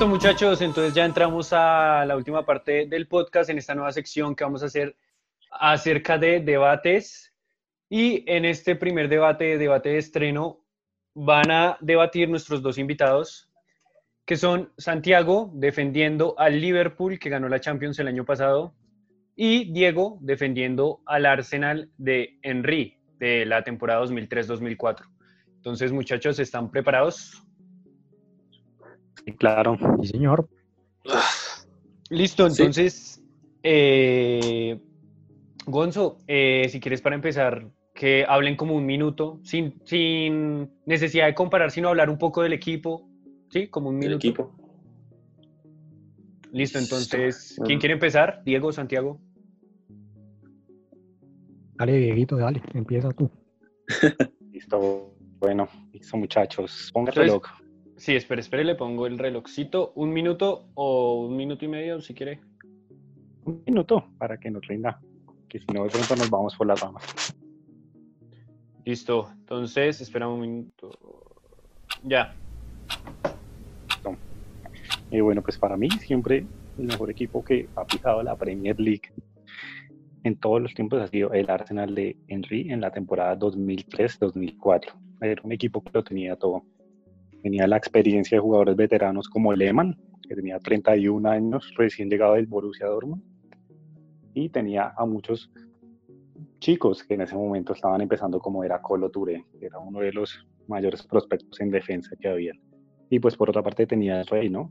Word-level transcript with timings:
Listo 0.00 0.14
muchachos, 0.14 0.62
entonces 0.62 0.94
ya 0.94 1.04
entramos 1.04 1.52
a 1.52 2.06
la 2.06 2.16
última 2.16 2.46
parte 2.46 2.86
del 2.86 3.06
podcast 3.06 3.50
en 3.50 3.58
esta 3.58 3.74
nueva 3.74 3.92
sección 3.92 4.34
que 4.34 4.44
vamos 4.44 4.62
a 4.62 4.66
hacer 4.66 4.96
acerca 5.50 6.16
de 6.16 6.40
debates. 6.40 7.34
Y 7.90 8.24
en 8.26 8.46
este 8.46 8.76
primer 8.76 9.10
debate, 9.10 9.58
debate 9.58 9.90
de 9.90 9.98
estreno, 9.98 10.64
van 11.12 11.50
a 11.50 11.76
debatir 11.82 12.30
nuestros 12.30 12.62
dos 12.62 12.78
invitados, 12.78 13.50
que 14.24 14.38
son 14.38 14.72
Santiago 14.78 15.50
defendiendo 15.52 16.34
al 16.38 16.62
Liverpool 16.62 17.18
que 17.18 17.28
ganó 17.28 17.50
la 17.50 17.60
Champions 17.60 17.98
el 17.98 18.08
año 18.08 18.24
pasado 18.24 18.72
y 19.36 19.70
Diego 19.70 20.16
defendiendo 20.22 21.02
al 21.04 21.26
Arsenal 21.26 21.90
de 21.98 22.38
Henry 22.42 22.96
de 23.18 23.44
la 23.44 23.64
temporada 23.64 24.02
2003-2004. 24.06 25.04
Entonces 25.56 25.92
muchachos, 25.92 26.38
¿están 26.38 26.70
preparados? 26.70 27.44
Sí, 29.24 29.32
claro. 29.32 29.76
Sí, 30.02 30.08
señor. 30.08 30.48
Listo, 32.10 32.46
entonces, 32.46 33.22
eh, 33.62 34.80
Gonzo, 35.66 36.18
eh, 36.26 36.66
si 36.68 36.80
quieres 36.80 37.00
para 37.02 37.14
empezar, 37.14 37.70
que 37.94 38.24
hablen 38.26 38.56
como 38.56 38.74
un 38.74 38.86
minuto, 38.86 39.40
sin, 39.42 39.80
sin 39.84 40.70
necesidad 40.86 41.26
de 41.26 41.34
comparar, 41.34 41.70
sino 41.70 41.88
hablar 41.88 42.10
un 42.10 42.18
poco 42.18 42.42
del 42.42 42.52
equipo, 42.52 43.08
¿sí? 43.50 43.68
Como 43.68 43.90
un 43.90 43.98
minuto. 43.98 44.26
El 44.26 44.30
equipo. 44.32 44.56
Listo, 46.52 46.78
entonces, 46.78 47.60
¿quién 47.64 47.78
quiere 47.78 47.92
empezar? 47.94 48.42
Diego, 48.44 48.72
Santiago. 48.72 49.20
Dale, 51.74 51.96
Dieguito, 51.96 52.36
dale, 52.36 52.60
empieza 52.74 53.10
tú. 53.10 53.30
Listo. 54.52 55.14
Bueno, 55.38 55.68
listo 55.92 56.16
muchachos. 56.18 56.90
Entonces- 56.94 57.28
loco. 57.28 57.48
Sí, 58.00 58.16
espere, 58.16 58.40
espere, 58.40 58.64
le 58.64 58.76
pongo 58.76 59.06
el 59.06 59.18
relojcito. 59.18 59.92
Un 59.94 60.10
minuto 60.10 60.70
o 60.72 61.26
un 61.26 61.36
minuto 61.36 61.66
y 61.66 61.68
medio, 61.68 62.00
si 62.00 62.14
quiere. 62.14 62.40
Un 63.44 63.62
minuto 63.66 64.06
para 64.16 64.40
que 64.40 64.50
nos 64.50 64.66
rinda. 64.66 64.98
Que 65.50 65.58
si 65.58 65.66
no, 65.74 65.84
de 65.84 65.90
pronto 65.90 66.16
nos 66.16 66.30
vamos 66.30 66.56
por 66.56 66.66
las 66.66 66.80
ramas. 66.80 67.36
Listo, 68.86 69.28
entonces, 69.34 70.00
espera 70.00 70.28
un 70.28 70.40
minuto. 70.40 70.90
Ya. 72.02 72.34
Y 75.10 75.20
bueno, 75.20 75.42
pues 75.42 75.58
para 75.58 75.76
mí 75.76 75.90
siempre 75.90 76.46
el 76.78 76.86
mejor 76.86 77.10
equipo 77.10 77.44
que 77.44 77.68
ha 77.76 77.84
pisado 77.84 78.22
la 78.22 78.34
Premier 78.34 78.80
League 78.80 79.12
en 80.24 80.36
todos 80.36 80.62
los 80.62 80.72
tiempos 80.72 81.02
ha 81.02 81.06
sido 81.08 81.34
el 81.34 81.50
Arsenal 81.50 81.94
de 81.94 82.16
Henry 82.28 82.72
en 82.72 82.80
la 82.80 82.92
temporada 82.92 83.38
2003-2004. 83.38 84.86
Era 85.20 85.42
un 85.44 85.52
equipo 85.52 85.82
que 85.82 85.90
lo 85.92 86.02
tenía 86.02 86.36
todo. 86.36 86.64
Tenía 87.42 87.66
la 87.66 87.76
experiencia 87.76 88.36
de 88.36 88.40
jugadores 88.40 88.76
veteranos 88.76 89.28
como 89.28 89.52
Lehmann, 89.52 89.96
que 90.28 90.34
tenía 90.34 90.58
31 90.58 91.28
años, 91.28 91.72
recién 91.76 92.08
llegado 92.08 92.34
del 92.34 92.46
Borussia 92.46 92.86
Dortmund, 92.86 93.22
y 94.34 94.48
tenía 94.48 94.92
a 94.96 95.06
muchos 95.06 95.50
chicos 96.60 97.02
que 97.02 97.14
en 97.14 97.22
ese 97.22 97.34
momento 97.34 97.72
estaban 97.72 98.00
empezando 98.00 98.38
como 98.38 98.62
era 98.62 98.80
Colo 98.80 99.10
Touré, 99.10 99.44
que 99.58 99.66
era 99.66 99.78
uno 99.78 100.00
de 100.00 100.12
los 100.12 100.46
mayores 100.68 101.02
prospectos 101.02 101.60
en 101.60 101.70
defensa 101.70 102.14
que 102.20 102.28
había. 102.28 102.52
Y 103.08 103.18
pues 103.18 103.36
por 103.36 103.50
otra 103.50 103.62
parte 103.62 103.86
tenía 103.86 104.20
el 104.20 104.26
Rey, 104.26 104.50
¿no? 104.50 104.70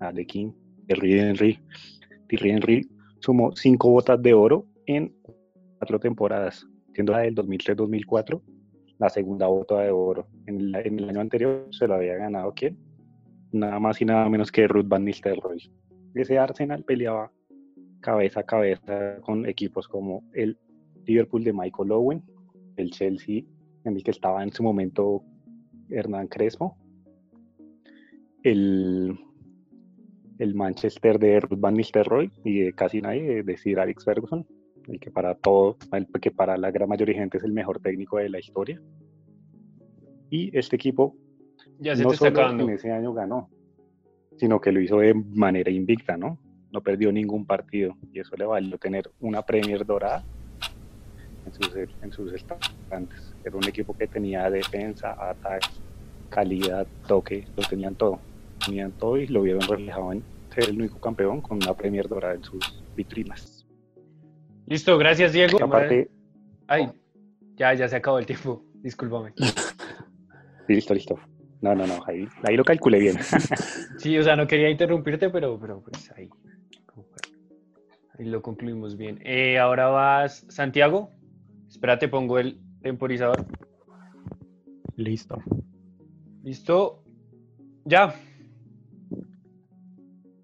Alequín, 0.00 0.56
Thierry 0.86 1.20
Henry. 1.20 1.58
Thierry 2.26 2.50
Henry 2.50 2.88
sumó 3.20 3.54
cinco 3.54 3.90
botas 3.90 4.20
de 4.20 4.34
oro 4.34 4.66
en 4.86 5.14
cuatro 5.78 6.00
temporadas, 6.00 6.66
siendo 6.94 7.12
la 7.12 7.20
del 7.20 7.34
2003-2004 7.34 8.40
la 9.00 9.08
segunda 9.08 9.46
bota 9.46 9.80
de 9.80 9.90
oro. 9.90 10.28
En 10.46 10.60
el, 10.74 11.08
año 11.08 11.20
anterior 11.20 11.66
se 11.70 11.88
lo 11.88 11.94
había 11.94 12.16
ganado 12.16 12.52
quién? 12.54 12.78
Nada 13.50 13.80
más 13.80 14.00
y 14.00 14.04
nada 14.04 14.28
menos 14.28 14.52
que 14.52 14.68
Ruth 14.68 14.86
Van 14.86 15.04
Nistelrooy. 15.04 15.72
Ese 16.14 16.38
Arsenal 16.38 16.84
peleaba 16.84 17.32
cabeza 18.00 18.40
a 18.40 18.42
cabeza 18.44 19.16
con 19.22 19.46
equipos 19.46 19.88
como 19.88 20.22
el 20.34 20.58
Liverpool 21.06 21.42
de 21.42 21.52
Michael 21.52 21.92
Owen, 21.92 22.22
el 22.76 22.90
Chelsea 22.90 23.42
en 23.84 23.96
el 23.96 24.04
que 24.04 24.10
estaba 24.10 24.42
en 24.42 24.52
su 24.52 24.62
momento 24.62 25.24
Hernán 25.88 26.28
Crespo, 26.28 26.76
el, 28.42 29.18
el 30.38 30.54
Manchester 30.54 31.18
de 31.18 31.40
Ruth 31.40 31.58
Van 31.58 31.74
Nistelrooy 31.74 32.30
y 32.44 32.60
de 32.60 32.72
casi 32.74 33.00
nadie, 33.00 33.42
de 33.42 33.56
Sir 33.56 33.80
Alex 33.80 34.04
Ferguson, 34.04 34.46
el 34.88 35.00
que 35.00 35.10
para 35.10 35.34
todo, 35.34 35.76
el 35.92 36.06
que 36.20 36.30
para 36.30 36.56
la 36.56 36.70
gran 36.70 36.88
mayoría 36.88 37.14
de 37.14 37.20
gente 37.20 37.38
es 37.38 37.44
el 37.44 37.52
mejor 37.52 37.80
técnico 37.80 38.18
de 38.18 38.28
la 38.28 38.38
historia. 38.38 38.80
Y 40.30 40.56
este 40.56 40.76
equipo 40.76 41.16
Ya 41.78 41.96
se 41.96 42.04
no 42.04 42.10
te 42.10 42.16
solo 42.16 42.50
en 42.50 42.70
ese 42.70 42.92
año 42.92 43.12
ganó, 43.12 43.48
sino 44.36 44.60
que 44.60 44.72
lo 44.72 44.80
hizo 44.80 44.98
de 44.98 45.14
manera 45.14 45.70
invicta, 45.70 46.16
¿no? 46.16 46.38
No 46.72 46.80
perdió 46.80 47.10
ningún 47.10 47.44
partido 47.46 47.96
y 48.12 48.20
eso 48.20 48.36
le 48.36 48.44
valió 48.44 48.78
tener 48.78 49.10
una 49.20 49.42
Premier 49.42 49.84
dorada 49.84 50.24
en 51.46 51.52
sus, 51.52 51.74
en 51.76 52.12
sus 52.12 52.32
estantes. 52.32 53.34
Era 53.44 53.56
un 53.56 53.66
equipo 53.66 53.96
que 53.96 54.06
tenía 54.06 54.48
defensa, 54.50 55.16
ataque, 55.18 55.68
calidad, 56.28 56.86
toque, 57.08 57.44
lo 57.56 57.62
tenían 57.64 57.94
todo. 57.96 58.20
Tenían 58.64 58.92
todo 58.92 59.16
y 59.16 59.26
lo 59.26 59.42
vieron 59.42 59.62
reflejado 59.62 60.12
en 60.12 60.22
ser 60.54 60.68
el 60.68 60.76
único 60.78 61.00
campeón 61.00 61.40
con 61.40 61.56
una 61.56 61.74
Premier 61.74 62.08
dorada 62.08 62.34
en 62.34 62.44
sus 62.44 62.82
vitrinas. 62.94 63.59
Listo, 64.70 64.96
gracias, 64.98 65.32
Diego. 65.32 65.58
Y 65.58 65.62
aparte, 65.62 66.08
Ay, 66.68 66.88
ya, 67.56 67.74
ya 67.74 67.88
se 67.88 67.96
acabó 67.96 68.20
el 68.20 68.26
tiempo. 68.26 68.62
Discúlpame. 68.74 69.34
listo, 70.68 70.94
listo. 70.94 71.18
No, 71.60 71.74
no, 71.74 71.88
no, 71.88 71.98
ahí, 72.06 72.28
ahí 72.44 72.56
lo 72.56 72.64
calculé 72.64 73.00
bien. 73.00 73.18
Sí, 73.98 74.16
o 74.16 74.22
sea, 74.22 74.34
no 74.36 74.46
quería 74.46 74.70
interrumpirte, 74.70 75.28
pero, 75.28 75.58
pero 75.60 75.82
pues 75.82 76.10
ahí. 76.16 76.30
Ahí 78.16 78.26
lo 78.26 78.40
concluimos 78.40 78.96
bien. 78.96 79.20
Eh, 79.24 79.58
ahora 79.58 79.88
vas, 79.88 80.46
Santiago. 80.48 81.10
Espérate, 81.68 82.08
pongo 82.08 82.38
el 82.38 82.60
temporizador. 82.80 83.44
Listo. 84.94 85.42
Listo. 86.44 87.02
Ya. 87.84 88.14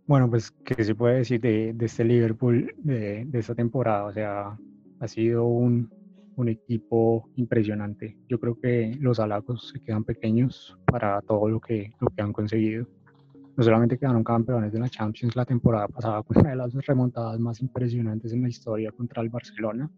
Bueno, 0.06 0.30
pues, 0.30 0.52
¿qué 0.64 0.84
se 0.84 0.94
puede 0.94 1.16
decir 1.18 1.40
de, 1.40 1.72
de 1.72 1.86
este 1.86 2.04
Liverpool 2.04 2.72
de, 2.78 3.24
de 3.24 3.38
esta 3.38 3.56
temporada? 3.56 4.04
O 4.04 4.12
sea, 4.12 4.56
ha 5.00 5.08
sido 5.08 5.44
un, 5.46 5.90
un 6.36 6.48
equipo 6.48 7.28
impresionante. 7.34 8.16
Yo 8.28 8.38
creo 8.38 8.58
que 8.60 8.96
los 9.00 9.18
halagos 9.18 9.70
se 9.72 9.80
quedan 9.80 10.04
pequeños 10.04 10.78
para 10.86 11.20
todo 11.22 11.48
lo 11.48 11.60
que, 11.60 11.92
lo 11.98 12.08
que 12.08 12.22
han 12.22 12.32
conseguido. 12.32 12.86
No 13.56 13.64
solamente 13.64 13.98
quedaron 13.98 14.22
campeones 14.22 14.72
de 14.72 14.78
la 14.78 14.88
Champions 14.88 15.34
la 15.34 15.46
temporada 15.46 15.88
pasada 15.88 16.22
con 16.26 16.38
una 16.38 16.50
de 16.50 16.56
las 16.56 16.72
remontadas 16.74 17.40
más 17.40 17.60
impresionantes 17.60 18.32
en 18.32 18.42
la 18.42 18.48
historia 18.48 18.92
contra 18.92 19.22
el 19.22 19.30
Barcelona, 19.30 19.90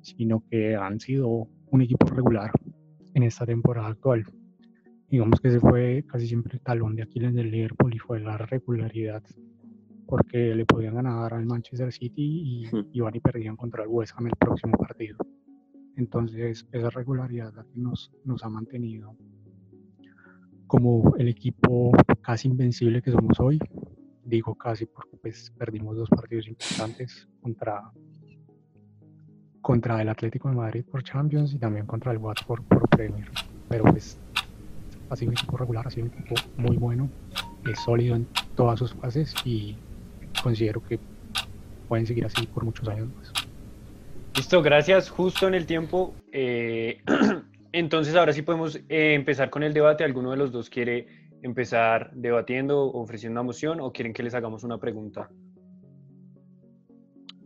sino 0.00 0.42
que 0.48 0.76
han 0.76 1.00
sido 1.00 1.48
un 1.70 1.82
equipo 1.82 2.06
regular 2.06 2.52
en 3.14 3.24
esta 3.24 3.44
temporada 3.44 3.88
actual. 3.88 4.24
Digamos 5.16 5.40
que 5.40 5.48
ese 5.48 5.60
fue 5.60 6.04
casi 6.06 6.26
siempre 6.26 6.56
el 6.56 6.60
talón 6.60 6.94
de 6.94 7.02
Aquiles 7.02 7.32
del 7.34 7.50
Liverpool 7.50 7.94
y 7.94 7.98
fue 7.98 8.20
la 8.20 8.36
regularidad, 8.36 9.22
porque 10.06 10.54
le 10.54 10.66
podían 10.66 10.94
ganar 10.94 11.32
al 11.32 11.46
Manchester 11.46 11.90
City 11.90 12.12
y 12.44 12.68
iban 12.92 13.14
y 13.16 13.20
perdían 13.20 13.56
contra 13.56 13.84
el 13.84 13.88
West 13.88 14.12
Ham 14.14 14.26
el 14.26 14.36
próximo 14.38 14.76
partido. 14.76 15.16
Entonces, 15.96 16.68
esa 16.70 16.90
regularidad 16.90 17.54
la 17.54 17.64
que 17.64 17.80
nos, 17.80 18.12
nos 18.26 18.44
ha 18.44 18.50
mantenido 18.50 19.16
como 20.66 21.16
el 21.16 21.28
equipo 21.28 21.92
casi 22.20 22.48
invencible 22.48 23.00
que 23.00 23.10
somos 23.10 23.40
hoy. 23.40 23.58
Digo 24.22 24.54
casi 24.54 24.84
porque 24.84 25.16
pues 25.16 25.50
perdimos 25.56 25.96
dos 25.96 26.10
partidos 26.10 26.46
importantes 26.46 27.26
contra, 27.40 27.90
contra 29.62 30.02
el 30.02 30.10
Atlético 30.10 30.50
de 30.50 30.56
Madrid 30.56 30.84
por 30.84 31.02
Champions 31.02 31.54
y 31.54 31.58
también 31.58 31.86
contra 31.86 32.12
el 32.12 32.18
Watford 32.18 32.64
por 32.64 32.86
Premier. 32.90 33.30
Pero 33.70 33.84
pues 33.84 34.20
ha 35.10 35.16
sido 35.16 35.30
un 35.30 35.36
equipo 35.36 35.56
regular, 35.56 35.86
ha 35.86 35.90
sido 35.90 36.06
un 36.06 36.12
equipo 36.12 36.34
muy 36.56 36.76
bueno, 36.76 37.08
es 37.70 37.78
sólido 37.80 38.16
en 38.16 38.26
todas 38.54 38.78
sus 38.78 38.94
fases 38.94 39.34
y 39.44 39.76
considero 40.42 40.82
que 40.82 40.98
pueden 41.88 42.06
seguir 42.06 42.24
así 42.26 42.46
por 42.46 42.64
muchos 42.64 42.88
años 42.88 43.08
más. 43.16 43.32
Listo, 44.36 44.60
gracias. 44.62 45.08
Justo 45.08 45.48
en 45.48 45.54
el 45.54 45.66
tiempo. 45.66 46.14
eh, 46.32 47.00
entonces, 47.72 48.14
ahora 48.14 48.32
sí 48.32 48.42
podemos 48.42 48.76
eh, 48.76 49.14
empezar 49.14 49.48
con 49.50 49.62
el 49.62 49.72
debate. 49.72 50.04
¿Alguno 50.04 50.30
de 50.30 50.36
los 50.36 50.52
dos 50.52 50.68
quiere 50.68 51.06
empezar 51.42 52.10
debatiendo, 52.12 52.92
ofreciendo 52.92 53.40
una 53.40 53.46
moción 53.46 53.80
o 53.80 53.92
quieren 53.92 54.12
que 54.12 54.22
les 54.22 54.34
hagamos 54.34 54.62
una 54.62 54.78
pregunta? 54.78 55.30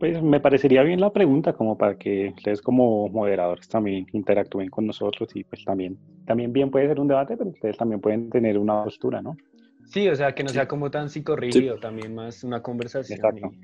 Pues 0.01 0.19
me 0.23 0.39
parecería 0.39 0.81
bien 0.81 0.99
la 0.99 1.13
pregunta, 1.13 1.53
como 1.53 1.77
para 1.77 1.95
que 1.95 2.33
ustedes 2.35 2.59
como 2.59 3.07
moderadores 3.09 3.67
también 3.67 4.07
interactúen 4.13 4.67
con 4.67 4.87
nosotros 4.87 5.29
y 5.35 5.43
pues 5.43 5.63
también, 5.63 5.99
también 6.25 6.51
bien 6.51 6.71
puede 6.71 6.87
ser 6.87 6.99
un 6.99 7.07
debate, 7.07 7.37
pero 7.37 7.51
ustedes 7.51 7.77
también 7.77 8.01
pueden 8.01 8.31
tener 8.31 8.57
una 8.57 8.83
postura, 8.83 9.21
¿no? 9.21 9.37
Sí, 9.85 10.09
o 10.09 10.15
sea, 10.15 10.33
que 10.33 10.43
no 10.43 10.49
sea 10.49 10.67
como 10.67 10.89
tan 10.89 11.07
psicorrígido, 11.07 11.77
también 11.77 12.15
más 12.15 12.43
una 12.43 12.63
conversación. 12.63 13.19
Exacto. 13.19 13.51
y- 13.53 13.59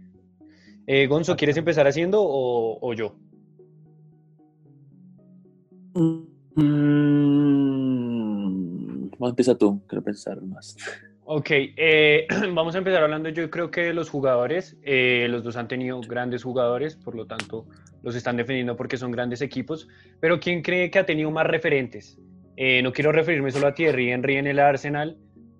Eh, 0.85 1.07
Gonzo, 1.07 1.35
¿quieres 1.35 1.57
empezar 1.57 1.87
haciendo 1.87 2.21
o, 2.21 2.77
o 2.87 2.93
yo? 2.93 3.15
Mm, 6.57 9.09
vamos 9.09 9.27
a 9.27 9.29
empezar 9.29 9.55
tú, 9.57 9.81
quiero 9.87 10.03
pensar 10.03 10.39
más. 10.43 10.77
Ok, 11.29 11.49
eh, 11.51 12.25
vamos 12.53 12.73
a 12.75 12.77
empezar 12.77 13.03
hablando 13.03 13.27
yo 13.27 13.49
creo 13.49 13.69
que 13.69 13.91
los 13.91 14.09
jugadores, 14.09 14.77
eh, 14.81 15.27
los 15.29 15.43
dos 15.43 15.57
han 15.57 15.67
tenido 15.67 15.99
grandes 15.99 16.41
jugadores, 16.41 16.95
por 16.95 17.15
lo 17.15 17.27
tanto 17.27 17.67
los 18.01 18.15
están 18.15 18.37
defendiendo 18.37 18.77
porque 18.77 18.95
son 18.95 19.11
grandes 19.11 19.41
equipos, 19.41 19.89
pero 20.21 20.39
¿quién 20.39 20.61
cree 20.61 20.89
que 20.89 20.99
ha 20.99 21.05
tenido 21.05 21.29
más 21.29 21.45
referentes? 21.45 22.17
Eh, 22.55 22.81
no 22.81 22.93
quiero 22.93 23.11
referirme 23.11 23.51
solo 23.51 23.67
a 23.67 23.73
Thierry 23.73 24.09
Henry 24.09 24.37
en 24.37 24.47
el 24.47 24.57
Arsenal, 24.57 25.17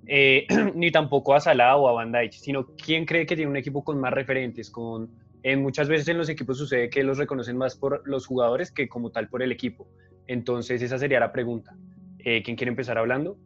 ni 0.73 0.89
tampoco 0.89 1.35
a 1.35 1.41
Salah 1.41 1.75
o 1.75 1.89
a 1.89 1.91
Van 1.91 2.13
Dijk, 2.13 2.31
sino 2.31 2.67
quién 2.81 3.05
cree 3.05 3.25
que 3.25 3.35
tiene 3.35 3.51
un 3.51 3.57
equipo 3.57 3.83
con 3.83 3.99
más 3.99 4.13
referentes, 4.13 4.71
con 4.71 5.09
muchas 5.57 5.89
veces 5.89 6.07
en 6.07 6.17
los 6.17 6.29
equipos 6.29 6.57
sucede 6.57 6.89
que 6.89 7.03
los 7.03 7.17
reconocen 7.17 7.57
más 7.57 7.75
por 7.75 8.07
los 8.07 8.25
jugadores 8.25 8.71
que 8.71 8.87
como 8.87 9.11
tal 9.11 9.27
por 9.27 9.43
el 9.43 9.51
equipo. 9.51 9.89
Entonces 10.27 10.81
esa 10.81 10.97
sería 10.97 11.19
la 11.19 11.33
pregunta. 11.33 11.75
¿Quién 12.23 12.55
quiere 12.55 12.69
empezar 12.69 12.97
hablando? 12.97 13.37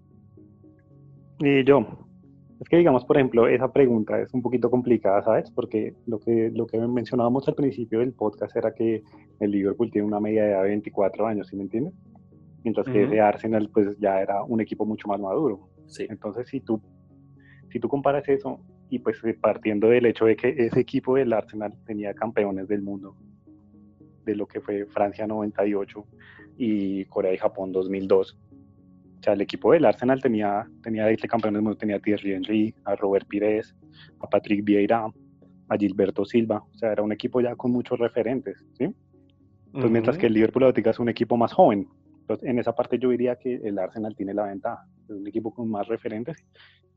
Yo, 1.65 2.10
es 2.61 2.69
que 2.69 2.77
digamos, 2.77 3.03
por 3.05 3.17
ejemplo, 3.17 3.47
esa 3.47 3.73
pregunta 3.73 4.21
es 4.21 4.31
un 4.35 4.43
poquito 4.43 4.69
complicada, 4.69 5.23
¿sabes? 5.23 5.49
Porque 5.49 5.95
lo 6.05 6.19
que, 6.19 6.51
lo 6.53 6.67
que 6.67 6.77
mencionábamos 6.77 7.47
al 7.47 7.55
principio 7.55 7.99
del 7.99 8.13
podcast 8.13 8.55
era 8.55 8.71
que 8.71 9.01
el 9.39 9.49
Liverpool 9.49 9.89
tiene 9.89 10.07
una 10.07 10.19
media 10.19 10.43
de 10.43 10.51
edad 10.51 10.61
de 10.61 10.69
24 10.69 11.25
años, 11.25 11.47
¿sí 11.47 11.55
me 11.55 11.63
entiendes? 11.63 11.95
Mientras 12.63 12.85
que 12.85 13.01
el 13.01 13.19
Arsenal 13.19 13.67
pues 13.73 13.97
ya 13.97 14.21
era 14.21 14.43
un 14.43 14.61
equipo 14.61 14.85
mucho 14.85 15.07
más 15.07 15.19
maduro. 15.19 15.69
Sí. 15.87 16.05
Entonces, 16.07 16.49
si 16.49 16.59
tú, 16.59 16.79
si 17.71 17.79
tú 17.79 17.89
comparas 17.89 18.29
eso 18.29 18.59
y 18.91 18.99
pues 18.99 19.19
partiendo 19.41 19.87
del 19.87 20.05
hecho 20.05 20.25
de 20.25 20.35
que 20.35 20.49
ese 20.49 20.81
equipo 20.81 21.15
del 21.15 21.33
Arsenal 21.33 21.73
tenía 21.87 22.13
campeones 22.13 22.67
del 22.67 22.83
mundo, 22.83 23.15
de 24.23 24.35
lo 24.35 24.45
que 24.45 24.61
fue 24.61 24.85
Francia 24.85 25.25
98 25.25 26.05
y 26.59 27.05
Corea 27.05 27.33
y 27.33 27.37
Japón 27.37 27.71
2002, 27.71 28.37
o 29.21 29.23
sea, 29.23 29.33
el 29.33 29.41
equipo 29.41 29.71
del 29.71 29.85
Arsenal 29.85 30.19
tenía, 30.19 30.67
tenía 30.81 31.07
este 31.11 31.27
campeón 31.27 31.77
tenía 31.77 31.97
a 31.97 31.99
Thierry 31.99 32.33
Henry, 32.33 32.73
a 32.85 32.95
Robert 32.95 33.27
Pires, 33.27 33.75
a 34.19 34.27
Patrick 34.27 34.65
Vieira, 34.65 35.05
a 35.69 35.77
Gilberto 35.77 36.25
Silva. 36.25 36.63
O 36.73 36.77
sea, 36.79 36.91
era 36.91 37.03
un 37.03 37.11
equipo 37.11 37.39
ya 37.39 37.55
con 37.55 37.71
muchos 37.71 37.99
referentes, 37.99 38.65
¿sí? 38.73 38.85
Entonces, 39.67 39.91
mientras 39.91 40.17
que 40.17 40.25
el 40.25 40.33
Liverpool 40.33 40.63
Atlético 40.63 40.89
es 40.89 40.99
un 40.99 41.09
equipo 41.09 41.37
más 41.37 41.53
joven. 41.53 41.87
Entonces, 42.21 42.49
en 42.49 42.57
esa 42.57 42.73
parte 42.73 42.97
yo 42.97 43.09
diría 43.09 43.35
que 43.35 43.57
el 43.63 43.77
Arsenal 43.77 44.15
tiene 44.15 44.33
la 44.33 44.45
ventaja. 44.45 44.87
Es 45.03 45.11
un 45.11 45.27
equipo 45.27 45.53
con 45.53 45.69
más 45.69 45.87
referentes 45.87 46.43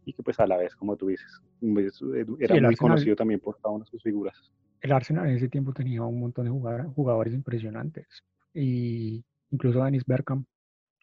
y 0.07 0.15
que 0.15 0.23
pues 0.23 0.41
a 0.41 0.47
la 0.47 0.57
vez, 0.57 0.75
como 0.75 0.97
tú 0.97 1.09
dices, 1.09 1.43
pues, 1.61 2.01
era 2.39 2.59
muy 2.59 2.77
conocido 2.77 3.17
también 3.17 3.41
por 3.41 3.59
cada 3.61 3.75
una 3.75 3.85
de 3.85 3.91
sus 3.91 4.03
figuras. 4.03 4.51
El 4.81 4.93
Arsenal 4.93 5.29
en 5.29 5.37
ese 5.37 5.51
tiempo 5.51 5.75
tenía 5.75 6.03
un 6.03 6.21
montón 6.21 6.47
de 6.47 6.51
jugadores 6.95 7.35
impresionantes. 7.35 8.07
Y 8.55 9.23
incluso 9.51 9.85
Dennis 9.85 10.07
Bergkamp, 10.07 10.47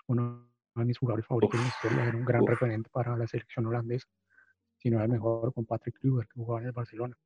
uno 0.07 0.50
de 0.75 0.85
mis 0.85 0.97
jugadores 0.97 1.25
favoritos 1.25 1.59
en 1.59 1.63
la 1.63 1.69
historia, 1.69 2.07
era 2.07 2.17
un 2.17 2.25
gran 2.25 2.45
referente 2.45 2.89
para 2.91 3.17
la 3.17 3.27
selección 3.27 3.65
holandesa, 3.65 4.07
si 4.77 4.89
no 4.89 4.97
era 4.97 5.05
el 5.05 5.11
mejor 5.11 5.53
con 5.53 5.65
Patrick 5.65 5.99
Kluivert, 5.99 6.29
que 6.29 6.39
jugaba 6.39 6.61
en 6.61 6.67
el 6.67 6.71
Barcelona. 6.71 7.17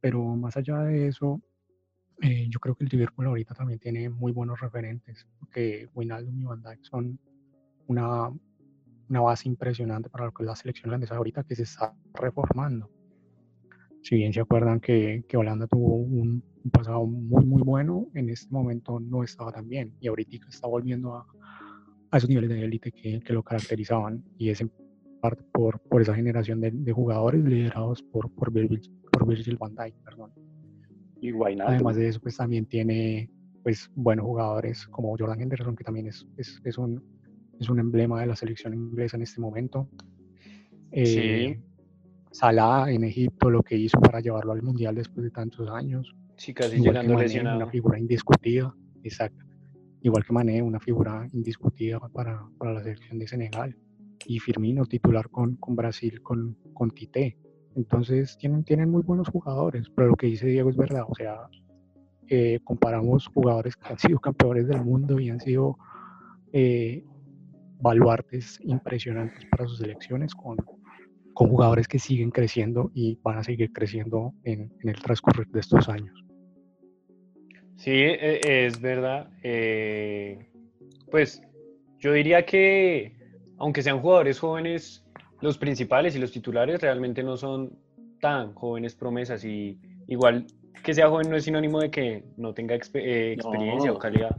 Pero 0.00 0.22
más 0.36 0.56
allá 0.56 0.78
de 0.80 1.08
eso, 1.08 1.40
eh, 2.20 2.46
yo 2.48 2.60
creo 2.60 2.74
que 2.74 2.84
el 2.84 2.90
Liverpool 2.90 3.26
ahorita 3.26 3.54
también 3.54 3.78
tiene 3.78 4.08
muy 4.08 4.32
buenos 4.32 4.60
referentes, 4.60 5.26
porque 5.38 5.88
Wijnaldum 5.94 6.40
y 6.40 6.44
Van 6.44 6.62
Dijk 6.62 6.82
son 6.84 7.18
una, 7.86 8.30
una 9.08 9.20
base 9.20 9.48
impresionante 9.48 10.08
para 10.08 10.26
lo 10.26 10.32
que 10.32 10.42
es 10.42 10.46
la 10.46 10.56
selección 10.56 10.90
holandesa 10.90 11.16
ahorita 11.16 11.44
que 11.44 11.56
se 11.56 11.64
está 11.64 11.94
reformando. 12.14 12.90
Si 14.02 14.16
bien 14.16 14.32
se 14.32 14.40
acuerdan 14.40 14.80
que, 14.80 15.24
que 15.28 15.36
Holanda 15.36 15.68
tuvo 15.68 15.94
un, 15.94 16.42
un, 16.64 16.70
pasado 16.72 17.06
muy, 17.06 17.44
muy 17.44 17.62
bueno, 17.62 18.08
en 18.14 18.30
este 18.30 18.52
momento 18.52 18.98
no 18.98 19.22
estaba 19.22 19.52
tan 19.52 19.68
bien 19.68 19.94
y 20.00 20.08
ahorita 20.08 20.48
está 20.48 20.66
volviendo 20.66 21.14
a, 21.14 21.26
a 22.12 22.18
esos 22.18 22.28
niveles 22.28 22.50
de 22.50 22.62
élite 22.62 22.92
que, 22.92 23.20
que, 23.20 23.32
lo 23.32 23.42
caracterizaban 23.42 24.22
y 24.36 24.50
es 24.50 24.60
en 24.60 24.70
parte 25.20 25.42
por, 25.50 25.80
por 25.80 26.02
esa 26.02 26.14
generación 26.14 26.60
de, 26.60 26.70
de 26.70 26.92
jugadores 26.92 27.42
liderados 27.42 28.02
por, 28.02 28.30
por, 28.30 28.52
Virgil, 28.52 28.82
por 29.10 29.26
Virgil 29.26 29.56
van 29.56 29.74
Dijk, 29.74 29.94
perdón. 30.04 30.30
Y 31.22 31.32
Además 31.60 31.96
de 31.96 32.08
eso, 32.08 32.20
pues 32.20 32.36
también 32.36 32.66
tiene 32.66 33.30
pues 33.62 33.90
buenos 33.94 34.26
jugadores 34.26 34.86
como 34.88 35.16
Jordan 35.16 35.40
Henderson, 35.40 35.74
que 35.74 35.84
también 35.84 36.08
es, 36.08 36.26
es, 36.36 36.60
es 36.64 36.76
un, 36.76 37.02
es 37.58 37.70
un 37.70 37.78
emblema 37.78 38.20
de 38.20 38.26
la 38.26 38.36
selección 38.36 38.74
inglesa 38.74 39.16
en 39.16 39.22
este 39.22 39.40
momento. 39.40 39.88
Eh, 40.90 41.56
sí. 41.56 41.62
Salah 42.32 42.90
en 42.90 43.04
Egipto, 43.04 43.48
lo 43.50 43.62
que 43.62 43.76
hizo 43.76 44.00
para 44.00 44.20
llevarlo 44.20 44.52
al 44.52 44.62
Mundial 44.62 44.96
después 44.96 45.24
de 45.24 45.30
tantos 45.30 45.70
años. 45.70 46.14
Sí, 46.36 46.52
casi 46.52 46.78
llegando 46.78 47.16
lesionado. 47.16 47.58
Una 47.58 47.70
figura 47.70 47.98
indiscutida, 47.98 48.74
exacto 49.02 49.51
igual 50.02 50.24
que 50.24 50.32
Mané, 50.32 50.62
una 50.62 50.80
figura 50.80 51.26
indiscutida 51.32 52.00
para, 52.00 52.42
para 52.58 52.74
la 52.74 52.82
selección 52.82 53.18
de 53.18 53.28
Senegal, 53.28 53.76
y 54.26 54.38
Firmino 54.38 54.84
titular 54.86 55.28
con, 55.30 55.56
con 55.56 55.76
Brasil, 55.76 56.20
con, 56.22 56.56
con 56.74 56.90
Tite. 56.90 57.36
Entonces 57.74 58.36
tienen, 58.38 58.64
tienen 58.64 58.90
muy 58.90 59.02
buenos 59.02 59.28
jugadores, 59.28 59.88
pero 59.94 60.08
lo 60.08 60.16
que 60.16 60.26
dice 60.26 60.46
Diego 60.46 60.70
es 60.70 60.76
verdad, 60.76 61.04
o 61.08 61.14
sea, 61.14 61.36
eh, 62.28 62.60
comparamos 62.64 63.26
jugadores 63.28 63.76
que 63.76 63.88
han 63.88 63.98
sido 63.98 64.18
campeones 64.18 64.68
del 64.68 64.84
mundo 64.84 65.18
y 65.18 65.30
han 65.30 65.40
sido 65.40 65.78
eh, 66.52 67.04
baluartes 67.80 68.58
impresionantes 68.62 69.46
para 69.50 69.66
sus 69.66 69.78
selecciones 69.78 70.34
con, 70.34 70.56
con 71.34 71.48
jugadores 71.48 71.88
que 71.88 71.98
siguen 71.98 72.30
creciendo 72.30 72.90
y 72.94 73.18
van 73.22 73.38
a 73.38 73.44
seguir 73.44 73.72
creciendo 73.72 74.34
en, 74.44 74.72
en 74.80 74.88
el 74.88 75.00
transcurrir 75.00 75.48
de 75.48 75.60
estos 75.60 75.88
años. 75.88 76.24
Sí, 77.82 77.90
e, 77.90 78.64
es 78.64 78.80
verdad. 78.80 79.28
Eh, 79.42 80.38
pues 81.10 81.42
yo 81.98 82.12
diría 82.12 82.46
que, 82.46 83.16
aunque 83.58 83.82
sean 83.82 84.00
jugadores 84.00 84.38
jóvenes, 84.38 85.04
los 85.40 85.58
principales 85.58 86.14
y 86.14 86.20
los 86.20 86.30
titulares 86.30 86.80
realmente 86.80 87.24
no 87.24 87.36
son 87.36 87.76
tan 88.20 88.54
jóvenes 88.54 88.94
promesas 88.94 89.44
y 89.44 89.80
igual 90.06 90.46
que 90.84 90.94
sea 90.94 91.08
joven 91.08 91.28
no 91.28 91.36
es 91.36 91.42
sinónimo 91.42 91.80
de 91.80 91.90
que 91.90 92.22
no 92.36 92.54
tenga 92.54 92.76
eh, 92.76 93.32
experiencia 93.32 93.90
o 93.90 93.98
calidad. 93.98 94.36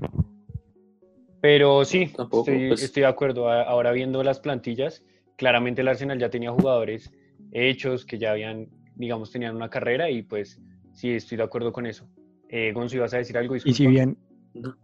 Pero 1.42 1.84
sí, 1.84 2.14
pues. 2.30 2.82
estoy, 2.82 3.02
de 3.02 3.08
acuerdo. 3.08 3.52
Ahora 3.52 3.92
viendo 3.92 4.24
las 4.24 4.40
plantillas, 4.40 5.04
claramente 5.36 5.82
el 5.82 5.90
Arsenal 5.90 6.18
ya 6.18 6.30
tenía 6.30 6.52
jugadores 6.54 7.12
hechos 7.52 8.06
que 8.06 8.18
ya 8.18 8.32
habían, 8.32 8.70
digamos, 8.96 9.32
tenían 9.32 9.54
una 9.54 9.70
carrera 9.70 10.10
y 10.10 10.22
pues 10.22 10.62
sí, 10.94 11.12
estoy 11.12 11.38
de 11.38 11.44
acuerdo 11.44 11.74
con 11.74 11.86
eso. 11.86 12.08
Eh, 12.55 12.72
Gonzo, 12.72 12.98
¿ibas 12.98 13.12
a 13.15 13.17
decir 13.17 13.36
algo? 13.36 13.55
Y 13.55 13.74
si 13.74 13.88
bien, 13.88 14.15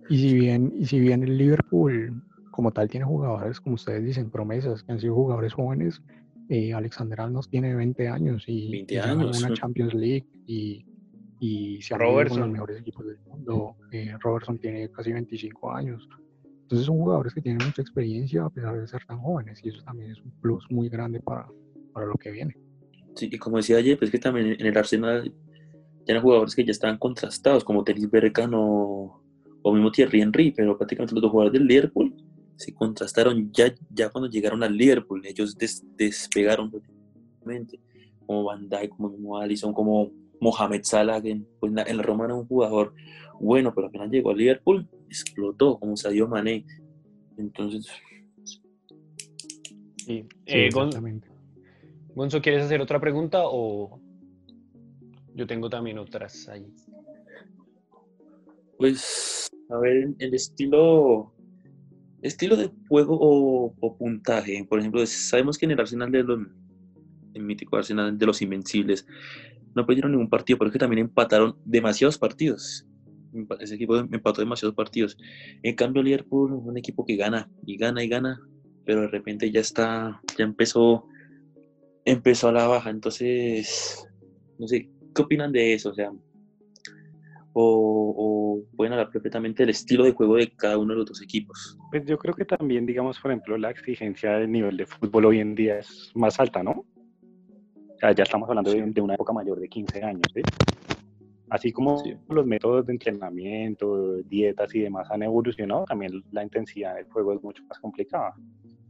y 0.10 0.18
si 0.18 0.34
bien, 0.34 0.74
y 0.76 0.88
si 0.88 1.00
bien 1.00 1.22
el 1.22 1.38
Liverpool 1.38 2.20
como 2.50 2.72
tal 2.72 2.90
tiene 2.90 3.06
jugadores, 3.06 3.62
como 3.62 3.76
ustedes 3.76 4.04
dicen, 4.04 4.32
promesas, 4.32 4.82
que 4.82 4.92
han 4.92 5.00
sido 5.00 5.14
jugadores 5.14 5.54
jóvenes, 5.54 6.02
eh, 6.50 6.74
Alexander 6.74 7.22
Arnold 7.22 7.48
tiene 7.48 7.76
20 7.76 8.08
años 8.08 8.44
y, 8.48 8.72
20 8.72 9.00
años. 9.02 9.44
una 9.44 9.54
Champions 9.54 9.94
League 9.94 10.26
y, 10.48 10.84
y 11.40 11.80
se 11.84 11.94
ha 11.94 12.00
con 12.00 12.40
los 12.40 12.50
mejores 12.50 12.82
equipos 12.82 13.06
del 13.06 13.20
mundo. 13.20 13.76
Eh, 13.92 14.16
Robertson 14.20 14.58
tiene 14.58 14.90
casi 14.90 15.12
25 15.12 15.72
años. 15.72 16.10
Entonces 16.64 16.88
son 16.88 16.98
jugadores 16.98 17.36
que 17.36 17.42
tienen 17.42 17.64
mucha 17.64 17.84
experiencia 17.84 18.46
a 18.46 18.50
pesar 18.50 18.82
de 18.82 18.88
ser 18.88 19.06
tan 19.06 19.20
jóvenes 19.20 19.60
y 19.64 19.70
eso 19.70 19.84
también 19.84 20.10
es 20.10 20.20
un 20.22 20.32
plus 20.42 20.66
muy 20.72 20.90
grande 20.90 21.20
para, 21.20 21.48
para 21.94 22.08
lo 22.08 22.16
que 22.16 22.32
viene. 22.32 22.58
Sí, 23.14 23.30
y 23.32 23.38
como 23.38 23.58
decía 23.58 23.78
ayer, 23.78 23.96
pues 24.00 24.10
que 24.10 24.18
también 24.18 24.56
en 24.60 24.66
el 24.66 24.76
Arsenal 24.76 25.32
eran 26.12 26.24
jugadores 26.24 26.56
que 26.56 26.66
ya 26.66 26.72
estaban 26.72 26.98
contrastados, 26.98 27.64
como 27.64 27.84
Tenis 27.84 28.10
Bergkamp 28.10 28.54
o, 28.56 29.22
o 29.62 29.74
mismo 29.74 29.92
Thierry 29.92 30.22
Henry, 30.22 30.52
pero 30.52 30.78
prácticamente 30.78 31.14
los 31.14 31.22
dos 31.22 31.32
jugadores 31.32 31.54
del 31.60 31.68
Liverpool 31.68 32.16
se 32.56 32.74
contrastaron 32.74 33.52
ya, 33.54 33.74
ya 33.90 34.10
cuando 34.10 34.30
llegaron 34.30 34.64
al 34.64 34.76
Liverpool. 34.76 35.26
Ellos 35.26 35.56
despegaron 35.96 36.72
totalmente, 36.72 37.80
como 38.26 38.44
Van 38.44 38.68
Dijk, 38.68 38.90
como 38.90 39.10
mismo 39.10 39.38
Alisson, 39.38 39.72
como 39.72 40.12
Mohamed 40.42 40.82
Salah, 40.84 41.22
que 41.22 41.42
pues, 41.60 41.72
en 41.72 41.98
la 41.98 42.04
Roma 42.04 42.26
era 42.26 42.36
un 42.36 42.48
jugador 42.48 42.94
bueno, 43.40 43.74
pero 43.74 43.88
apenas 43.88 44.10
llegó 44.10 44.32
al 44.32 44.38
Liverpool, 44.38 44.90
explotó, 45.08 45.80
como 45.80 45.96
Sadio 45.96 46.28
Mané. 46.28 46.66
Entonces... 47.38 47.88
Sí, 49.96 50.26
eh, 50.48 50.70
Gonzo, 52.16 52.42
¿quieres 52.42 52.66
hacer 52.66 52.82
otra 52.82 53.00
pregunta 53.00 53.44
o 53.44 54.02
yo 55.36 55.48
tengo 55.48 55.70
también 55.70 55.98
otras 55.98 56.48
ahí. 56.50 56.66
Pues, 58.78 59.50
a 59.70 59.78
ver, 59.78 60.10
el 60.20 60.34
estilo, 60.34 61.34
estilo 62.22 62.56
de 62.56 62.72
juego 62.88 63.18
o, 63.20 63.98
puntaje. 63.98 64.66
Por 64.68 64.80
ejemplo, 64.80 65.06
sabemos 65.06 65.58
que 65.58 65.66
en 65.66 65.72
el 65.72 65.80
Arsenal 65.80 66.12
de 66.12 66.24
los, 66.24 66.40
el 67.34 67.44
mítico 67.44 67.78
Arsenal 67.78 68.18
de 68.18 68.26
los 68.26 68.42
Invencibles, 68.42 69.06
no 69.76 69.86
perdieron 69.86 70.12
ningún 70.12 70.30
partido, 70.30 70.58
pero 70.58 70.70
es 70.70 70.74
que 70.74 70.80
también 70.80 71.00
empataron 71.00 71.58
demasiados 71.66 72.18
partidos. 72.18 72.88
Ese 73.60 73.76
equipo 73.76 73.98
empató 73.98 74.42
demasiados 74.42 74.76
partidos. 74.76 75.18
En 75.62 75.76
cambio, 75.76 76.02
Liverpool 76.02 76.58
es 76.60 76.66
un 76.66 76.78
equipo 76.78 77.06
que 77.06 77.16
gana 77.16 77.50
y 77.66 77.78
gana 77.78 78.04
y 78.04 78.08
gana, 78.08 78.40
pero 78.86 79.02
de 79.02 79.08
repente 79.08 79.52
ya 79.52 79.60
está, 79.60 80.22
ya 80.38 80.46
empezó, 80.46 81.06
empezó 82.06 82.48
a 82.48 82.54
la 82.54 82.68
baja. 82.68 82.90
Entonces, 82.90 84.08
no 84.58 84.68
sé, 84.68 84.90
¿Qué 85.20 85.24
opinan 85.24 85.52
de 85.52 85.74
eso? 85.74 85.90
O 85.90 85.94
sea, 85.94 86.14
o, 87.52 88.62
pueden 88.78 88.94
hablar 88.94 89.10
perfectamente 89.10 89.64
del 89.64 89.72
estilo 89.72 90.06
de 90.06 90.14
juego 90.14 90.38
de 90.38 90.50
cada 90.56 90.78
uno 90.78 90.94
de 90.94 91.00
los 91.00 91.08
dos 91.08 91.22
equipos? 91.22 91.78
Pues 91.92 92.06
yo 92.06 92.18
creo 92.18 92.34
que 92.34 92.46
también, 92.46 92.86
digamos, 92.86 93.20
por 93.20 93.32
ejemplo, 93.32 93.58
la 93.58 93.70
exigencia 93.70 94.38
del 94.38 94.50
nivel 94.50 94.78
de 94.78 94.86
fútbol 94.86 95.26
hoy 95.26 95.42
en 95.42 95.56
día 95.56 95.80
es 95.80 96.10
más 96.16 96.40
alta, 96.40 96.64
¿no? 96.64 96.86
ya 98.02 98.24
estamos 98.24 98.48
hablando 98.48 98.72
de, 98.72 99.02
una 99.02 99.16
época 99.16 99.34
mayor 99.34 99.60
de 99.60 99.68
15 99.68 100.02
años, 100.02 100.24
¿sí? 100.34 100.42
Así 101.50 101.74
como 101.74 102.02
los 102.30 102.46
métodos 102.46 102.86
de 102.86 102.94
entrenamiento, 102.94 104.20
dietas 104.24 104.74
y 104.74 104.80
demás 104.80 105.12
han 105.12 105.24
evolucionado, 105.24 105.84
también 105.84 106.24
la 106.32 106.44
intensidad 106.44 106.96
del 106.96 107.10
juego 107.10 107.34
es 107.34 107.44
mucho 107.44 107.62
más 107.66 107.78
complicada. 107.80 108.36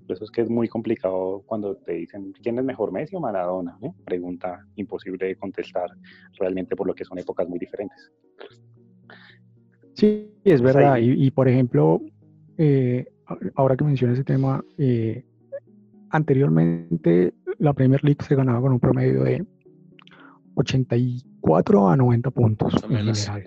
Por 0.10 0.16
eso 0.16 0.26
es 0.26 0.32
que 0.32 0.42
es 0.42 0.50
muy 0.50 0.68
complicado 0.68 1.44
cuando 1.46 1.76
te 1.76 1.94
dicen 1.94 2.34
quién 2.42 2.58
es 2.58 2.66
mejor, 2.66 2.92
Messi 2.92 3.16
o 3.16 3.20
Maradona. 3.20 3.78
Pregunta 4.06 4.66
imposible 4.76 5.28
de 5.28 5.36
contestar 5.36 5.88
realmente 6.40 6.76
por 6.76 6.88
lo 6.88 6.96
que 6.96 7.06
son 7.06 7.20
épocas 7.20 7.48
muy 7.48 7.60
diferentes. 7.60 8.12
Sí, 9.94 10.34
es 10.44 10.64
verdad. 10.64 10.98
Y, 11.00 11.30
por 11.30 11.48
ejemplo, 11.48 12.02
eh, 12.58 13.06
ahora 13.54 13.78
que 13.78 13.84
mencionas 13.84 14.18
ese 14.18 14.24
tema, 14.24 14.66
eh, 14.80 15.24
anteriormente 16.10 17.36
la 17.60 17.74
Premier 17.74 18.04
League 18.04 18.26
se 18.28 18.34
ganaba 18.34 18.62
con 18.62 18.72
un 18.72 18.80
promedio 18.80 19.24
de 19.26 19.46
84 20.56 21.88
a 21.88 21.96
90 21.96 22.32
puntos 22.32 22.74
en 22.84 22.90
general. 22.90 23.44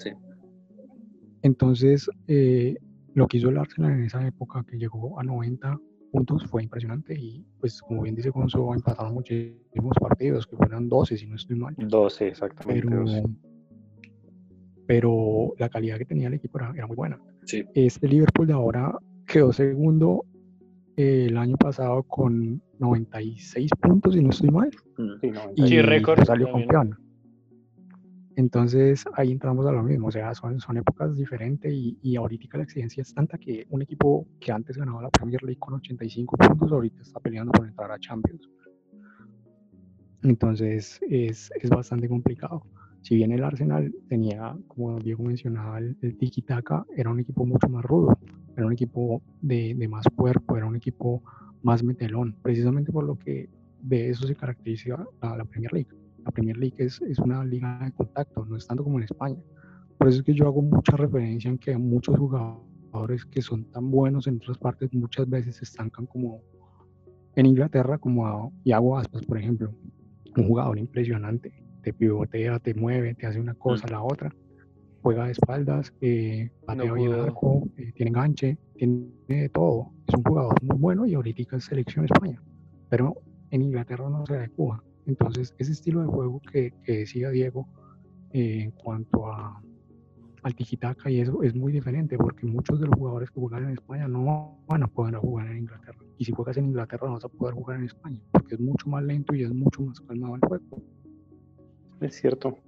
Entonces, 1.43 2.09
eh, 2.29 2.77
lo 3.15 3.27
que 3.27 3.39
hizo 3.39 3.49
el 3.49 3.59
Arsenal 3.59 3.95
en 3.95 4.05
esa 4.05 4.25
época 4.25 4.63
que 4.63 4.79
llegó 4.79 5.19
a 5.19 5.25
90 5.25 5.77
puntos 6.13 6.47
fue 6.47 6.63
impresionante 6.63 7.19
y 7.19 7.45
pues 7.59 7.81
como 7.81 8.03
bien 8.03 8.15
dice 8.15 8.31
Gonzo, 8.31 8.75
empataron 8.75 9.15
muchísimos 9.15 9.97
partidos, 9.99 10.47
que 10.47 10.57
fueron 10.57 10.89
12 10.89 11.17
si 11.17 11.27
no 11.27 11.37
estoy 11.37 11.57
mal. 11.57 11.75
12, 11.79 12.29
exactamente. 12.29 13.25
Pero, 14.87 15.55
la 15.59 15.69
calidad 15.69 15.97
que 15.97 16.05
tenía 16.05 16.29
el 16.29 16.35
equipo 16.35 16.59
era, 16.59 16.87
muy 16.87 16.97
buena. 16.97 17.19
Este 17.75 18.07
Liverpool 18.07 18.47
de 18.47 18.53
ahora 18.53 18.99
quedó 19.27 19.53
segundo 19.53 20.27
el 20.97 21.37
año 21.39 21.57
pasado 21.57 22.03
con 22.03 22.61
96 22.79 23.71
puntos, 23.81 24.15
si 24.15 24.23
no 24.23 24.31
estoy 24.31 24.51
mal. 24.51 24.71
Sí, 25.21 25.33
y 25.57 25.81
récord. 25.81 26.25
Salió 26.25 26.53
campeón. 26.53 26.99
Entonces 28.37 29.05
ahí 29.15 29.31
entramos 29.31 29.67
a 29.67 29.73
lo 29.73 29.83
mismo, 29.83 30.09
o 30.09 30.11
sea, 30.11 30.35
son, 30.35 30.59
son 30.59 30.77
épocas 30.79 31.15
diferentes 31.17 31.73
y, 31.73 31.99
y 32.03 32.17
ahorita 32.17 32.57
la 32.57 32.65
exigencia 32.65 33.03
es 33.03 33.13
tanta 33.15 33.37
que 33.37 33.67
un 33.71 33.83
equipo 33.83 34.27
que 34.41 34.53
antes 34.53 34.77
ganaba 34.77 35.03
la 35.03 35.11
Premier 35.11 35.43
League 35.43 35.59
con 35.59 35.75
85 35.75 36.37
puntos, 36.37 36.73
ahorita 36.73 37.03
está 37.03 37.21
peleando 37.21 37.53
por 37.53 37.67
entrar 37.67 37.91
a 37.91 37.99
Champions. 37.99 38.49
Entonces 40.23 41.01
es, 41.09 41.51
es 41.61 41.71
bastante 41.71 42.09
complicado. 42.09 42.63
Si 43.03 43.17
bien 43.17 43.33
el 43.33 43.43
Arsenal 43.43 43.93
tenía, 44.09 44.57
como 44.69 44.99
Diego 45.01 45.25
mencionaba, 45.25 45.79
el, 45.79 45.97
el 46.03 46.17
tiki-taka, 46.17 46.87
era 46.97 47.11
un 47.11 47.21
equipo 47.21 47.45
mucho 47.45 47.69
más 47.69 47.85
rudo, 47.85 48.17
era 48.57 48.67
un 48.67 48.73
equipo 48.73 49.23
de, 49.41 49.75
de 49.75 49.89
más 49.89 50.07
cuerpo, 50.15 50.57
era 50.57 50.67
un 50.67 50.77
equipo 50.77 51.23
más 51.63 51.83
metelón, 51.83 52.37
precisamente 52.43 52.93
por 52.93 53.05
lo 53.05 53.19
que 53.19 53.51
de 53.81 54.11
eso 54.11 54.27
se 54.27 54.37
caracteriza 54.37 55.05
a 55.21 55.37
la 55.37 55.45
Premier 55.45 55.73
League. 55.73 56.02
La 56.25 56.31
Premier 56.31 56.57
League 56.57 56.77
es, 56.79 57.01
es 57.03 57.19
una 57.19 57.45
liga 57.45 57.81
de 57.85 57.93
contacto, 57.93 58.45
no 58.45 58.57
es 58.57 58.67
tanto 58.67 58.85
como 58.85 58.99
en 58.99 59.05
España. 59.05 59.39
Por 59.99 60.09
eso 60.09 60.19
es 60.19 60.25
que 60.25 60.35
yo 60.35 60.47
hago 60.47 60.63
mucha 60.63 60.97
referencia 60.97 61.51
en 61.51 61.59
que 61.59 61.77
muchos 61.77 62.17
jugadores 62.17 63.25
que 63.27 63.43
son 63.43 63.65
tan 63.71 63.91
buenos 63.91 64.27
en 64.27 64.37
otras 64.37 64.59
partes 64.59 64.93
muchas 64.93 65.29
veces 65.29 65.57
se 65.57 65.65
estancan 65.65 66.07
como 66.07 66.43
en 67.37 67.47
Inglaterra, 67.47 67.99
como 67.99 68.27
a 68.27 68.51
Iago 68.65 68.99
Aspas, 68.99 69.25
por 69.25 69.39
ejemplo. 69.39 69.73
Un 70.37 70.49
jugador 70.49 70.79
impresionante, 70.79 71.53
te 71.83 71.93
pivotea, 71.93 72.59
te 72.59 72.75
mueve, 72.75 73.15
te 73.15 73.27
hace 73.27 73.41
una 73.41 73.55
cosa, 73.55 73.87
la 73.89 74.03
otra. 74.03 74.35
Juega 75.03 75.27
de 75.27 75.33
espaldas, 75.33 75.93
eh, 76.01 76.51
patea 76.65 76.93
bien 76.93 77.13
arco, 77.13 77.69
eh, 77.77 77.93
tiene 77.95 78.11
enganche, 78.11 78.59
tiene 78.77 79.49
todo. 79.53 79.93
Es 80.07 80.15
un 80.15 80.23
jugador 80.23 80.63
muy 80.63 80.79
bueno 80.79 81.07
y 81.07 81.15
ahorita 81.15 81.57
es 81.57 81.65
selección 81.65 82.05
España. 82.05 82.41
Pero 82.89 83.17
en 83.51 83.63
Inglaterra 83.63 84.09
no 84.09 84.25
se 84.27 84.37
adecua. 84.37 84.83
Entonces, 85.07 85.55
ese 85.59 85.73
estilo 85.73 86.01
de 86.01 86.07
juego 86.07 86.41
que, 86.41 86.73
decía 86.87 87.31
Diego 87.31 87.67
eh, 88.33 88.63
en 88.63 88.71
cuanto 88.73 89.27
a, 89.27 89.63
al 90.43 90.55
tiki-taka 90.55 91.11
y 91.11 91.21
eso 91.21 91.43
es 91.43 91.55
muy 91.55 91.73
diferente 91.73 92.17
porque 92.17 92.47
muchos 92.47 92.81
de 92.81 92.87
los 92.87 92.97
jugadores 92.97 93.31
que 93.31 93.41
juegan 93.41 93.65
en 93.65 93.71
España 93.71 94.09
no 94.09 94.59
van 94.67 94.83
a 94.83 94.89
poder 94.89 95.17
jugar 95.17 95.47
en 95.49 95.59
Inglaterra. 95.59 95.99
Y 96.19 96.25
si 96.25 96.33
juegas 96.33 96.57
en 96.57 96.67
Inglaterra 96.67 97.07
no 97.07 97.15
vas 97.15 97.25
a 97.25 97.29
poder 97.29 97.55
jugar 97.55 97.79
en 97.79 97.85
España 97.85 98.21
porque 98.33 98.55
es 98.55 98.61
mucho 98.61 98.89
más 98.89 99.03
lento 99.05 99.35
y 99.35 99.43
es 99.43 99.53
mucho 99.53 99.83
más 99.83 100.01
calmado 100.01 100.35
el 100.35 100.41
juego. 100.41 100.83
Es 102.01 102.17
cierto. 102.17 102.59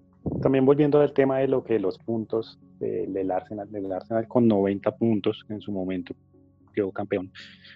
También 0.40 0.64
volviendo 0.64 1.00
al 1.00 1.12
tema 1.12 1.38
de 1.38 1.48
lo 1.48 1.64
que 1.64 1.78
los 1.78 1.98
puntos 1.98 2.58
del 2.78 3.30
Arsenal, 3.30 3.70
del 3.70 3.92
Arsenal 3.92 4.26
con 4.26 4.46
90 4.48 4.96
puntos 4.96 5.44
en 5.48 5.60
su 5.60 5.72
momento 5.72 6.14
quedó 6.72 6.92
campeón. 6.92 7.30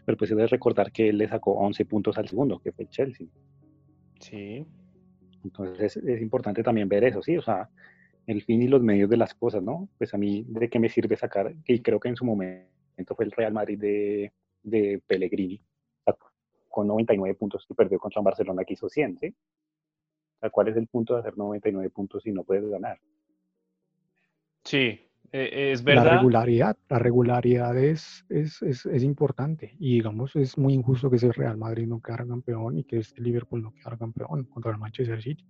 Pero 0.05 0.17
pues 0.17 0.31
debe 0.31 0.47
recordar 0.47 0.93
que 0.93 1.09
él 1.09 1.19
le 1.19 1.29
sacó 1.29 1.53
11 1.53 1.85
puntos 1.85 2.19
al 2.19 2.29
segundo, 2.29 2.59
que 2.59 2.73
fue 2.73 2.85
el 2.85 2.91
Chelsea. 2.91 3.27
Sí. 4.21 4.67
Entonces 5.45 5.97
es, 5.97 6.21
importante 6.21 6.63
también 6.63 6.89
ver 6.89 7.05
eso, 7.05 7.23
¿sí? 7.23 7.37
O 7.37 7.43
sea, 7.43 7.69
el 8.27 8.43
fin 8.43 8.63
y 8.63 8.69
los 8.69 8.83
medios 8.83 9.09
de 9.09 9.17
las 9.17 9.35
cosas, 9.35 9.63
¿no? 9.63 9.89
Pues 9.99 10.13
a 10.15 10.19
mí, 10.19 10.45
¿de 10.49 10.69
qué 10.69 10.79
me 10.79 10.89
sirve 10.89 11.17
sacar? 11.17 11.55
Y 11.67 11.81
creo 11.81 12.01
que 12.01 12.09
en 12.09 12.17
su 12.17 12.25
momento 12.25 13.15
fue 13.15 13.25
el 13.25 13.33
Real 13.33 13.53
Madrid 13.53 13.79
de, 13.79 14.33
de 14.63 15.03
Pellegrini, 15.07 15.61
con 16.69 16.87
99 16.87 17.35
puntos 17.35 17.65
que 17.67 17.75
perdió 17.75 17.99
contra 17.99 18.23
Barcelona 18.23 18.65
que 18.65 18.75
hizo 18.75 18.89
100, 18.89 19.19
¿sí? 19.21 19.35
¿cuál 20.53 20.69
es 20.69 20.77
el 20.77 20.87
punto 20.87 21.15
de 21.15 21.21
hacer 21.21 21.37
99 21.37 21.91
puntos 21.91 22.23
si 22.23 22.31
no 22.31 22.45
puedes 22.45 22.65
ganar? 22.69 23.01
Sí, 24.63 25.08
eh, 25.33 25.73
es 25.73 25.85
verdad. 25.85 26.05
La 26.05 26.17
regularidad, 26.17 26.77
la 26.89 26.99
regularidad 26.99 27.77
es, 27.77 28.25
es, 28.31 28.63
es, 28.63 29.03
importante 29.03 29.77
y 29.79 29.95
digamos 29.95 30.35
es 30.37 30.57
muy 30.57 30.73
injusto 30.73 31.11
que 31.11 31.17
ese 31.17 31.33
Real 31.33 31.59
Madrid 31.59 31.87
no 31.87 32.01
quedara 32.01 32.27
campeón 32.27 32.79
y 32.79 32.85
que 32.85 32.99
este 32.99 33.21
Liverpool 33.21 33.63
no 33.63 33.75
quedara 33.75 33.99
campeón 33.99 34.45
contra 34.45 34.71
el 34.73 34.79
Manchester 34.79 35.23
City. 35.23 35.45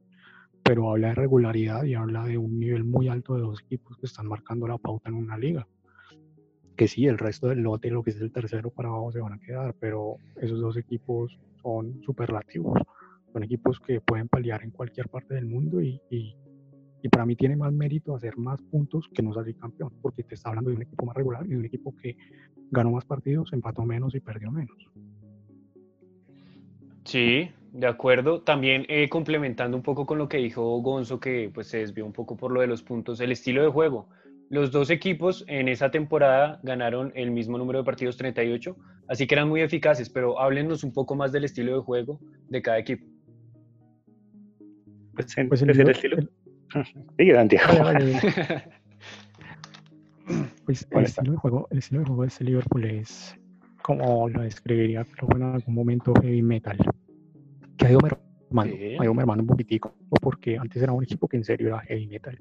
Pero 0.65 0.91
habla 0.91 1.09
de 1.09 1.15
regularidad 1.15 1.85
y 1.85 1.95
habla 1.95 2.25
de 2.25 2.37
un 2.37 2.59
nivel 2.59 2.85
muy 2.85 3.09
alto 3.09 3.37
de 3.37 3.43
dos 3.43 3.61
equipos 3.61 3.97
que 3.99 4.07
están 4.07 4.27
marcando 4.27 4.67
la 4.67 4.79
pauta 4.79 5.09
en 5.09 5.15
una 5.15 5.39
liga. 5.39 5.67
Que 6.77 6.89
sí, 6.89 7.07
el 7.07 7.17
resto 7.17 7.49
del 7.49 7.61
lote, 7.61 7.91
lo 7.91 8.03
que 8.03 8.11
es 8.11 8.21
el 8.21 8.33
tercero 8.33 8.71
para 8.71 8.89
abajo, 8.89 9.13
se 9.13 9.21
van 9.21 9.35
a 9.35 9.39
quedar, 9.39 9.75
pero 9.79 10.17
esos 10.37 10.61
dos 10.61 10.77
equipos 10.77 11.39
son 11.63 12.03
superlativos. 12.03 12.81
Son 13.33 13.43
equipos 13.45 13.81
que 13.81 14.01
pueden 14.01 14.29
paliar 14.29 14.63
en 14.65 14.71
cualquier 14.71 15.09
parte 15.09 15.35
del 15.35 15.47
mundo 15.47 15.81
y, 15.81 16.01
y 16.11 16.37
y 17.03 17.09
para 17.09 17.27
mí 17.27 17.37
tiene 17.37 17.57
más 17.57 17.73
mérito 17.73 18.15
hacer 18.15 18.37
más 18.37 18.61
puntos 18.63 19.09
que 19.15 19.23
no 19.23 19.33
salir 19.33 19.57
campeón, 19.57 19.93
porque 20.03 20.23
te 20.23 20.35
está 20.35 20.49
hablando 20.51 20.71
de 20.71 20.77
un 20.77 20.83
equipo 20.83 21.07
más 21.07 21.17
regular 21.17 21.45
y 21.47 21.51
de 21.51 21.57
un 21.59 21.65
equipo 21.65 21.95
que 21.97 22.17
ganó 22.71 22.91
más 22.91 23.05
partidos, 23.05 23.53
empató 23.53 23.85
menos 23.85 24.15
y 24.15 24.21
perdió 24.21 24.51
menos. 24.51 24.77
Sí, 27.05 27.51
de 27.73 27.87
acuerdo. 27.87 28.43
También 28.43 28.85
eh, 28.89 29.09
complementando 29.09 29.77
un 29.77 29.83
poco 29.83 30.05
con 30.07 30.19
lo 30.19 30.29
que 30.29 30.39
dijo 30.39 30.79
Gonzo, 30.81 31.21
que 31.21 31.51
pues 31.53 31.69
se 31.69 31.79
desvió 31.79 32.05
un 32.05 32.13
poco 32.13 32.37
por 32.37 32.53
lo 32.53 32.61
de 32.61 32.67
los 32.67 32.83
puntos, 32.83 33.21
el 33.21 33.33
estilo 33.33 33.63
de 33.63 33.69
juego. 33.69 34.09
Los 34.51 34.73
dos 34.73 34.91
equipos 34.91 35.45
en 35.47 35.69
esa 35.69 35.91
temporada 35.91 36.59
ganaron 36.63 37.13
el 37.15 37.31
mismo 37.31 37.59
número 37.59 37.81
de 37.81 37.85
partidos, 37.85 38.17
38, 38.17 38.77
así 39.07 39.27
que 39.27 39.35
eran 39.35 39.49
muy 39.49 39.61
eficaces, 39.61 40.09
pero 40.09 40.41
háblenos 40.41 40.85
un 40.85 40.93
poco 40.93 41.15
más 41.15 41.33
del 41.33 41.45
estilo 41.45 41.75
de 41.75 41.81
juego 41.81 42.19
de 42.49 42.63
cada 42.63 42.79
equipo. 42.79 43.07
Pues, 45.15 45.35
pues 45.49 45.63
el, 45.63 45.71
estilo, 45.91 46.17
Sí, 47.19 47.33
pues 50.67 50.87
el 50.91 51.05
estilo, 51.05 51.33
de 51.33 51.39
juego, 51.39 51.67
el 51.71 51.79
estilo 51.79 52.01
de 52.01 52.07
juego 52.07 52.23
de 52.23 52.29
este 52.29 52.45
Liverpool 52.45 52.85
es, 52.85 53.35
como 53.83 54.29
lo 54.29 54.43
describiría 54.43 55.07
en 55.35 55.43
algún 55.43 55.75
momento, 55.75 56.13
heavy 56.21 56.43
metal. 56.43 56.77
Que 57.79 57.87
ha 57.87 57.91
ido 57.91 58.01
mermando, 58.01 58.77
ha 58.77 59.05
ido 59.05 59.15
mermando 59.15 59.43
un 59.43 59.49
poquitico, 59.49 59.95
porque 60.21 60.59
antes 60.59 60.83
era 60.83 60.93
un 60.93 61.03
equipo 61.03 61.27
que 61.29 61.39
en 61.39 61.45
serio 61.45 61.69
era 61.69 61.81
heavy 61.81 62.07
metal. 62.07 62.39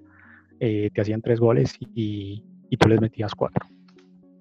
Eh, 0.59 0.89
te 0.93 1.01
hacían 1.01 1.21
tres 1.21 1.39
goles 1.39 1.77
y, 1.79 2.43
y 2.69 2.77
tú 2.77 2.89
les 2.89 2.99
metías 2.99 3.33
cuatro. 3.33 3.65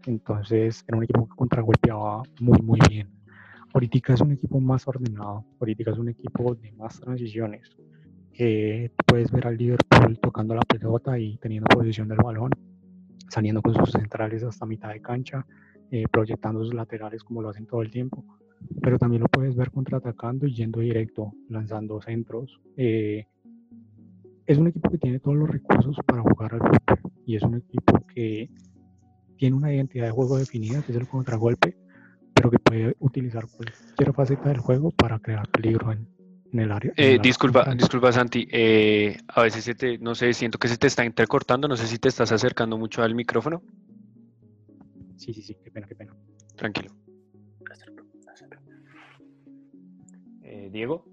Entonces 0.06 0.84
era 0.88 0.96
un 0.96 1.04
equipo 1.04 1.28
que 1.28 1.36
contragolpeaba 1.36 2.22
muy, 2.40 2.58
muy 2.62 2.80
bien. 2.88 3.08
Ahorita 3.74 4.14
es 4.14 4.20
un 4.20 4.32
equipo 4.32 4.58
más 4.58 4.88
ordenado, 4.88 5.44
ahorita 5.60 5.90
es 5.90 5.98
un 5.98 6.08
equipo 6.08 6.54
de 6.54 6.72
más 6.72 6.98
transiciones, 6.98 7.76
eh, 8.38 8.90
puedes 9.06 9.30
ver 9.30 9.46
al 9.46 9.56
Liverpool 9.56 10.18
tocando 10.18 10.54
la 10.54 10.62
pelota 10.62 11.18
y 11.18 11.38
teniendo 11.38 11.68
posición 11.68 12.08
del 12.08 12.18
balón, 12.18 12.50
saliendo 13.28 13.62
con 13.62 13.74
sus 13.74 13.92
centrales 13.92 14.42
hasta 14.44 14.66
mitad 14.66 14.92
de 14.92 15.00
cancha, 15.00 15.46
eh, 15.90 16.04
proyectando 16.10 16.62
sus 16.64 16.74
laterales 16.74 17.24
como 17.24 17.40
lo 17.40 17.48
hacen 17.48 17.66
todo 17.66 17.82
el 17.82 17.90
tiempo. 17.90 18.24
Pero 18.82 18.98
también 18.98 19.22
lo 19.22 19.28
puedes 19.28 19.54
ver 19.56 19.70
contraatacando 19.70 20.46
y 20.46 20.54
yendo 20.54 20.80
directo, 20.80 21.32
lanzando 21.48 22.00
centros. 22.00 22.60
Eh, 22.76 23.26
es 24.46 24.58
un 24.58 24.68
equipo 24.68 24.90
que 24.90 24.98
tiene 24.98 25.18
todos 25.18 25.36
los 25.36 25.48
recursos 25.48 25.96
para 26.06 26.22
jugar 26.22 26.54
al 26.54 26.60
fútbol 26.60 27.12
y 27.24 27.36
es 27.36 27.42
un 27.42 27.56
equipo 27.56 28.06
que 28.14 28.50
tiene 29.36 29.56
una 29.56 29.72
identidad 29.72 30.06
de 30.06 30.12
juego 30.12 30.38
definida, 30.38 30.82
que 30.82 30.92
es 30.92 30.98
el 30.98 31.08
contragolpe, 31.08 31.76
pero 32.34 32.50
que 32.50 32.58
puede 32.58 32.96
utilizar 33.00 33.46
cualquier 33.48 34.12
faceta 34.12 34.48
del 34.50 34.58
juego 34.58 34.90
para 34.90 35.18
crear 35.18 35.48
peligro 35.48 35.92
en, 35.92 36.06
en 36.52 36.60
el 36.60 36.72
área. 36.72 36.92
en 36.96 37.04
Eh, 37.04 37.08
área 37.10 37.22
disculpa, 37.22 37.74
disculpa 37.74 38.12
Santi, 38.12 38.46
eh, 38.50 39.16
a 39.28 39.42
veces 39.42 39.64
se 39.64 39.74
te, 39.74 39.98
no 39.98 40.14
sé, 40.14 40.32
siento 40.32 40.58
que 40.58 40.68
se 40.68 40.76
te 40.76 40.86
está 40.86 41.04
intercortando, 41.04 41.68
no 41.68 41.76
sé 41.76 41.86
si 41.86 41.98
te 41.98 42.08
estás 42.08 42.32
acercando 42.32 42.78
mucho 42.78 43.02
al 43.02 43.14
micrófono. 43.14 43.62
Sí, 45.16 45.32
sí, 45.32 45.42
sí, 45.42 45.56
qué 45.62 45.70
pena, 45.70 45.86
qué 45.86 45.94
pena. 45.94 46.14
Tranquilo. 46.56 46.90
Eh, 50.42 50.70
Diego. 50.72 51.04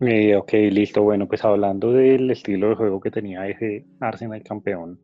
Eh, 0.00 0.34
ok, 0.36 0.52
listo. 0.70 1.02
Bueno, 1.02 1.26
pues 1.28 1.44
hablando 1.44 1.92
del 1.92 2.30
estilo 2.30 2.70
de 2.70 2.74
juego 2.74 3.00
que 3.00 3.10
tenía 3.10 3.46
ese 3.48 3.86
Arsenal 4.00 4.42
campeón, 4.42 4.98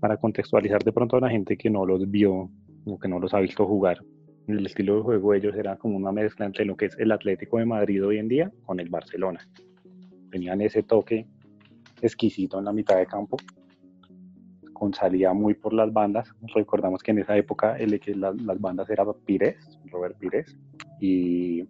para 0.00 0.16
contextualizar 0.16 0.82
de 0.82 0.92
pronto 0.92 1.16
a 1.16 1.20
la 1.20 1.30
gente 1.30 1.56
que 1.56 1.70
no 1.70 1.84
los 1.84 2.10
vio 2.10 2.50
o 2.86 2.98
que 2.98 3.08
no 3.08 3.18
los 3.18 3.34
ha 3.34 3.40
visto 3.40 3.66
jugar, 3.66 3.98
el 4.48 4.66
estilo 4.66 4.96
de 4.96 5.02
juego 5.02 5.32
de 5.32 5.38
ellos 5.38 5.56
era 5.56 5.76
como 5.76 5.96
una 5.96 6.12
mezcla 6.12 6.46
entre 6.46 6.64
lo 6.64 6.76
que 6.76 6.86
es 6.86 6.96
el 6.98 7.10
Atlético 7.12 7.58
de 7.58 7.66
Madrid 7.66 8.04
hoy 8.04 8.18
en 8.18 8.28
día 8.28 8.52
con 8.64 8.78
el 8.80 8.88
Barcelona. 8.88 9.40
Tenían 10.30 10.60
ese 10.60 10.82
toque 10.82 11.26
exquisito 12.02 12.58
en 12.58 12.64
la 12.66 12.72
mitad 12.72 12.96
de 12.96 13.06
campo, 13.06 13.36
con 14.72 14.92
salida 14.92 15.32
muy 15.32 15.54
por 15.54 15.72
las 15.72 15.92
bandas. 15.92 16.28
Recordamos 16.54 17.02
que 17.02 17.10
en 17.12 17.18
esa 17.20 17.36
época 17.36 17.76
el, 17.78 17.98
que 17.98 18.14
la- 18.14 18.34
las 18.44 18.60
bandas 18.60 18.88
eran 18.90 19.06
Pires, 19.24 19.56
Robert 19.90 20.16
Pires, 20.18 20.56
y, 21.00 21.64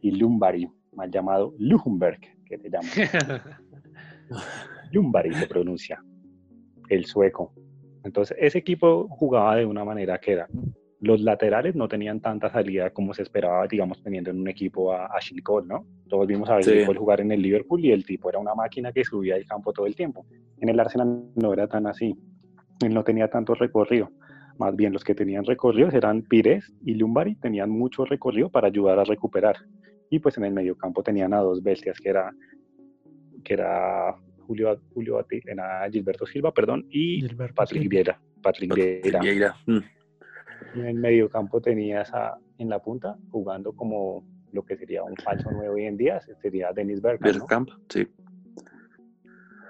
y 0.00 0.10
Lumbari, 0.12 0.68
mal 0.94 1.10
llamado 1.10 1.52
Luhumberg, 1.58 2.20
que 2.46 2.58
se 2.58 2.70
llama. 2.70 2.88
Lumbari 4.92 5.32
se 5.34 5.46
pronuncia, 5.46 6.02
el 6.88 7.04
sueco. 7.04 7.52
Entonces, 8.04 8.36
ese 8.40 8.58
equipo 8.58 9.08
jugaba 9.08 9.56
de 9.56 9.66
una 9.66 9.84
manera 9.84 10.18
que 10.18 10.32
era, 10.32 10.48
los 11.00 11.20
laterales 11.22 11.74
no 11.74 11.88
tenían 11.88 12.20
tanta 12.20 12.50
salida 12.50 12.90
como 12.90 13.14
se 13.14 13.22
esperaba, 13.22 13.66
digamos, 13.66 14.02
teniendo 14.02 14.30
en 14.30 14.38
un 14.40 14.48
equipo 14.48 14.92
a 14.92 15.06
Ashley 15.06 15.40
Cole, 15.42 15.66
¿no? 15.66 15.86
Todos 16.08 16.26
vimos 16.26 16.48
a 16.50 16.56
Ashley 16.56 16.84
Sí. 16.84 16.94
Jugar 16.94 17.20
en 17.22 17.32
el 17.32 17.40
Liverpool 17.40 17.82
y 17.84 17.90
el 17.90 18.04
tipo 18.04 18.28
era 18.28 18.38
una 18.38 18.54
máquina 18.54 18.92
que 18.92 19.02
subía 19.04 19.36
el 19.36 19.46
campo 19.46 19.72
todo 19.72 19.86
el 19.86 19.94
tiempo. 19.96 20.26
En 20.58 20.68
el 20.68 20.78
Arsenal 20.78 21.24
no 21.36 21.52
era 21.54 21.66
tan 21.68 21.86
así, 21.86 22.14
él 22.82 22.92
no 22.92 23.02
tenía 23.02 23.28
tanto 23.28 23.54
recorrido. 23.54 24.10
Más 24.58 24.76
bien 24.76 24.92
los 24.92 25.02
que 25.02 25.14
tenían 25.14 25.44
recorridos 25.46 25.94
eran 25.94 26.20
Pires 26.20 26.70
y 26.84 26.94
Lumbari, 26.94 27.34
tenían 27.36 27.70
mucho 27.70 28.04
recorrido 28.04 28.50
para 28.50 28.66
ayudar 28.68 28.98
a 28.98 29.04
recuperar. 29.04 29.56
Y 30.10 30.18
pues 30.18 30.36
en 30.36 30.44
el 30.44 30.52
mediocampo 30.52 31.02
tenían 31.02 31.32
a 31.32 31.38
dos 31.38 31.62
bestias 31.62 31.98
que 31.98 32.10
era, 32.10 32.30
que 33.42 33.54
era 33.54 34.14
Julio, 34.46 34.78
Julio 34.92 35.18
Ati- 35.18 35.40
era 35.46 35.88
Gilberto 35.90 36.26
Silva, 36.26 36.52
perdón, 36.52 36.84
y 36.90 37.22
Gilberto 37.22 37.54
Patrick. 37.54 37.88
Vieira. 37.88 38.20
Patrick 38.42 38.74
Vieira. 38.74 39.20
Vieira. 39.20 39.56
Mm. 39.66 39.78
En 40.74 40.86
el 40.86 40.94
mediocampo 40.94 41.60
tenías 41.60 42.12
a, 42.12 42.38
en 42.58 42.68
la 42.68 42.78
punta 42.80 43.16
jugando 43.30 43.72
como 43.72 44.24
lo 44.52 44.62
que 44.64 44.76
sería 44.76 45.02
un 45.02 45.16
falso 45.16 45.50
nuevo 45.50 45.74
hoy 45.74 45.84
en 45.84 45.96
día, 45.96 46.20
sería 46.42 46.72
Dennis 46.72 47.00
Bergkamp. 47.00 47.34
¿no? 47.34 47.40
Bergkamp, 47.40 47.70
sí. 47.88 48.06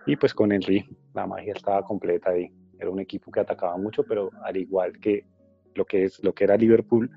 Y 0.07 0.17
pues 0.17 0.35
con 0.35 0.53
Henry, 0.53 0.85
la 1.15 1.27
magia 1.27 1.53
estaba 1.55 1.83
completa 1.83 2.31
ahí. 2.31 2.51
Era 2.79 2.91
un 2.91 3.01
equipo 3.01 3.31
que 3.31 3.41
atacaba 3.41 3.77
mucho, 3.77 4.03
pero 4.05 4.31
al 4.43 4.57
igual 4.57 4.99
que 4.99 5.25
lo 5.75 5.85
que, 5.85 6.05
es, 6.05 6.23
lo 6.25 6.33
que 6.33 6.45
era 6.45 6.57
Liverpool, 6.57 7.11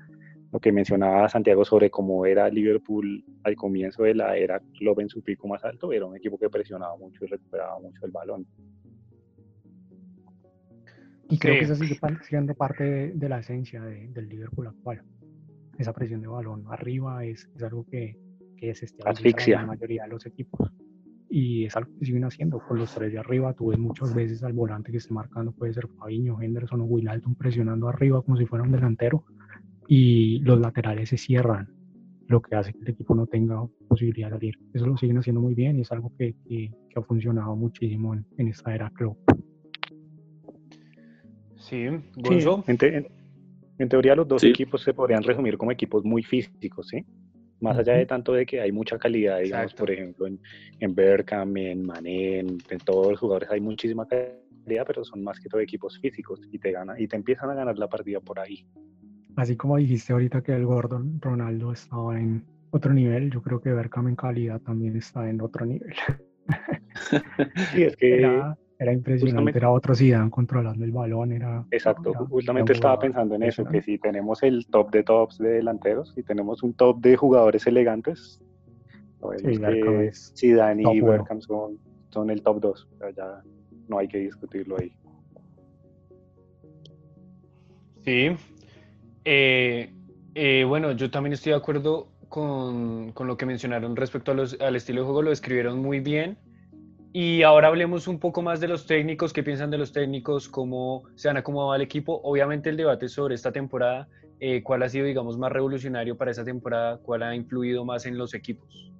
lo 0.52 0.60
que 0.60 0.70
mencionaba 0.70 1.28
Santiago 1.28 1.64
sobre 1.64 1.90
cómo 1.90 2.26
era 2.26 2.48
Liverpool 2.48 3.24
al 3.42 3.56
comienzo 3.56 4.04
de 4.04 4.14
la 4.14 4.36
era 4.36 4.60
Klopp 4.78 5.00
en 5.00 5.08
su 5.08 5.22
pico 5.22 5.48
más 5.48 5.64
alto, 5.64 5.92
era 5.92 6.06
un 6.06 6.16
equipo 6.16 6.38
que 6.38 6.48
presionaba 6.48 6.96
mucho 6.96 7.24
y 7.24 7.28
recuperaba 7.28 7.78
mucho 7.80 8.04
el 8.06 8.12
balón. 8.12 8.46
Y 11.30 11.38
creo 11.38 11.54
Sí. 11.54 11.58
que 11.60 11.64
eso 11.64 11.74
sigue 11.74 11.98
siendo 12.22 12.54
parte 12.54 12.84
de, 12.84 13.12
de 13.12 13.28
la 13.28 13.38
esencia 13.40 13.82
de- 13.82 14.08
del 14.08 14.28
Liverpool 14.28 14.66
actual. 14.66 15.02
Esa 15.78 15.92
presión 15.92 16.20
de 16.20 16.28
balón 16.28 16.64
arriba 16.68 17.24
es, 17.24 17.48
es 17.56 17.62
algo 17.62 17.84
que, 17.86 18.16
que 18.56 18.66
desestabiliza 18.68 19.10
Asfixia. 19.10 19.58
a 19.58 19.62
la 19.62 19.66
mayoría 19.68 20.02
de 20.04 20.08
los 20.10 20.26
equipos. 20.26 20.70
Y 21.30 21.64
es 21.64 21.74
algo 21.76 21.90
que 21.98 22.06
siguen 22.06 22.24
haciendo 22.24 22.60
con 22.60 22.78
los 22.78 22.94
tres 22.94 23.12
de 23.12 23.18
arriba. 23.18 23.52
Tú 23.54 23.68
ves 23.68 23.78
muchas 23.78 24.14
veces 24.14 24.44
al 24.44 24.52
volante 24.52 24.92
que 24.92 24.98
esté 24.98 25.12
marcando, 25.12 25.50
puede 25.52 25.72
ser 25.72 25.88
Fabiño, 25.98 26.40
Henderson 26.40 26.82
o 26.82 26.84
Wijnaldum 26.84 27.34
presionando 27.34 27.88
arriba 27.88 28.22
como 28.22 28.36
si 28.36 28.46
fuera 28.46 28.62
un 28.64 28.70
delantero. 28.70 29.24
Y 29.88 30.38
los 30.40 30.60
laterales 30.60 31.08
se 31.08 31.16
cierran, 31.18 31.68
lo 32.28 32.40
que 32.40 32.54
hace 32.54 32.72
que 32.72 32.78
el 32.80 32.88
equipo 32.90 33.14
no 33.14 33.26
tenga 33.26 33.66
posibilidad 33.88 34.28
de 34.28 34.36
salir. 34.36 34.54
Eso 34.72 34.86
lo 34.86 34.96
siguen 34.96 35.18
haciendo 35.18 35.40
muy 35.40 35.54
bien 35.54 35.76
y 35.78 35.80
es 35.82 35.90
algo 35.92 36.12
que, 36.16 36.34
que- 36.48 36.70
que 36.88 37.00
ha 37.00 37.02
funcionado 37.02 37.56
muchísimo 37.56 38.14
en, 38.14 38.24
en 38.38 38.48
esta 38.48 38.72
era 38.74 38.88
club. 38.90 39.16
Sí, 41.64 41.86
Sí, 41.88 42.20
Gonzo. 42.20 42.64
en, 42.66 42.76
te- 42.76 42.96
en- 42.98 43.06
en 43.78 43.88
teoría 43.88 44.14
los 44.14 44.28
dos 44.28 44.42
Sí. 44.42 44.48
equipos 44.50 44.82
se 44.82 44.92
podrían 44.92 45.22
resumir 45.22 45.56
como 45.56 45.72
equipos 45.72 46.04
muy 46.04 46.22
físicos, 46.22 46.88
¿sí? 46.88 47.04
Más 47.60 47.78
allá 47.78 47.94
de 47.94 48.04
tanto 48.04 48.32
de 48.34 48.44
que 48.44 48.60
hay 48.60 48.70
mucha 48.70 48.98
calidad, 48.98 49.38
digamos, 49.40 49.64
Exacto. 49.72 49.82
por 49.82 49.90
ejemplo, 49.90 50.26
en, 50.26 50.38
en 50.80 50.94
Bergkamp, 50.94 51.56
en 51.56 51.86
Mané, 51.86 52.40
en, 52.40 52.58
en 52.68 52.78
todos 52.84 53.12
los 53.12 53.18
jugadores 53.20 53.50
hay 53.50 53.60
muchísima 53.60 54.06
calidad, 54.06 54.84
pero 54.86 55.04
son 55.04 55.22
más 55.24 55.40
que 55.40 55.48
todo 55.48 55.60
equipos 55.62 55.98
físicos 55.98 56.40
y 56.52 56.58
te 56.58 56.70
gana, 56.72 57.00
y 57.00 57.08
te 57.08 57.16
empiezan 57.16 57.48
a 57.50 57.54
ganar 57.54 57.78
la 57.78 57.88
partida 57.88 58.20
por 58.20 58.38
ahí. 58.38 58.66
Así 59.36 59.56
como 59.56 59.78
dijiste 59.78 60.12
ahorita 60.12 60.42
que 60.42 60.52
el 60.52 60.66
Gordon 60.66 61.18
Ronaldo 61.20 61.72
estaba 61.72 62.20
en 62.20 62.44
otro 62.70 62.92
nivel, 62.92 63.30
yo 63.30 63.40
creo 63.42 63.60
que 63.60 63.72
Bergkamp 63.72 64.08
en 64.08 64.16
calidad 64.16 64.60
también 64.60 64.96
está 64.96 65.28
en 65.30 65.40
otro 65.40 65.64
nivel. 65.64 65.94
Sí, 67.72 67.82
es 67.84 67.96
que, 67.96 68.18
Era, 68.18 68.56
era 68.78 68.92
impresionante, 68.92 69.32
justamente- 69.36 69.58
era 69.58 69.70
otro 69.70 69.94
Zidane 69.94 70.30
controlando 70.30 70.84
el 70.84 70.90
balón, 70.92 71.32
era... 71.32 71.64
exacto, 71.70 72.10
era- 72.10 72.18
justamente 72.20 72.72
estaba 72.72 72.98
pensando 72.98 73.34
en 73.36 73.42
eso, 73.44 73.64
que 73.64 73.82
si 73.82 73.98
tenemos 73.98 74.42
el 74.42 74.66
top 74.66 74.90
de 74.90 75.02
tops 75.04 75.38
de 75.38 75.48
delanteros, 75.50 76.12
si 76.14 76.22
tenemos 76.22 76.62
un 76.62 76.74
top 76.74 77.00
de 77.00 77.16
jugadores 77.16 77.66
elegantes, 77.66 78.40
Sí, 79.38 79.58
que 79.58 80.10
Zidane 80.12 80.82
y. 80.94 81.00
Bergkamp 81.00 81.40
son, 81.40 81.78
son 82.10 82.28
el 82.28 82.42
top 82.42 82.60
2, 82.60 82.88
ya 83.16 83.42
no 83.88 83.98
hay 83.98 84.06
que 84.06 84.18
discutirlo 84.18 84.76
ahí. 84.78 84.92
Sí. 88.04 88.36
Eh, 89.24 89.90
eh, 90.34 90.64
bueno, 90.68 90.92
yo 90.92 91.10
también 91.10 91.32
estoy 91.32 91.52
de 91.52 91.56
acuerdo 91.58 92.08
con, 92.28 93.12
con 93.12 93.26
lo 93.26 93.36
que 93.38 93.46
mencionaron 93.46 93.96
respecto 93.96 94.32
a 94.32 94.34
los- 94.34 94.60
al 94.60 94.76
estilo 94.76 95.00
de 95.00 95.04
juego, 95.06 95.22
lo 95.22 95.30
describieron 95.30 95.78
muy 95.80 96.00
bien. 96.00 96.36
Y 97.16 97.44
ahora 97.44 97.68
hablemos 97.68 98.08
un 98.08 98.18
poco 98.18 98.42
más 98.42 98.58
de 98.58 98.66
los 98.66 98.88
técnicos, 98.88 99.32
qué 99.32 99.44
piensan 99.44 99.70
de 99.70 99.78
los 99.78 99.92
técnicos, 99.92 100.48
cómo 100.48 101.04
se 101.14 101.28
han 101.28 101.36
acomodado 101.36 101.70
al 101.70 101.80
equipo. 101.80 102.20
Obviamente 102.24 102.70
el 102.70 102.76
debate 102.76 103.08
sobre 103.08 103.36
esta 103.36 103.52
temporada, 103.52 104.08
eh, 104.40 104.64
cuál 104.64 104.82
ha 104.82 104.88
sido, 104.88 105.06
digamos, 105.06 105.38
más 105.38 105.52
revolucionario 105.52 106.16
para 106.16 106.32
esta 106.32 106.44
temporada, 106.44 106.98
cuál 106.98 107.22
ha 107.22 107.36
influido 107.36 107.84
más 107.84 108.04
en 108.06 108.18
los 108.18 108.34
equipos. 108.34 108.90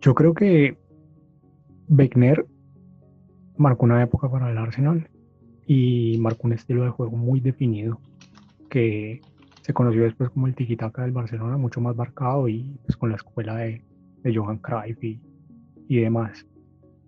Yo 0.00 0.14
creo 0.14 0.32
que 0.32 0.78
Beckner 1.88 2.46
marcó 3.56 3.84
una 3.84 4.00
época 4.00 4.30
para 4.30 4.48
el 4.48 4.58
Arsenal 4.58 5.10
y 5.66 6.18
marcó 6.20 6.46
un 6.46 6.52
estilo 6.52 6.84
de 6.84 6.90
juego 6.90 7.16
muy 7.16 7.40
definido 7.40 8.00
que 8.70 9.22
se 9.62 9.74
conoció 9.74 10.04
después 10.04 10.30
como 10.30 10.46
el 10.46 10.54
tiki-taka 10.54 11.02
del 11.02 11.10
Barcelona, 11.10 11.56
mucho 11.56 11.80
más 11.80 11.96
marcado 11.96 12.48
y 12.48 12.78
pues 12.84 12.96
con 12.96 13.10
la 13.10 13.16
escuela 13.16 13.56
de, 13.56 13.82
de 14.22 14.34
Johan 14.36 14.58
Cruyff 14.58 15.02
y, 15.02 15.20
y 15.88 16.00
demás. 16.00 16.46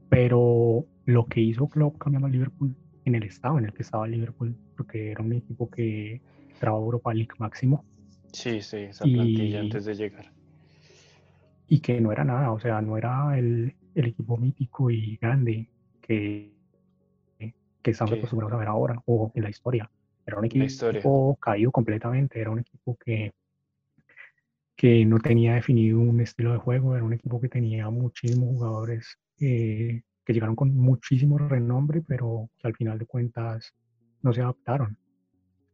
Pero 0.08 0.84
lo 1.06 1.26
que 1.26 1.40
hizo 1.40 1.68
Klopp 1.68 1.98
cambiando 1.98 2.26
a 2.28 2.30
Liverpool 2.30 2.74
en 3.04 3.14
el 3.14 3.24
estado 3.24 3.58
en 3.58 3.66
el 3.66 3.72
que 3.72 3.82
estaba 3.82 4.06
Liverpool, 4.06 4.54
porque 4.76 5.10
era 5.12 5.22
un 5.22 5.32
equipo 5.32 5.68
que 5.70 6.20
entraba 6.52 6.78
a 6.78 6.80
Europa 6.80 7.14
League 7.14 7.30
máximo 7.38 7.84
Sí, 8.32 8.62
sí, 8.62 8.76
esa 8.78 9.04
Y- 9.06 9.14
plantilla 9.14 9.60
antes 9.60 9.84
de 9.84 9.94
llegar. 9.94 10.26
y 11.68 11.80
que 11.80 12.00
no 12.00 12.12
era 12.12 12.24
nada, 12.24 12.52
o 12.52 12.58
sea, 12.60 12.80
no 12.80 12.96
era 12.96 13.38
el, 13.38 13.74
el 13.94 14.04
equipo 14.06 14.36
mítico 14.36 14.90
y 14.90 15.16
grande 15.16 15.68
que, 16.00 16.52
que 17.38 17.90
estamos 17.90 18.12
Sí. 18.12 18.18
acostumbrados 18.18 18.54
a 18.54 18.58
ver 18.58 18.68
ahora 18.68 19.00
o 19.06 19.30
en 19.34 19.42
la 19.42 19.50
historia. 19.50 19.90
Era 20.26 20.38
un 20.38 20.44
equipo 20.44 21.36
caído 21.40 21.70
completamente, 21.72 22.40
era 22.40 22.50
un 22.50 22.60
equipo 22.60 22.96
que, 23.04 23.32
que 24.80 25.04
no 25.04 25.18
tenía 25.18 25.56
definido 25.56 25.98
un 25.98 26.22
estilo 26.22 26.52
de 26.52 26.58
juego, 26.58 26.94
era 26.96 27.04
un 27.04 27.12
equipo 27.12 27.38
que 27.38 27.50
tenía 27.50 27.90
muchísimos 27.90 28.48
jugadores 28.48 29.18
eh, 29.38 30.00
que 30.24 30.32
llegaron 30.32 30.56
con 30.56 30.74
muchísimo 30.74 31.36
renombre, 31.36 32.00
pero 32.00 32.48
que 32.58 32.66
al 32.68 32.74
final 32.74 32.98
de 32.98 33.04
cuentas 33.04 33.74
no 34.22 34.32
se 34.32 34.40
adaptaron. 34.40 34.96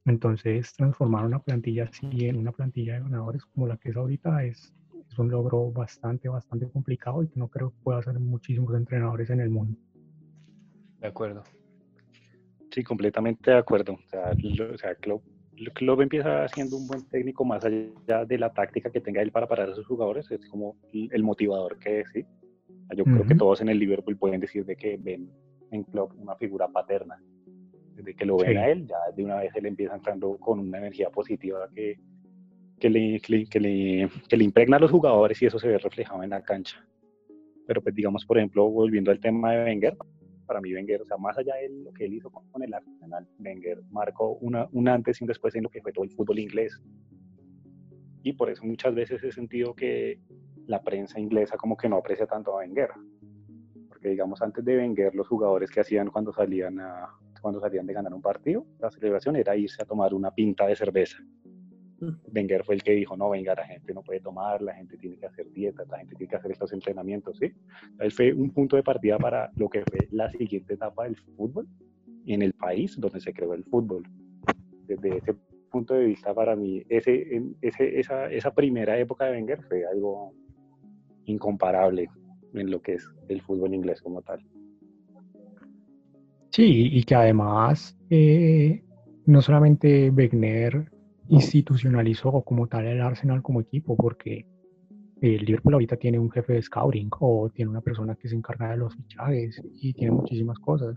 Entonces, 0.06 0.72
transformar 0.74 1.24
una 1.24 1.38
plantilla 1.38 1.84
así 1.84 2.26
en 2.26 2.36
una 2.36 2.50
plantilla 2.50 2.94
de 2.94 3.02
ganadores 3.02 3.44
como 3.44 3.68
la 3.68 3.76
que 3.76 3.90
es 3.90 3.96
ahorita 3.96 4.42
es, 4.42 4.74
es 5.08 5.18
un 5.20 5.30
logro 5.30 5.70
bastante, 5.70 6.28
bastante 6.28 6.68
complicado 6.68 7.22
y 7.22 7.28
que 7.28 7.38
no 7.38 7.46
creo 7.46 7.70
que 7.70 7.76
pueda 7.84 8.00
hacer 8.00 8.18
muchísimos 8.18 8.74
entrenadores 8.74 9.30
en 9.30 9.38
el 9.38 9.50
mundo. 9.50 9.78
De 11.00 11.06
acuerdo. 11.06 11.44
Sí, 12.72 12.82
completamente 12.82 13.52
de 13.52 13.58
acuerdo. 13.58 13.92
O 13.92 14.08
sea, 14.10 14.34
lo- 14.34 14.74
o 14.74 14.78
sea 14.78 14.96
Klopp, 14.96 15.22
Klopp 15.74 16.00
empieza 16.00 16.46
siendo 16.48 16.76
un 16.76 16.86
buen 16.86 17.06
técnico 17.08 17.44
más 17.44 17.64
allá 17.64 18.24
de 18.26 18.38
la 18.38 18.52
táctica 18.52 18.90
que 18.90 19.00
tenga 19.00 19.22
él 19.22 19.30
para 19.32 19.46
parar 19.46 19.70
a 19.70 19.74
sus 19.74 19.86
jugadores. 19.86 20.30
Es 20.30 20.46
como 20.48 20.76
el 20.92 21.22
motivador 21.22 21.78
que 21.78 22.00
es, 22.00 22.08
¿sí? 22.12 22.24
Yo 22.96 23.04
creo 23.04 23.26
que 23.26 23.34
todos 23.34 23.60
en 23.60 23.68
el 23.68 23.78
Liverpool 23.78 24.16
pueden 24.16 24.40
decir 24.40 24.64
de 24.64 24.76
que 24.76 24.96
ven 24.96 25.28
en 25.70 25.82
Klopp 25.84 26.12
una 26.18 26.36
figura 26.36 26.68
paterna. 26.68 27.20
Desde 27.96 28.14
que 28.14 28.24
lo 28.26 28.36
ven 28.36 28.50
Sí. 28.52 28.56
a 28.56 28.68
él, 28.70 28.86
ya 28.86 28.96
de 29.16 29.24
una 29.24 29.36
vez 29.36 29.50
él 29.56 29.66
empieza 29.66 29.94
entrando 29.94 30.36
con 30.36 30.60
una 30.60 30.78
energía 30.78 31.08
positiva 31.10 31.68
que, 31.74 31.98
que 32.78 32.90
le, 32.90 33.20
que 33.20 33.58
le, 33.58 34.08
que 34.28 34.36
le 34.36 34.44
impregna 34.44 34.76
a 34.76 34.80
los 34.80 34.90
jugadores 34.90 35.40
y 35.42 35.46
eso 35.46 35.58
se 35.58 35.68
ve 35.68 35.78
reflejado 35.78 36.22
en 36.22 36.30
la 36.30 36.42
cancha. 36.42 36.76
Pero 37.66 37.82
pues 37.82 37.94
digamos, 37.94 38.24
por 38.24 38.36
ejemplo, 38.38 38.68
volviendo 38.70 39.10
al 39.10 39.18
tema 39.18 39.52
de 39.52 39.64
Wenger, 39.64 39.96
para 40.46 40.60
mí 40.60 40.74
Wenger, 40.74 41.02
o 41.02 41.04
sea, 41.04 41.16
más 41.16 41.36
allá 41.38 41.54
de 41.56 41.68
lo 41.68 41.92
que 41.92 42.06
él 42.06 42.14
hizo 42.14 42.30
con 42.30 42.62
el 42.62 42.72
Arsenal, 42.72 43.28
Wenger 43.38 43.82
marcó 43.90 44.34
una, 44.40 44.68
un 44.72 44.88
antes 44.88 45.20
y 45.20 45.24
un 45.24 45.28
después 45.28 45.54
en 45.54 45.64
lo 45.64 45.68
que 45.68 45.82
fue 45.82 45.92
todo 45.92 46.04
el 46.04 46.10
fútbol 46.10 46.38
inglés. 46.38 46.80
Y 48.22 48.32
por 48.32 48.50
eso 48.50 48.64
muchas 48.64 48.94
veces 48.94 49.22
he 49.22 49.30
sentido 49.30 49.74
que 49.74 50.20
la 50.66 50.82
prensa 50.82 51.20
inglesa 51.20 51.56
como 51.56 51.76
que 51.76 51.88
no 51.88 51.96
aprecia 51.96 52.26
tanto 52.26 52.52
a 52.52 52.58
Wenger. 52.58 52.90
Porque 53.88 54.08
digamos, 54.08 54.42
antes 54.42 54.64
de 54.64 54.76
Wenger, 54.76 55.14
los 55.14 55.28
jugadores 55.28 55.70
que 55.70 55.80
hacían 55.80 56.10
cuando 56.10 56.32
salían, 56.32 56.80
a, 56.80 57.08
cuando 57.40 57.60
salían 57.60 57.86
de 57.86 57.92
ganar 57.92 58.12
un 58.12 58.22
partido, 58.22 58.66
la 58.80 58.90
celebración 58.90 59.36
era 59.36 59.56
irse 59.56 59.82
a 59.82 59.86
tomar 59.86 60.12
una 60.12 60.32
pinta 60.32 60.66
de 60.66 60.76
cerveza. 60.76 61.18
Wenger 62.00 62.64
fue 62.64 62.74
el 62.74 62.82
que 62.82 62.92
dijo, 62.92 63.16
no, 63.16 63.30
venga, 63.30 63.54
la 63.54 63.66
gente 63.66 63.94
no 63.94 64.02
puede 64.02 64.20
tomar, 64.20 64.60
la 64.60 64.74
gente 64.74 64.96
tiene 64.98 65.16
que 65.16 65.26
hacer 65.26 65.50
dietas, 65.52 65.88
la 65.88 65.98
gente 65.98 66.14
tiene 66.14 66.30
que 66.30 66.36
hacer 66.36 66.50
estos 66.52 66.72
entrenamientos, 66.72 67.38
¿sí? 67.38 67.52
Él 67.98 68.12
fue 68.12 68.32
un 68.32 68.50
punto 68.50 68.76
de 68.76 68.82
partida 68.82 69.18
para 69.18 69.50
lo 69.56 69.68
que 69.68 69.82
fue 69.82 70.06
la 70.10 70.30
siguiente 70.30 70.74
etapa 70.74 71.04
del 71.04 71.16
fútbol 71.16 71.66
en 72.26 72.42
el 72.42 72.52
país 72.52 72.98
donde 72.98 73.20
se 73.20 73.32
creó 73.32 73.54
el 73.54 73.64
fútbol. 73.64 74.04
Desde 74.86 75.18
ese 75.18 75.34
punto 75.70 75.94
de 75.94 76.06
vista, 76.06 76.34
para 76.34 76.54
mí, 76.54 76.82
ese, 76.88 77.42
ese, 77.60 77.98
esa, 77.98 78.30
esa 78.30 78.54
primera 78.54 78.98
época 78.98 79.26
de 79.26 79.32
Wenger 79.32 79.62
fue 79.62 79.84
algo 79.86 80.32
incomparable 81.24 82.08
en 82.54 82.70
lo 82.70 82.80
que 82.80 82.94
es 82.94 83.08
el 83.28 83.40
fútbol 83.42 83.74
inglés 83.74 84.00
como 84.00 84.22
tal. 84.22 84.40
Sí, 86.50 86.88
y 86.92 87.02
que 87.04 87.14
además 87.14 87.98
eh, 88.08 88.82
no 89.26 89.42
solamente 89.42 90.10
Wenger 90.10 90.90
institucionalizó 91.28 92.42
como 92.42 92.66
tal 92.66 92.86
el 92.86 93.00
Arsenal 93.00 93.42
como 93.42 93.60
equipo, 93.60 93.96
porque 93.96 94.46
el 95.20 95.44
Liverpool 95.44 95.74
ahorita 95.74 95.96
tiene 95.96 96.18
un 96.18 96.30
jefe 96.30 96.54
de 96.54 96.62
scouting 96.62 97.08
o 97.20 97.50
tiene 97.50 97.70
una 97.70 97.80
persona 97.80 98.14
que 98.16 98.28
se 98.28 98.36
encarga 98.36 98.70
de 98.70 98.76
los 98.76 98.94
fichajes 98.94 99.62
y 99.80 99.92
tiene 99.94 100.12
muchísimas 100.12 100.58
cosas. 100.58 100.96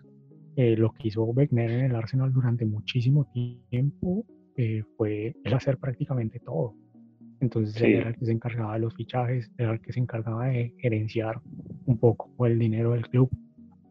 Eh, 0.56 0.76
lo 0.76 0.92
que 0.92 1.08
hizo 1.08 1.24
Wenger 1.24 1.72
en 1.72 1.86
el 1.86 1.96
Arsenal 1.96 2.34
durante 2.34 2.65
muchísimo 2.65 3.26
tiempo 3.32 4.26
eh, 4.58 4.84
fue 4.98 5.36
el 5.44 5.54
hacer 5.54 5.78
prácticamente 5.78 6.39
todo. 6.39 6.76
Entonces 7.39 7.82
era 7.82 8.10
el 8.10 8.18
que 8.18 8.26
se 8.26 8.34
encargaba 8.34 8.74
de 8.74 8.80
los 8.80 8.94
fichajes, 8.94 9.50
era 9.58 9.72
el 9.72 9.80
que 9.80 9.94
se 9.94 10.02
encargaba 10.02 10.48
de 10.48 10.74
gerenciar 10.80 11.39
un 11.86 11.98
poco 11.98 12.46
el 12.46 12.60
dinero 12.60 12.92
del 12.92 13.08
club. 13.08 13.30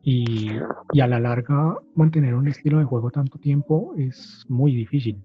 Y, 0.03 0.51
y 0.93 1.01
a 1.01 1.07
la 1.07 1.19
larga 1.19 1.77
mantener 1.95 2.35
un 2.35 2.49
estilo 2.49 2.79
de 2.79 2.85
juego 2.85 3.11
tanto 3.11 3.39
tiempo 3.39 3.95
es 3.97 4.45
muy 4.49 4.75
difícil. 4.75 5.23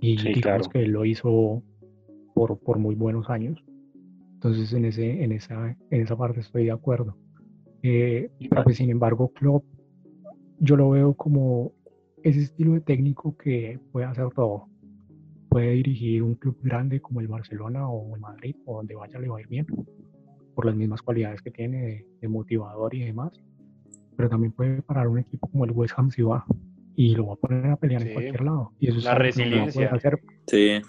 Y 0.00 0.16
digamos 0.32 0.68
que 0.68 0.82
él 0.82 0.92
lo 0.92 1.04
hizo 1.04 1.62
por, 2.34 2.58
por, 2.58 2.78
muy 2.78 2.94
buenos 2.94 3.28
años. 3.28 3.62
Entonces 4.34 4.72
en, 4.72 4.86
ese, 4.86 5.22
en, 5.22 5.32
esa, 5.32 5.76
en 5.90 6.00
esa 6.00 6.16
parte 6.16 6.40
estoy 6.40 6.64
de 6.64 6.70
acuerdo. 6.72 7.16
Eh, 7.82 8.30
pues, 8.64 8.78
sin 8.78 8.90
embargo, 8.90 9.32
Klopp, 9.32 9.64
yo 10.58 10.76
lo 10.76 10.90
veo 10.90 11.14
como 11.14 11.72
ese 12.22 12.40
estilo 12.40 12.72
de 12.72 12.80
técnico 12.80 13.36
que 13.36 13.78
puede 13.92 14.06
hacer 14.06 14.30
todo. 14.34 14.66
Puede 15.50 15.72
dirigir 15.72 16.22
un 16.22 16.34
club 16.34 16.56
grande 16.62 17.00
como 17.00 17.20
el 17.20 17.28
Barcelona 17.28 17.88
o 17.88 18.14
el 18.14 18.20
Madrid, 18.20 18.56
o 18.64 18.76
donde 18.76 18.94
vaya 18.94 19.18
le 19.18 19.28
va 19.28 19.38
a 19.38 19.40
ir 19.40 19.48
bien, 19.48 19.66
por 20.54 20.64
las 20.64 20.76
mismas 20.76 21.02
cualidades 21.02 21.42
que 21.42 21.50
tiene 21.50 21.82
de, 21.82 22.06
de 22.20 22.28
motivador 22.28 22.94
y 22.94 23.04
demás. 23.04 23.32
Pero 24.16 24.28
también 24.28 24.52
puede 24.52 24.80
parar 24.82 25.08
un 25.08 25.18
equipo 25.18 25.48
como 25.48 25.64
el 25.64 25.72
West 25.72 25.94
Ham 25.96 26.10
si 26.10 26.22
va 26.22 26.44
y 27.00 27.14
lo 27.14 27.28
va 27.28 27.32
a 27.32 27.36
poner 27.36 27.66
a 27.66 27.76
pelear 27.76 28.02
en 28.02 28.12
cualquier 28.12 28.42
lado. 28.42 28.72
Y 28.78 28.88
eso 28.88 28.98
es 28.98 29.04
la 29.04 29.14
resiliencia. 29.14 29.88
No 29.88 29.96
hacer. 29.96 30.20
Sí. 30.46 30.82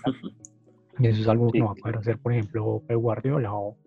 Y 1.00 1.08
eso 1.08 1.22
es 1.22 1.28
algo 1.30 1.50
que 1.50 1.60
no 1.60 1.68
va 1.68 1.72
a 1.72 1.76
poder 1.76 1.98
hacer, 2.00 2.18
por 2.18 2.34
ejemplo, 2.34 2.84
Pep 2.86 2.98
Guardiola 2.98 3.54
o, 3.54 3.78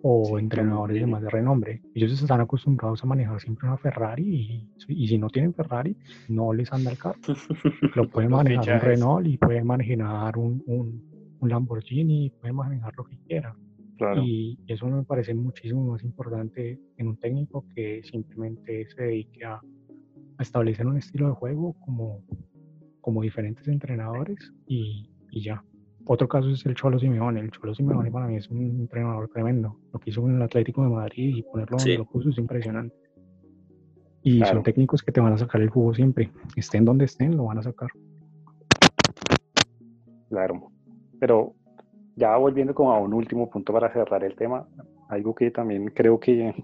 o 0.00 0.38
entrenadores 0.38 1.00
de 1.00 1.06
más 1.08 1.20
de 1.20 1.28
renombre. 1.28 1.82
Ellos 1.92 2.12
están 2.12 2.40
acostumbrados 2.40 3.02
a 3.02 3.06
manejar 3.08 3.40
siempre 3.40 3.66
una 3.66 3.78
Ferrari 3.78 4.22
y, 4.22 4.70
y 4.90 5.08
si 5.08 5.18
no 5.18 5.28
tienen 5.28 5.52
Ferrari, 5.54 5.96
no 6.28 6.52
les 6.52 6.72
anda 6.72 6.92
el 6.92 6.98
carro. 6.98 7.18
Lo 7.96 8.08
pueden 8.08 8.30
manejar 8.30 8.74
un 8.76 8.80
Renault 8.80 9.26
y 9.26 9.38
pueden 9.38 9.66
manejar 9.66 10.38
un, 10.38 10.62
un, 10.66 11.36
un 11.40 11.48
Lamborghini, 11.48 12.30
pueden 12.30 12.54
manejar 12.54 12.94
lo 12.96 13.02
que 13.02 13.18
quieran. 13.26 13.54
Claro. 13.96 14.22
Y 14.22 14.56
eso 14.68 14.86
me 14.86 15.02
parece 15.02 15.34
muchísimo 15.34 15.82
más 15.90 16.04
importante 16.04 16.78
en 16.96 17.08
un 17.08 17.16
técnico 17.16 17.64
que 17.74 18.04
simplemente 18.04 18.86
se 18.88 19.02
dedique 19.02 19.44
a 19.44 19.60
establecer 20.42 20.86
un 20.86 20.96
estilo 20.98 21.28
de 21.28 21.34
juego 21.34 21.74
como, 21.80 22.22
como 23.00 23.22
diferentes 23.22 23.66
entrenadores 23.68 24.52
y, 24.66 25.10
y 25.30 25.42
ya. 25.42 25.62
Otro 26.06 26.26
caso 26.28 26.48
es 26.50 26.64
el 26.64 26.74
Cholo 26.74 26.98
Simeone. 26.98 27.40
El 27.40 27.50
Cholo 27.50 27.74
Simeone 27.74 28.10
para 28.10 28.26
mí 28.26 28.36
es 28.36 28.48
un 28.48 28.60
entrenador 28.80 29.28
tremendo. 29.28 29.76
Lo 29.92 29.98
que 30.00 30.10
hizo 30.10 30.22
con 30.22 30.34
el 30.34 30.40
Atlético 30.42 30.82
de 30.82 30.88
Madrid 30.88 31.36
y 31.36 31.42
ponerlo 31.42 31.76
donde 31.76 31.92
Sí. 31.92 31.96
lo 31.98 32.06
puso 32.06 32.30
es 32.30 32.38
impresionante. 32.38 32.94
Y 34.22 34.38
Claro. 34.38 34.54
son 34.54 34.62
técnicos 34.62 35.02
que 35.02 35.12
te 35.12 35.20
van 35.20 35.32
a 35.34 35.38
sacar 35.38 35.60
el 35.60 35.68
jugo 35.68 35.92
siempre. 35.94 36.30
Estén 36.56 36.84
donde 36.84 37.04
estén, 37.04 37.36
lo 37.36 37.44
van 37.44 37.58
a 37.58 37.62
sacar. 37.62 37.90
Claro. 40.28 40.70
Pero 41.20 41.54
ya 42.16 42.36
volviendo 42.36 42.74
como 42.74 42.92
a 42.92 42.98
un 43.00 43.14
último 43.14 43.48
punto 43.50 43.72
para 43.72 43.92
cerrar 43.92 44.24
el 44.24 44.34
tema, 44.34 44.66
algo 45.08 45.34
que 45.34 45.50
también 45.50 45.86
creo 45.88 46.18
que, 46.20 46.54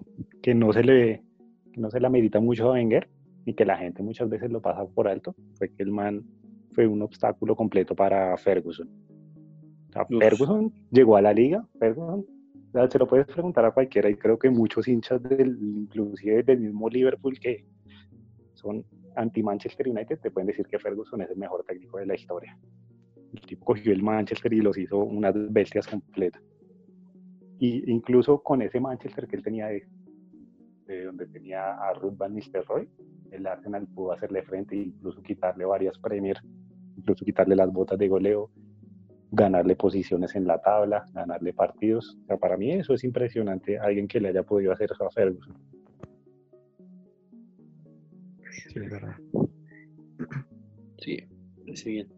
que 0.43 0.55
no 0.55 0.73
se 0.73 0.83
le 0.85 1.23
que 1.73 1.81
no 1.81 1.91
se 1.91 1.99
le 1.99 2.07
amerita 2.07 2.39
mucho 2.41 2.69
a 2.69 2.73
Wenger 2.75 3.09
y 3.45 3.55
que 3.55 3.65
la 3.65 3.77
gente 3.77 4.03
muchas 4.03 4.29
veces 4.29 4.51
lo 4.51 4.61
pasa 4.61 4.85
por 4.87 5.09
alto, 5.09 5.35
fue 5.55 5.69
que 5.71 5.83
el 5.83 5.91
man 5.91 6.25
fue 6.73 6.87
un 6.87 7.03
obstáculo 7.03 7.55
completo 7.55 7.95
para 7.95 8.37
Ferguson. 8.37 8.89
O 9.89 9.93
sea. 9.93 10.07
Ferguson 10.07 10.73
llegó 10.91 11.17
a 11.17 11.23
la 11.23 11.33
liga, 11.33 11.67
Ferguson, 11.79 12.25
se 12.91 12.99
lo 12.99 13.07
puedes 13.07 13.27
preguntar 13.27 13.65
a 13.65 13.71
cualquiera 13.71 14.11
y 14.11 14.17
creo 14.17 14.39
que 14.39 14.51
muchos 14.51 14.89
hinchas 14.89 15.23
del, 15.23 15.57
inclusive 15.61 16.43
del 16.43 16.61
mismo 16.61 16.89
Liverpool 16.89 17.39
que 17.39 17.65
son 18.55 18.85
anti-Manchester 19.15 19.89
United 19.89 20.19
te 20.19 20.31
pueden 20.31 20.49
decir 20.49 20.67
que 20.67 20.79
Ferguson 20.79 21.21
es 21.23 21.31
el 21.31 21.37
mejor 21.37 21.65
técnico 21.65 21.99
de 21.99 22.07
la 22.07 22.15
historia. 22.15 22.59
El 23.33 23.41
tipo 23.43 23.65
cogió 23.65 23.93
el 23.93 24.03
Manchester 24.03 24.53
y 24.53 24.61
los 24.61 24.77
hizo 24.77 24.99
unas 24.99 25.35
bestias 25.53 25.87
completas. 25.87 26.43
Y 27.59 27.89
incluso 27.91 28.43
con 28.43 28.63
ese 28.63 28.81
Manchester 28.81 29.29
que 29.29 29.37
él 29.37 29.43
tenía 29.43 29.67
de, 29.67 29.87
de 30.87 31.05
donde 31.05 31.27
tenía 31.27 31.75
a 31.75 31.93
Ruth 31.95 32.17
Van 32.17 32.35
Nistelrooy, 32.35 32.89
el 33.31 33.47
Arsenal 33.47 33.87
pudo 33.87 34.13
hacerle 34.13 34.43
frente 34.43 34.77
e 34.77 34.83
incluso 34.83 35.23
quitarle 35.23 35.65
varias 35.65 35.99
Premier, 35.99 36.39
incluso 36.97 37.25
quitarle 37.25 37.57
las 37.57 37.73
botas 37.73 37.99
de 37.99 38.09
goleo, 38.09 38.51
ganarle 39.31 39.75
posiciones 39.77 40.35
en 40.37 40.47
la 40.47 40.61
tabla, 40.61 41.05
ganarle 41.13 41.53
partidos. 41.53 42.17
O 42.23 42.27
sea, 42.27 42.37
para 42.37 42.57
mí 42.57 42.71
eso 42.73 42.95
es 42.95 43.05
impresionante, 43.05 43.79
alguien 43.79 44.07
que 44.07 44.21
le 44.21 44.29
haya 44.29 44.43
podido 44.43 44.73
hacer 44.73 44.91
eso 44.93 45.07
a 45.07 45.11
Ferguson. 45.11 45.57
Sí, 48.69 48.79
es 48.79 48.91
verdad. 48.91 49.17
Sí, 50.99 51.19
sí, 51.75 51.91
bien. 51.91 52.09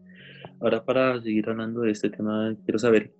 Ahora 0.59 0.83
para 0.83 1.19
seguir 1.21 1.49
hablando 1.49 1.81
de 1.81 1.91
este 1.91 2.09
tema, 2.09 2.55
quiero 2.63 2.79
saber, 2.79 3.13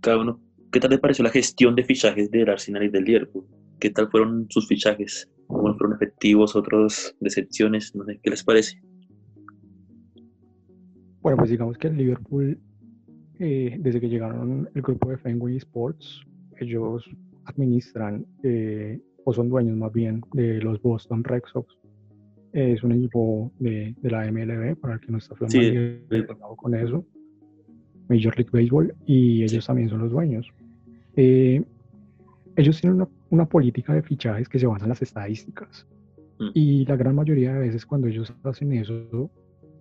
cada 0.00 0.18
uno, 0.18 0.40
¿qué 0.70 0.80
tal 0.80 0.90
le 0.90 0.98
pareció 0.98 1.24
la 1.24 1.30
gestión 1.30 1.74
de 1.74 1.84
fichajes 1.84 2.30
del 2.30 2.48
Arsenal 2.50 2.84
y 2.84 2.88
del 2.88 3.04
Liverpool? 3.04 3.46
¿Qué 3.78 3.90
tal 3.90 4.08
fueron 4.10 4.46
sus 4.50 4.66
fichajes? 4.68 5.30
¿Cómo 5.46 5.74
fueron 5.76 5.96
efectivos? 5.96 6.56
¿Otros 6.56 7.14
decepciones? 7.20 7.94
No 7.94 8.04
sé, 8.04 8.18
¿qué 8.22 8.30
les 8.30 8.42
parece? 8.42 8.80
Bueno, 11.20 11.38
pues 11.38 11.50
digamos 11.50 11.76
que 11.76 11.88
el 11.88 11.96
Liverpool, 11.96 12.58
eh, 13.38 13.76
desde 13.80 14.00
que 14.00 14.08
llegaron 14.08 14.68
el 14.74 14.82
grupo 14.82 15.10
de 15.10 15.18
Fenway 15.18 15.56
Sports, 15.56 16.22
ellos 16.58 17.04
administran 17.44 18.24
eh, 18.42 19.00
o 19.24 19.32
son 19.32 19.48
dueños 19.48 19.76
más 19.76 19.92
bien 19.92 20.22
de 20.32 20.60
los 20.60 20.80
Boston 20.80 21.24
Red 21.24 21.42
Sox. 21.52 21.74
Eh, 22.52 22.72
es 22.72 22.82
un 22.82 22.92
equipo 22.92 23.52
de, 23.58 23.94
de 24.00 24.10
la 24.10 24.30
MLB, 24.30 24.76
para 24.80 24.94
el 24.94 25.00
que 25.00 25.12
no 25.12 25.18
está 25.18 25.34
Sí, 25.48 25.58
familiarizado 25.58 26.56
con 26.56 26.74
eso, 26.74 27.04
Major 28.08 28.34
League 28.36 28.50
Baseball, 28.52 28.94
y 29.04 29.42
ellos 29.42 29.66
también 29.66 29.88
son 29.90 30.00
los 30.00 30.10
dueños. 30.12 30.48
Eh, 31.16 31.62
ellos 32.56 32.80
tienen 32.80 32.96
una, 33.00 33.08
una 33.30 33.46
política 33.46 33.92
de 33.94 34.02
fichajes 34.02 34.48
que 34.48 34.58
se 34.58 34.66
basa 34.66 34.84
en 34.84 34.90
las 34.90 35.02
estadísticas. 35.02 35.86
Mm. 36.38 36.50
Y 36.54 36.84
la 36.86 36.96
gran 36.96 37.14
mayoría 37.14 37.54
de 37.54 37.60
veces 37.60 37.86
cuando 37.86 38.08
ellos 38.08 38.32
hacen 38.42 38.72
eso, 38.72 39.30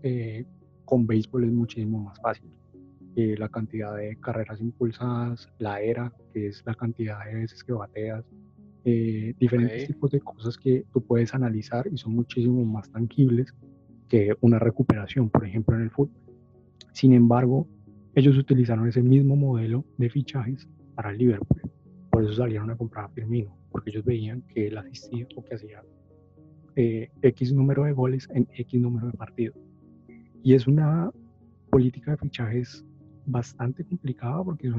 eh, 0.03 0.45
con 0.85 1.07
béisbol 1.07 1.45
es 1.45 1.51
muchísimo 1.51 1.99
más 1.99 2.19
fácil. 2.21 2.51
Eh, 3.15 3.35
la 3.37 3.49
cantidad 3.49 3.95
de 3.95 4.17
carreras 4.17 4.59
impulsadas, 4.59 5.49
la 5.57 5.81
era, 5.81 6.11
que 6.33 6.47
es 6.47 6.63
la 6.65 6.75
cantidad 6.75 7.25
de 7.25 7.35
veces 7.35 7.63
que 7.63 7.71
bateas, 7.71 8.25
eh, 8.83 9.33
diferentes 9.39 9.83
Ok. 9.83 9.87
tipos 9.87 10.11
de 10.11 10.19
cosas 10.19 10.57
que 10.57 10.85
tú 10.93 11.01
puedes 11.01 11.33
analizar 11.33 11.87
y 11.91 11.97
son 11.97 12.13
muchísimo 12.13 12.63
más 12.65 12.89
tangibles 12.91 13.53
que 14.09 14.35
una 14.41 14.59
recuperación, 14.59 15.29
por 15.29 15.45
ejemplo, 15.45 15.75
en 15.75 15.83
el 15.83 15.89
fútbol. 15.89 16.21
Sin 16.91 17.13
embargo, 17.13 17.67
ellos 18.13 18.37
utilizaron 18.37 18.87
ese 18.87 19.01
mismo 19.01 19.35
modelo 19.35 19.83
de 19.97 20.09
fichajes 20.09 20.67
para 20.93 21.11
el 21.11 21.17
Liverpool. 21.17 21.61
Por 22.15 22.23
eso 22.23 22.31
salieron 22.31 22.71
a 22.71 22.77
comprar 22.77 23.03
a 23.03 23.09
Firmino, 23.09 23.53
porque 23.69 23.89
ellos 23.89 24.05
veían 24.05 24.41
que 24.43 24.67
él 24.67 24.77
asistía 24.77 25.27
o 25.35 25.43
que 25.43 25.55
hacía 25.55 25.83
eh, 26.77 27.09
X 27.21 27.51
número 27.51 27.83
de 27.83 27.91
goles 27.91 28.25
en 28.33 28.47
X 28.53 28.79
número 28.79 29.07
de 29.07 29.17
partidos. 29.17 29.57
Y 30.41 30.53
es 30.53 30.65
una 30.65 31.11
política 31.69 32.11
de 32.11 32.17
fichajes 32.17 32.85
bastante 33.25 33.83
complicada 33.83 34.41
porque 34.45 34.71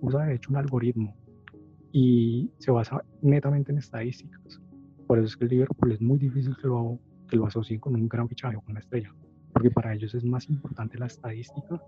usa 0.00 0.26
de 0.26 0.34
hecho 0.36 0.50
un 0.50 0.58
algoritmo 0.58 1.16
y 1.90 2.52
se 2.58 2.70
basa 2.70 3.02
netamente 3.20 3.72
en 3.72 3.78
estadísticas. 3.78 4.60
Por 5.08 5.18
eso 5.18 5.26
es 5.26 5.36
que 5.36 5.46
el 5.46 5.50
Liverpool 5.50 5.90
es 5.90 6.00
muy 6.00 6.20
difícil 6.20 6.56
que 6.56 6.68
lo, 6.68 7.00
que 7.28 7.36
lo 7.36 7.46
asocien 7.46 7.80
con 7.80 7.96
un 7.96 8.08
gran 8.08 8.28
fichaje 8.28 8.54
o 8.54 8.60
con 8.60 8.70
una 8.70 8.80
estrella, 8.80 9.12
porque 9.52 9.72
para 9.72 9.92
ellos 9.92 10.14
es 10.14 10.24
más 10.24 10.48
importante 10.48 10.98
la 10.98 11.06
estadística 11.06 11.82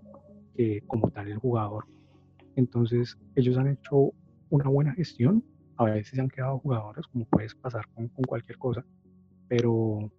que 0.57 0.81
como 0.87 1.09
tal 1.09 1.29
el 1.29 1.37
jugador. 1.37 1.85
Entonces 2.57 3.17
ellos 3.35 3.57
han 3.57 3.69
hecho 3.69 4.11
una 4.53 4.69
buena 4.69 4.93
gestión, 4.93 5.43
a 5.77 5.85
veces 5.85 6.09
se 6.09 6.21
han 6.21 6.29
quedado 6.29 6.59
jugadores, 6.59 7.07
como 7.07 7.25
puedes 7.25 7.55
pasar 7.55 7.87
con, 7.95 8.07
con 8.09 8.23
cualquier 8.23 8.57
cosa, 8.59 8.85
pero, 9.47 10.11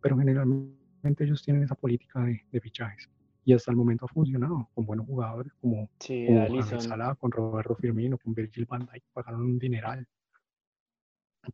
pero 0.00 0.16
generalmente 0.16 1.24
ellos 1.24 1.42
tienen 1.42 1.64
esa 1.64 1.74
política 1.74 2.20
de, 2.20 2.40
de 2.52 2.60
fichajes 2.60 3.10
y 3.44 3.52
hasta 3.52 3.72
el 3.72 3.76
momento 3.76 4.04
ha 4.04 4.08
funcionado 4.08 4.68
con 4.74 4.86
buenos 4.86 5.06
jugadores 5.06 5.52
como, 5.60 5.88
Sí, 5.98 6.24
como 6.26 6.42
Alisson. 6.42 6.80
Salah, 6.80 7.16
con 7.16 7.32
Roberto 7.32 7.74
Firmino, 7.74 8.16
con 8.16 8.32
Virgil 8.32 8.64
van 8.66 8.88
Dijk, 8.92 9.02
pagaron 9.12 9.42
un 9.42 9.58
dineral. 9.58 10.06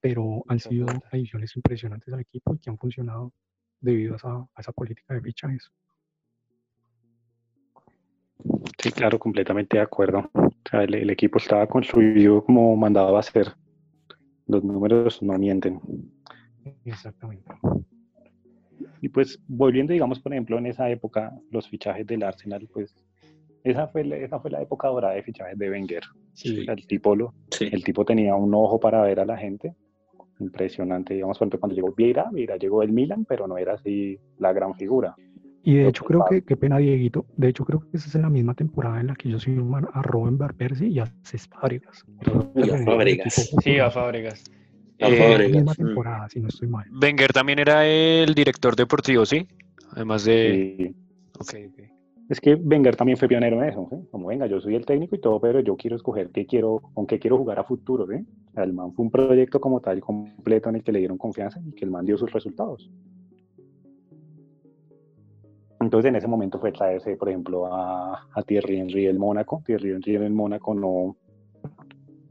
Pero 0.00 0.44
han 0.48 0.58
sido 0.58 0.88
adiciones 1.10 1.56
impresionantes 1.56 2.12
al 2.12 2.20
equipo 2.20 2.54
y 2.54 2.58
que 2.58 2.68
han 2.68 2.76
funcionado 2.76 3.32
debido 3.80 4.14
a 4.14 4.16
esa, 4.16 4.34
a 4.34 4.60
esa 4.60 4.72
política 4.72 5.14
de 5.14 5.22
fichajes. 5.22 5.72
Sí, 8.78 8.90
claro, 8.92 9.18
completamente 9.18 9.78
de 9.78 9.82
acuerdo. 9.82 10.28
O 10.66 10.68
sea, 10.68 10.82
el, 10.82 10.94
el 10.94 11.10
equipo 11.10 11.38
estaba 11.38 11.66
construido 11.66 12.44
como 12.44 12.76
mandado 12.76 13.16
a 13.16 13.22
ser. 13.22 13.48
Los 14.46 14.62
números 14.64 15.22
no 15.22 15.38
mienten. 15.38 15.80
Exactamente. 16.84 17.52
Y 19.00 19.08
pues 19.08 19.38
volviendo, 19.46 19.92
digamos, 19.92 20.20
por 20.20 20.32
ejemplo, 20.32 20.58
en 20.58 20.66
esa 20.66 20.90
época, 20.90 21.32
los 21.50 21.68
fichajes 21.68 22.06
del 22.06 22.22
Arsenal, 22.22 22.68
pues 22.72 22.94
esa 23.62 23.88
fue, 23.88 24.04
la- 24.04 24.16
esa 24.16 24.40
fue 24.40 24.50
la 24.50 24.60
época 24.62 24.88
dorada 24.88 25.14
de 25.14 25.22
fichajes 25.22 25.58
de 25.58 25.70
Wenger. 25.70 26.02
Sí. 26.32 26.64
El, 26.68 26.86
tipo 26.86 27.14
lo, 27.14 27.34
Sí. 27.50 27.68
el 27.70 27.82
tipo 27.84 28.04
tenía 28.04 28.34
un 28.34 28.54
ojo 28.54 28.78
para 28.80 29.02
ver 29.02 29.20
a 29.20 29.24
la 29.24 29.36
gente. 29.36 29.74
Impresionante, 30.38 31.14
digamos, 31.14 31.38
por 31.38 31.44
ejemplo, 31.46 31.60
cuando 31.60 31.74
llegó 31.76 31.92
Vieira, 31.94 32.28
Vieira 32.32 32.56
llegó 32.56 32.80
del 32.80 32.92
Milan, 32.92 33.24
pero 33.24 33.46
no 33.46 33.56
era 33.56 33.74
así 33.74 34.18
la 34.38 34.52
gran 34.52 34.74
figura. 34.74 35.14
Y 35.66 35.74
de 35.74 35.88
hecho 35.88 36.04
creo 36.04 36.24
que, 36.30 36.42
qué 36.42 36.56
pena 36.56 36.78
Dieguito, 36.78 37.26
de 37.36 37.48
hecho 37.48 37.64
creo 37.64 37.80
que 37.80 37.96
esa 37.96 38.08
es 38.08 38.14
en 38.14 38.22
la 38.22 38.30
misma 38.30 38.54
temporada 38.54 39.00
en 39.00 39.08
la 39.08 39.16
que 39.16 39.28
ellos 39.28 39.44
firman 39.44 39.88
a 39.92 40.00
Robin 40.00 40.38
Van 40.38 40.54
Persie 40.56 40.86
y 40.86 41.00
a 41.00 41.06
Cés 41.24 41.48
Fábregas. 41.48 42.04
Y 42.54 42.70
a 42.70 42.78
Fábregas. 42.84 43.50
Sí, 43.64 43.78
a 43.80 43.90
Fábregas. 43.90 44.44
A 45.00 45.08
Eh, 45.08 45.16
Fábregas. 45.16 45.50
misma 45.50 45.72
mm. 45.72 45.74
temporada, 45.74 46.28
si 46.28 46.38
no 46.38 46.46
estoy 46.46 46.68
mal. 46.68 46.86
Wenger 47.02 47.32
también 47.32 47.58
era 47.58 47.84
el 47.84 48.32
director 48.32 48.76
deportivo, 48.76 49.26
¿sí? 49.26 49.48
Además 49.90 50.24
de... 50.24 50.76
Y 50.78 50.94
Ok, 51.40 51.54
ok. 51.68 51.84
es 52.28 52.40
que 52.40 52.54
Wenger 52.54 52.94
también 52.94 53.18
fue 53.18 53.26
pionero 53.26 53.60
en 53.60 53.68
eso, 53.68 53.88
¿sí? 53.90 53.96
Como 54.12 54.28
venga, 54.28 54.46
yo 54.46 54.60
soy 54.60 54.76
el 54.76 54.86
técnico 54.86 55.16
y 55.16 55.20
todo, 55.20 55.40
pero 55.40 55.58
yo 55.58 55.76
quiero 55.76 55.96
escoger 55.96 56.30
qué 56.30 56.46
quiero, 56.46 56.80
con 56.94 57.08
qué 57.08 57.18
quiero 57.18 57.38
jugar 57.38 57.58
a 57.58 57.64
futuro, 57.64 58.06
¿sí? 58.06 58.24
O 58.50 58.52
sea, 58.52 58.62
el 58.62 58.72
man 58.72 58.92
fue 58.92 59.04
un 59.04 59.10
proyecto 59.10 59.60
como 59.60 59.80
tal 59.80 59.98
completo 59.98 60.68
en 60.68 60.76
el 60.76 60.84
que 60.84 60.92
le 60.92 61.00
dieron 61.00 61.18
confianza 61.18 61.60
y 61.66 61.72
que 61.72 61.84
el 61.84 61.90
man 61.90 62.06
dio 62.06 62.16
sus 62.16 62.32
resultados. 62.32 62.88
Entonces 65.86 66.08
en 66.08 66.16
ese 66.16 66.26
momento 66.26 66.58
fue 66.58 66.72
traerse, 66.72 67.14
por 67.16 67.28
ejemplo, 67.28 67.72
a, 67.72 68.26
a 68.32 68.42
Thierry 68.42 68.80
Henry 68.80 69.06
del 69.06 69.20
Mónaco. 69.20 69.62
Thierry 69.64 69.92
Henry 69.92 70.18
del 70.18 70.32
Mónaco 70.32 70.74
no, 70.74 71.16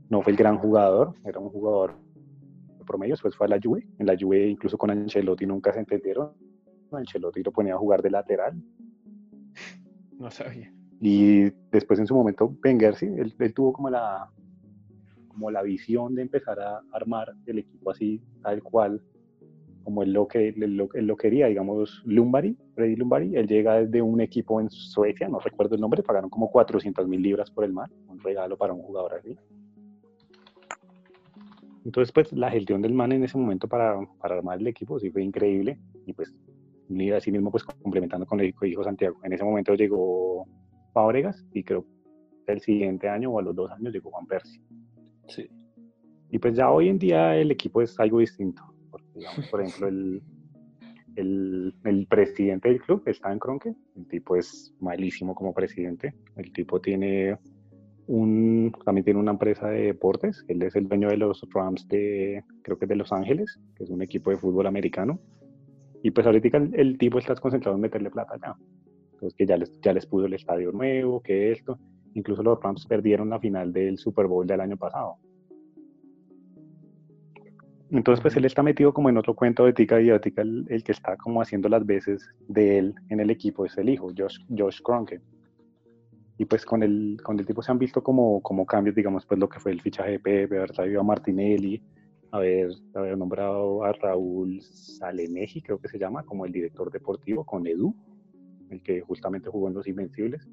no 0.10 0.22
fue 0.22 0.34
el 0.34 0.38
gran 0.38 0.58
jugador, 0.58 1.14
era 1.24 1.40
un 1.40 1.48
jugador 1.48 1.94
promedio, 2.86 3.14
después 3.14 3.34
fue 3.34 3.48
a 3.48 3.52
la 3.52 3.60
Juve. 3.64 3.88
En 3.98 4.08
la 4.08 4.18
Juve 4.20 4.46
incluso 4.46 4.78
con 4.78 4.92
Ancelotti 4.92 5.46
nunca 5.46 5.72
se 5.72 5.80
entendieron. 5.80 6.34
Ancelotti 6.92 7.44
lo 7.44 7.54
ponía 7.54 7.76
a 7.76 7.78
jugar 7.78 8.02
de 8.02 8.10
lateral. 8.10 8.62
No 10.20 10.30
sabía. 10.30 10.70
Y 11.00 11.50
después 11.72 11.98
en 12.00 12.08
su 12.08 12.14
momento 12.14 12.54
Wenger, 12.62 12.96
sí, 12.96 13.06
él, 13.06 13.34
él 13.40 13.54
tuvo 13.54 13.72
como 13.72 13.90
la, 13.90 14.30
como 15.30 15.50
la 15.50 15.62
visión 15.62 16.14
de 16.14 16.24
empezar 16.24 16.60
a 16.60 16.82
armar 16.92 17.34
el 17.46 17.60
equipo 17.60 17.92
así, 17.92 18.22
tal 18.42 18.62
cual, 18.62 19.02
como 19.86 20.04
él 20.04 20.12
lo, 20.12 20.28
que, 20.28 20.50
él 20.50 20.76
lo, 20.76 20.90
él 20.94 21.06
lo 21.06 21.16
quería, 21.16 21.46
digamos, 21.46 22.02
Lumbari, 22.06 22.58
Freddy 22.74 22.96
Lumbari, 22.96 23.36
él 23.36 23.48
llega 23.48 23.76
desde 23.76 24.02
un 24.02 24.20
equipo 24.20 24.60
en 24.60 24.70
Suecia, 24.70 25.30
no 25.30 25.40
recuerdo 25.40 25.76
el 25.76 25.82
nombre, 25.82 26.04
pagaron 26.04 26.30
como 26.30 26.50
400 26.50 27.08
mil 27.08 27.22
libras 27.22 27.52
por 27.52 27.64
el 27.64 27.72
man, 27.72 27.90
un 28.08 28.20
regalo 28.20 28.58
para 28.58 28.74
un 28.74 28.82
jugador 28.82 29.14
así. 29.14 29.38
Entonces, 31.86 32.12
pues 32.12 32.34
la 32.34 32.50
gestión 32.50 32.82
del 32.82 32.94
man 32.94 33.12
en 33.12 33.24
ese 33.24 33.38
momento 33.38 33.68
para, 33.68 33.96
para 34.20 34.36
armar 34.36 34.60
el 34.60 34.68
equipo 34.68 35.00
sí 35.00 35.12
fue 35.12 35.24
increíble 35.24 35.80
y 36.08 36.14
pues 36.14 36.34
y 36.90 37.12
así 37.12 37.32
mismo 37.32 37.52
pues 37.52 37.64
complementando 37.64 38.26
con 38.26 38.40
lo 38.40 38.44
que 38.44 38.66
dijo 38.68 38.84
Santiago. 38.84 39.18
En 39.24 39.34
ese 39.34 39.44
momento 39.44 39.74
llegó 39.76 40.48
Fábregas 40.94 41.46
y 41.54 41.64
creo 41.64 41.86
que 42.46 42.54
el 42.54 42.62
siguiente 42.62 43.08
año 43.08 43.32
o 43.32 43.40
a 43.40 43.44
los 43.44 43.56
dos 43.56 43.72
años 43.72 43.94
llegó 43.94 44.12
Juan 44.12 44.26
Persie. 44.26 44.62
Sí. 45.28 45.48
Y 46.30 46.40
pues 46.40 46.56
ya 46.56 46.72
hoy 46.72 46.90
en 46.90 47.00
día 47.00 47.36
el 47.38 47.52
equipo 47.52 47.82
es 47.82 48.00
algo 48.00 48.20
distinto. 48.20 48.64
Digamos, 49.16 49.48
por 49.48 49.62
ejemplo, 49.62 49.88
el, 49.88 50.22
el, 51.16 51.74
el 51.86 52.08
presidente 52.08 52.70
del 52.70 52.82
club, 52.82 53.04
Stan 53.08 53.40
Kroenke, 53.40 53.74
el 53.96 54.08
tipo 54.08 54.36
es 54.36 54.76
malísimo 54.80 55.34
como 55.34 55.54
presidente. 55.54 56.14
El 56.36 56.52
tipo 56.52 56.82
tiene 56.82 57.38
un, 58.08 58.72
también 58.84 59.06
tiene 59.06 59.20
una 59.20 59.32
empresa 59.32 59.70
de 59.70 59.84
deportes. 59.84 60.44
Él 60.48 60.62
es 60.62 60.76
el 60.76 60.88
dueño 60.88 61.10
de 61.10 61.18
los 61.18 61.42
Rams 61.54 61.88
de, 61.88 62.44
creo 62.62 62.78
que 62.78 62.86
de 62.86 62.96
Los 62.96 63.12
Ángeles, 63.12 63.60
que 63.76 63.86
es 63.86 63.90
un 63.90 64.02
equipo 64.02 64.30
de 64.30 64.38
fútbol 64.38 64.68
americano. 64.68 65.20
Y 66.04 66.12
pues 66.12 66.28
ahorita 66.28 66.58
el, 66.58 66.76
el 66.76 66.98
tipo 66.98 67.18
está 67.18 67.34
concentrado 67.36 67.76
en 67.78 67.82
meterle 67.82 68.12
plata 68.12 68.36
allá. 68.36 68.56
Entonces 69.14 69.34
que 69.38 69.46
ya 69.46 69.58
les, 69.58 69.80
ya 69.82 69.94
les 69.94 70.06
puso 70.06 70.26
el 70.26 70.34
estadio 70.34 70.72
nuevo, 70.72 71.22
que 71.22 71.52
esto. 71.52 71.80
Incluso 72.14 72.44
los 72.44 72.60
Rams 72.62 72.86
perdieron 72.86 73.30
la 73.30 73.40
final 73.40 73.74
del 73.74 73.98
Super 73.98 74.28
Bowl 74.28 74.46
del 74.46 74.62
año 74.62 74.78
pasado. 74.78 75.16
Entonces, 77.96 78.22
pues 78.22 78.36
él 78.36 78.44
está 78.44 78.62
metido 78.62 78.94
como 78.94 79.10
en 79.10 79.18
otro 79.18 79.34
cuento 79.34 79.64
de 79.64 79.72
tica 79.72 80.02
y 80.02 80.12
Tica, 80.20 80.42
el, 80.42 80.66
el, 80.68 80.84
que 80.84 80.92
está 80.92 81.16
como 81.16 81.42
haciendo 81.42 81.70
las 81.70 81.86
veces 81.86 82.30
de 82.50 82.78
él 82.78 82.96
en 83.08 83.22
el 83.22 83.30
equipo 83.30 83.66
es 83.66 83.78
el 83.78 83.88
hijo, 83.88 84.12
Josh, 84.16 84.38
Josh 84.50 84.82
Kroenke. 84.82 85.22
Y 86.38 86.44
pues 86.44 86.66
con 86.66 86.84
el, 86.84 87.18
con 87.24 87.40
el 87.40 87.46
tipo 87.46 87.62
se 87.62 87.72
han 87.72 87.80
visto 87.80 88.04
como, 88.04 88.42
como 88.42 88.66
cambios, 88.66 88.98
digamos, 88.98 89.26
pues 89.26 89.40
lo 89.40 89.48
que 89.48 89.62
fue 89.62 89.72
el 89.72 89.80
fichaje 89.80 90.12
de 90.12 90.20
Pepe, 90.20 90.58
haber 90.58 90.72
traído 90.72 91.00
a 91.00 91.04
Martinelli, 91.06 91.82
haber, 92.32 92.72
haber 92.94 93.18
nombrado 93.18 93.86
a 93.86 93.94
Raúl 93.94 94.62
Salemeji, 94.62 95.62
creo 95.62 95.80
que 95.80 95.88
se 95.88 95.98
llama, 95.98 96.24
como 96.24 96.46
el 96.46 96.52
director 96.52 96.92
deportivo 96.92 97.46
con 97.46 97.66
Edu, 97.66 97.96
el 98.72 98.84
que 98.84 99.00
justamente 99.00 99.50
jugó 99.50 99.70
en 99.70 99.74
Los 99.74 99.88
Invencibles. 99.88 100.46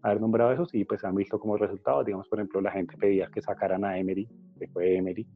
Haber 0.00 0.22
nombrado 0.22 0.52
esos 0.52 0.74
y 0.74 0.86
pues 0.86 1.02
se 1.02 1.08
han 1.08 1.14
visto 1.14 1.38
como 1.38 1.58
resultados, 1.58 2.06
digamos, 2.06 2.26
por 2.26 2.38
ejemplo, 2.38 2.62
la 2.62 2.70
gente 2.70 2.96
pedía 2.96 3.28
que 3.30 3.42
sacaran 3.42 3.84
a 3.84 3.98
Emery, 3.98 4.26
que 4.58 4.68
fue 4.68 4.96
Emery, 4.96 5.26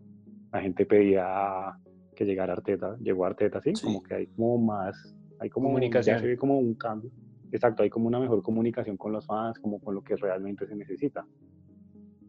la 0.52 0.60
gente 0.60 0.86
pedía 0.86 1.72
que 2.14 2.24
llegara 2.24 2.52
Arteta, 2.52 2.96
llegó 2.98 3.24
Arteta, 3.24 3.60
¿sí? 3.62 3.72
Sí. 3.74 3.84
Como 3.84 4.02
que 4.02 4.14
hay 4.14 4.26
como 4.26 4.58
más, 4.58 5.16
hay 5.40 5.48
como, 5.48 5.68
Comunicación. 5.68 6.16
ya 6.16 6.20
se 6.20 6.26
ve 6.26 6.36
como 6.36 6.58
un 6.58 6.74
cambio. 6.74 7.10
Exacto, 7.50 7.82
hay 7.82 7.90
como 7.90 8.06
una 8.06 8.20
mejor 8.20 8.42
comunicación 8.42 8.96
con 8.96 9.12
los 9.12 9.26
fans, 9.26 9.58
como 9.58 9.80
con 9.80 9.94
lo 9.94 10.02
que 10.02 10.16
realmente 10.16 10.66
se 10.66 10.74
necesita. 10.76 11.26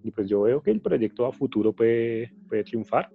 Y 0.04 0.12
pues 0.12 0.28
yo 0.28 0.42
veo 0.42 0.62
que 0.62 0.72
el 0.72 0.82
proyecto 0.82 1.26
a 1.26 1.32
futuro 1.32 1.74
puede, 1.74 2.34
puede 2.48 2.64
triunfar. 2.64 3.10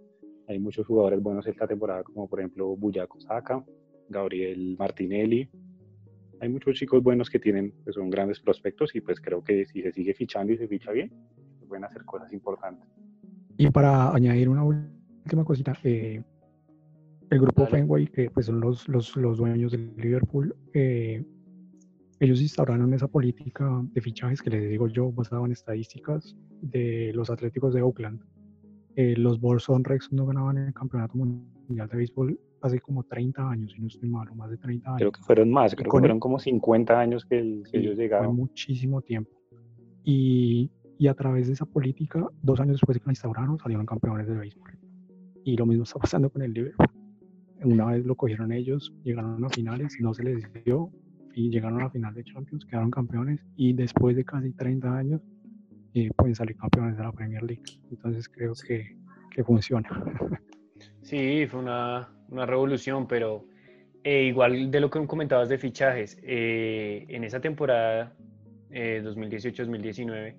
Hay 0.47 0.59
muchos 0.59 0.87
jugadores 0.87 1.23
buenos 1.23 1.47
esta 1.47 1.67
temporada, 1.67 2.03
como 2.03 2.29
por 2.29 2.41
ejemplo 2.41 2.75
Buyaco 2.77 3.21
Saka, 3.21 3.63
Gabriel 4.09 4.77
Martinelli. 4.79 5.51
Hay 6.41 6.49
muchos 6.49 6.77
chicos 6.77 7.03
buenos 7.03 7.29
que 7.29 7.39
tienen, 7.39 7.75
que 7.85 7.93
son 7.93 8.09
grandes 8.09 8.41
prospectos 8.41 8.95
y 8.95 9.01
pues 9.01 9.21
creo 9.21 9.43
que 9.43 9.67
si 9.67 9.83
se 9.83 9.93
sigue 9.93 10.15
fichando 10.15 10.53
y 10.53 10.57
se 10.57 10.69
ficha 10.69 10.93
bien, 10.93 11.13
pueden 11.67 11.85
hacer 11.85 12.05
cosas 12.05 12.33
importantes. 12.33 12.89
Y 13.59 13.69
para 13.71 14.15
añadir 14.15 14.49
una 14.49 14.65
última 14.65 14.98
cosita, 15.45 15.73
eh, 15.85 16.23
el 17.31 17.39
grupo 17.41 17.63
Dale. 17.63 17.77
Fenway, 17.79 18.07
que 18.07 18.31
pues 18.31 18.47
son 18.47 18.61
los, 18.61 18.89
los, 18.89 19.17
los 19.17 19.39
dueños 19.39 19.73
del 19.73 19.95
Liverpool, 19.97 20.55
eh, 20.73 21.25
ellos 22.21 22.41
instauraron 22.41 22.93
esa 22.95 23.07
política 23.07 23.81
de 23.93 24.01
fichajes 24.01 24.43
que 24.43 24.51
les 24.51 24.69
digo 24.71 24.89
yo, 24.89 25.13
basada 25.13 25.45
en 25.45 25.53
estadísticas 25.53 26.37
de 26.63 27.13
los 27.15 27.31
Atléticos 27.31 27.75
de 27.75 27.83
Oakland. 27.83 28.21
Eh, 28.97 29.15
los 29.17 29.39
Bolson 29.41 29.85
Rex 29.85 30.13
no 30.13 30.27
ganaban 30.27 30.59
el 30.59 30.75
campeonato 30.75 31.17
mundial 31.17 31.89
de 31.89 31.97
béisbol 31.97 32.41
hace 32.63 32.81
como 32.81 33.05
30 33.05 33.49
años, 33.49 33.71
si 33.73 33.81
no 33.81 33.87
estoy 33.87 34.09
mal, 34.09 34.35
más 34.35 34.51
de 34.51 34.57
30 34.57 34.89
años. 34.89 34.99
Creo 34.99 35.13
que 35.13 35.21
fueron 35.23 35.51
más, 35.53 35.77
creo 35.77 35.85
que 35.85 35.91
fueron 35.91 36.19
como 36.19 36.41
50 36.41 36.99
años 36.99 37.25
que, 37.25 37.39
el- 37.39 37.63
que 37.71 37.79
ellos 37.79 37.95
fue 37.95 38.03
llegaron. 38.05 38.35
muchísimo 38.35 39.01
tiempo. 39.01 39.31
Y, 40.03 40.71
y 40.99 41.07
a 41.07 41.15
través 41.15 41.47
de 41.47 41.53
esa 41.53 41.67
política, 41.67 42.27
dos 42.43 42.59
años 42.59 42.75
después 42.75 42.97
de 42.97 43.01
que 43.01 43.07
la 43.07 43.13
instauraron, 43.13 43.59
salieron 43.59 43.87
campeones 43.87 44.27
de 44.27 44.35
béisbol. 44.35 44.71
Y 45.49 45.57
lo 45.57 45.65
mismo 45.65 45.85
está 45.85 45.99
pasando 45.99 46.29
con 46.29 46.43
el 46.43 46.53
Liverpool. 46.53 46.91
Una 47.63 47.87
vez 47.87 48.05
lo 48.05 48.15
cogieron 48.17 48.53
ellos, 48.53 48.93
llegaron 49.03 49.43
a 49.43 49.49
finales, 49.49 49.97
no 49.99 50.13
se 50.13 50.23
les 50.23 50.47
dio, 50.63 50.91
y 51.33 51.49
llegaron 51.49 51.81
a 51.81 51.85
la 51.85 51.91
final 51.91 52.13
de 52.13 52.23
Champions, 52.23 52.67
quedaron 52.67 52.91
campeones, 52.91 53.41
y 53.57 53.73
después 53.73 54.15
de 54.15 54.27
casi 54.27 54.53
30 54.53 54.95
años, 54.95 55.23
eh, 55.95 56.11
pueden 56.15 56.35
salir 56.35 56.55
campeones 56.59 56.99
de 56.99 57.03
la 57.03 57.13
Premier 57.13 57.43
League. 57.43 57.63
Entonces 57.91 58.29
creo 58.29 58.53
que, 58.67 58.95
que 59.31 59.43
funciona. 59.43 59.89
Sí, 61.01 61.47
fue 61.47 61.61
una, 61.61 62.11
una 62.29 62.45
revolución, 62.45 63.09
pero 63.09 63.47
eh, 64.05 64.25
igual 64.25 64.71
de 64.71 64.81
lo 64.81 64.91
que 64.91 65.07
comentabas 65.07 65.49
de 65.49 65.57
fichajes, 65.57 66.19
eh, 66.23 67.07
en 67.09 67.25
esa 67.25 67.41
temporada 67.41 68.15
eh, 68.71 69.01
2018-2019, 69.03 70.35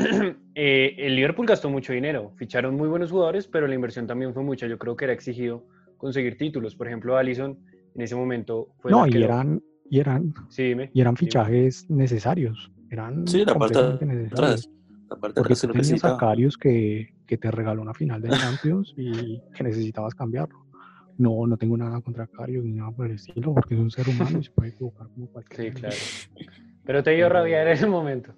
eh, 0.54 0.94
el 0.98 1.16
Liverpool 1.16 1.46
gastó 1.46 1.70
mucho 1.70 1.92
dinero, 1.92 2.32
ficharon 2.36 2.74
muy 2.76 2.88
buenos 2.88 3.10
jugadores, 3.10 3.46
pero 3.46 3.66
la 3.66 3.74
inversión 3.74 4.06
también 4.06 4.32
fue 4.34 4.42
mucha. 4.42 4.66
Yo 4.66 4.78
creo 4.78 4.96
que 4.96 5.04
era 5.04 5.14
exigido 5.14 5.66
conseguir 5.96 6.36
títulos. 6.36 6.74
Por 6.74 6.86
ejemplo, 6.86 7.16
Allison 7.16 7.58
en 7.94 8.00
ese 8.02 8.16
momento 8.16 8.68
fue... 8.80 8.90
No, 8.90 9.06
y 9.06 9.22
eran, 9.22 9.62
y 9.88 10.00
eran, 10.00 10.32
Sí, 10.48 10.64
dime. 10.64 10.90
y 10.94 11.00
eran 11.00 11.14
Dime. 11.14 11.26
fichajes 11.26 11.88
necesarios. 11.90 12.70
Eran 12.90 13.26
Sí, 13.26 13.44
la 13.44 13.54
parte 13.54 13.78
atrás. 13.78 14.68
La 15.08 15.16
parte 15.16 15.40
de 15.40 15.42
Porque 15.42 15.54
tú 15.54 15.72
tenías 15.72 16.04
a. 16.04 16.16
Karius 16.16 16.56
que, 16.56 17.14
que 17.26 17.36
te 17.36 17.50
regaló 17.50 17.82
una 17.82 17.94
final 17.94 18.22
de 18.22 18.30
Champions 18.30 18.94
y 18.96 19.40
que 19.54 19.64
necesitabas 19.64 20.14
cambiarlo. 20.14 20.66
No, 21.18 21.46
no 21.46 21.56
tengo 21.56 21.76
nada 21.76 22.00
contra 22.00 22.26
Karius 22.26 22.64
ni 22.64 22.72
nada 22.72 22.92
por 22.92 23.06
el 23.06 23.12
estilo, 23.12 23.52
porque 23.52 23.74
es 23.74 23.80
un 23.80 23.90
ser 23.90 24.08
humano 24.08 24.38
y 24.38 24.44
se 24.44 24.50
puede 24.52 24.70
equivocar 24.70 25.08
como 25.08 25.26
cualquier. 25.26 25.74
Sí, 25.74 25.80
claro. 25.80 25.96
Pero 26.84 27.02
te 27.02 27.10
dio 27.10 27.28
rabia 27.28 27.62
en 27.62 27.68
ese 27.68 27.86
momento. 27.86 28.32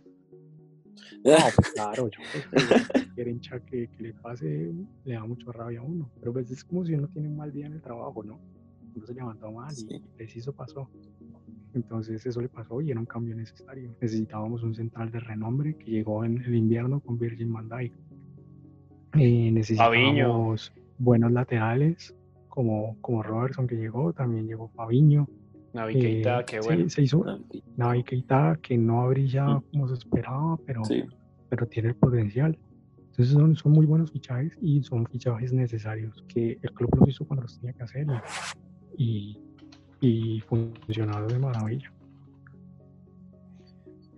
Pues 1.23 1.57
claro, 1.75 2.09
yo 2.09 2.21
pues, 2.51 2.89
cualquier 2.93 3.29
hincha 3.29 3.61
que, 3.61 3.89
que 3.89 4.03
le 4.03 4.15
pase 4.15 4.73
le 5.05 5.15
da 5.15 5.25
mucho 5.25 5.53
rabia 5.53 5.81
a 5.81 5.83
uno. 5.83 6.11
Pero 6.21 6.33
pues 6.33 6.51
es 6.51 6.65
como 6.65 6.85
si 6.85 6.95
uno 6.95 7.09
tiene 7.09 7.29
un 7.29 7.37
mal 7.37 7.53
día 7.53 7.67
en 7.67 7.75
el 7.75 7.83
trabajo, 7.83 8.23
¿no? 8.23 8.41
Uno 8.95 9.07
se 9.07 9.15
levantó 9.15 9.51
mal 9.51 9.71
Sí. 9.73 9.87
y 9.91 10.01
preciso 10.17 10.53
pasó. 10.53 10.89
Entonces 11.75 12.25
eso 12.27 12.41
le 12.41 12.49
pasó 12.49 12.81
y 12.83 12.91
era 12.91 13.01
un 13.01 13.07
cambio 13.07 13.35
necesario. 13.35 13.95
Necesitábamos 14.01 14.63
un 14.63 14.75
central 14.75 15.11
de 15.11 15.21
renombre 15.21 15.75
que 15.77 15.91
llegó 15.91 16.25
en 16.25 16.43
el 16.43 16.55
invierno 16.55 17.01
con 17.01 17.19
Virgil 17.19 17.49
van 17.49 17.69
Dijk. 17.69 17.95
Eh, 19.15 19.51
necesitábamos 19.53 20.73
buenos 20.99 21.33
laterales 21.33 22.15
como, 22.49 22.97
como 23.01 23.23
Robertson 23.23 23.67
que 23.67 23.77
llegó, 23.77 24.13
también 24.13 24.47
llegó 24.47 24.69
Fabiño. 24.69 25.29
Navi 25.75 25.95
Keita, 25.95 26.45
qué 26.45 26.61
sí, 26.61 26.69
bueno. 26.69 26.89
se 26.91 27.03
hizo 27.03 27.25
Navi 27.77 28.03
Keita 28.05 28.59
que 28.63 28.77
no 28.77 29.03
ha 29.03 29.09
brillado 29.09 29.61
Mm. 29.61 29.63
como 29.73 29.89
se 29.89 29.95
esperaba, 29.95 30.57
pero 30.67 30.85
Sí. 30.85 31.03
pero 31.49 31.67
tiene 31.67 31.91
el 31.91 31.95
potencial. 31.97 32.59
Entonces 32.99 33.29
son, 33.35 33.55
son 33.57 33.73
muy 33.73 33.85
buenos 33.87 34.11
fichajes 34.11 34.57
y 34.61 34.83
son 34.83 35.07
fichajes 35.07 35.53
necesarios 35.53 36.25
que 36.29 36.59
el 36.63 36.73
club 36.73 36.91
los 36.99 37.09
hizo 37.11 37.25
cuando 37.27 37.43
los 37.43 37.59
tenía 37.59 37.75
que 37.75 37.83
hacer 37.83 38.07
y, 38.97 39.39
y, 40.01 40.37
y 40.37 40.41
funcionaron 40.41 41.29
de 41.29 41.39
maravilla. 41.39 41.93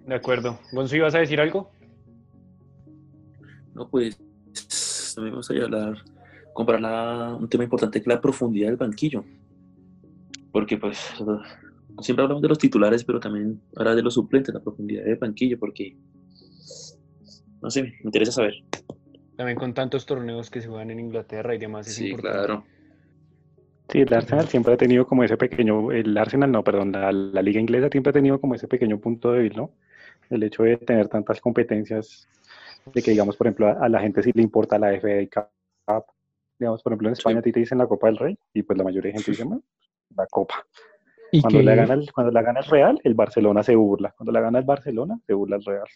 De 0.06 0.14
acuerdo. 0.14 0.58
Gonzo, 0.72 0.96
¿ibas 0.96 1.14
a 1.14 1.18
decir 1.18 1.40
algo? 1.40 1.70
No, 3.74 3.88
pues 3.88 4.16
también 5.14 5.32
vamos 5.34 5.50
a 5.50 5.54
hablar, 5.54 5.98
comparar 6.52 6.80
la- 6.82 7.36
un 7.40 7.48
tema 7.48 7.64
importante 7.64 7.98
que 7.98 8.02
es 8.02 8.06
la 8.14 8.20
profundidad 8.20 8.68
del 8.68 8.76
banquillo. 8.76 9.24
Porque 10.54 10.78
pues 10.78 11.12
siempre 12.00 12.22
hablamos 12.22 12.40
de 12.40 12.48
los 12.48 12.58
titulares, 12.60 13.02
pero 13.02 13.18
también 13.18 13.60
ahora 13.74 13.92
de 13.96 14.02
los 14.02 14.14
suplentes, 14.14 14.54
la 14.54 14.60
profundidad 14.60 15.02
del 15.02 15.16
banquillo, 15.16 15.58
porque 15.58 15.96
no 17.60 17.68
sé, 17.70 17.82
me 17.82 17.94
interesa 18.04 18.30
saber. 18.30 18.54
También 19.36 19.58
con 19.58 19.74
tantos 19.74 20.06
torneos 20.06 20.50
que 20.50 20.60
se 20.60 20.68
juegan 20.68 20.92
en 20.92 21.00
Inglaterra 21.00 21.56
y 21.56 21.58
demás. 21.58 21.88
Es 21.88 22.00
importante. 22.00 22.62
Sí, 23.88 24.02
el 24.02 24.14
Arsenal 24.14 24.46
siempre 24.46 24.74
ha 24.74 24.76
tenido 24.76 25.08
como 25.08 25.24
ese 25.24 25.36
pequeño, 25.36 25.90
el 25.90 26.16
Arsenal 26.16 26.52
no, 26.52 26.62
perdón, 26.62 26.92
la, 26.92 27.10
la 27.10 27.42
liga 27.42 27.60
inglesa 27.60 27.88
siempre 27.88 28.10
ha 28.10 28.12
tenido 28.12 28.40
como 28.40 28.54
ese 28.54 28.68
pequeño 28.68 29.00
punto 29.00 29.32
débil, 29.32 29.56
¿no? 29.56 29.72
El 30.30 30.44
hecho 30.44 30.62
de 30.62 30.76
tener 30.76 31.08
tantas 31.08 31.40
competencias, 31.40 32.28
de 32.94 33.02
que 33.02 33.10
digamos, 33.10 33.36
por 33.36 33.48
ejemplo, 33.48 33.66
a, 33.66 33.72
a 33.72 33.88
la 33.88 33.98
gente 33.98 34.22
sí 34.22 34.30
le 34.32 34.42
importa 34.42 34.78
la 34.78 34.92
FA 34.94 35.44
Cup, 35.84 36.04
digamos, 36.60 36.80
por 36.80 36.92
ejemplo, 36.92 37.08
en 37.08 37.14
España 37.14 37.40
a 37.40 37.42
ti 37.42 37.50
te 37.50 37.58
dicen 37.58 37.78
la 37.78 37.88
Copa 37.88 38.06
del 38.06 38.18
Rey 38.18 38.38
y 38.52 38.62
pues 38.62 38.78
la 38.78 38.84
mayoría 38.84 39.10
de 39.10 39.18
gente 39.18 39.32
dice, 39.32 39.42
"Bueno, 39.42 39.64
la 40.16 40.26
Copa. 40.26 40.54
Y 41.32 41.40
Cuando, 41.40 41.58
que, 41.58 41.64
la 41.64 41.74
gana 41.74 41.94
el, 41.94 42.12
cuando 42.12 42.32
la 42.32 42.42
gana 42.42 42.60
el 42.60 42.66
Real, 42.66 43.00
el 43.02 43.14
Barcelona 43.14 43.62
se 43.62 43.74
burla. 43.74 44.12
Cuando 44.16 44.32
la 44.32 44.40
gana 44.40 44.58
el 44.60 44.64
Barcelona, 44.64 45.18
se 45.26 45.34
burla 45.34 45.56
el 45.56 45.64
Real. 45.64 45.86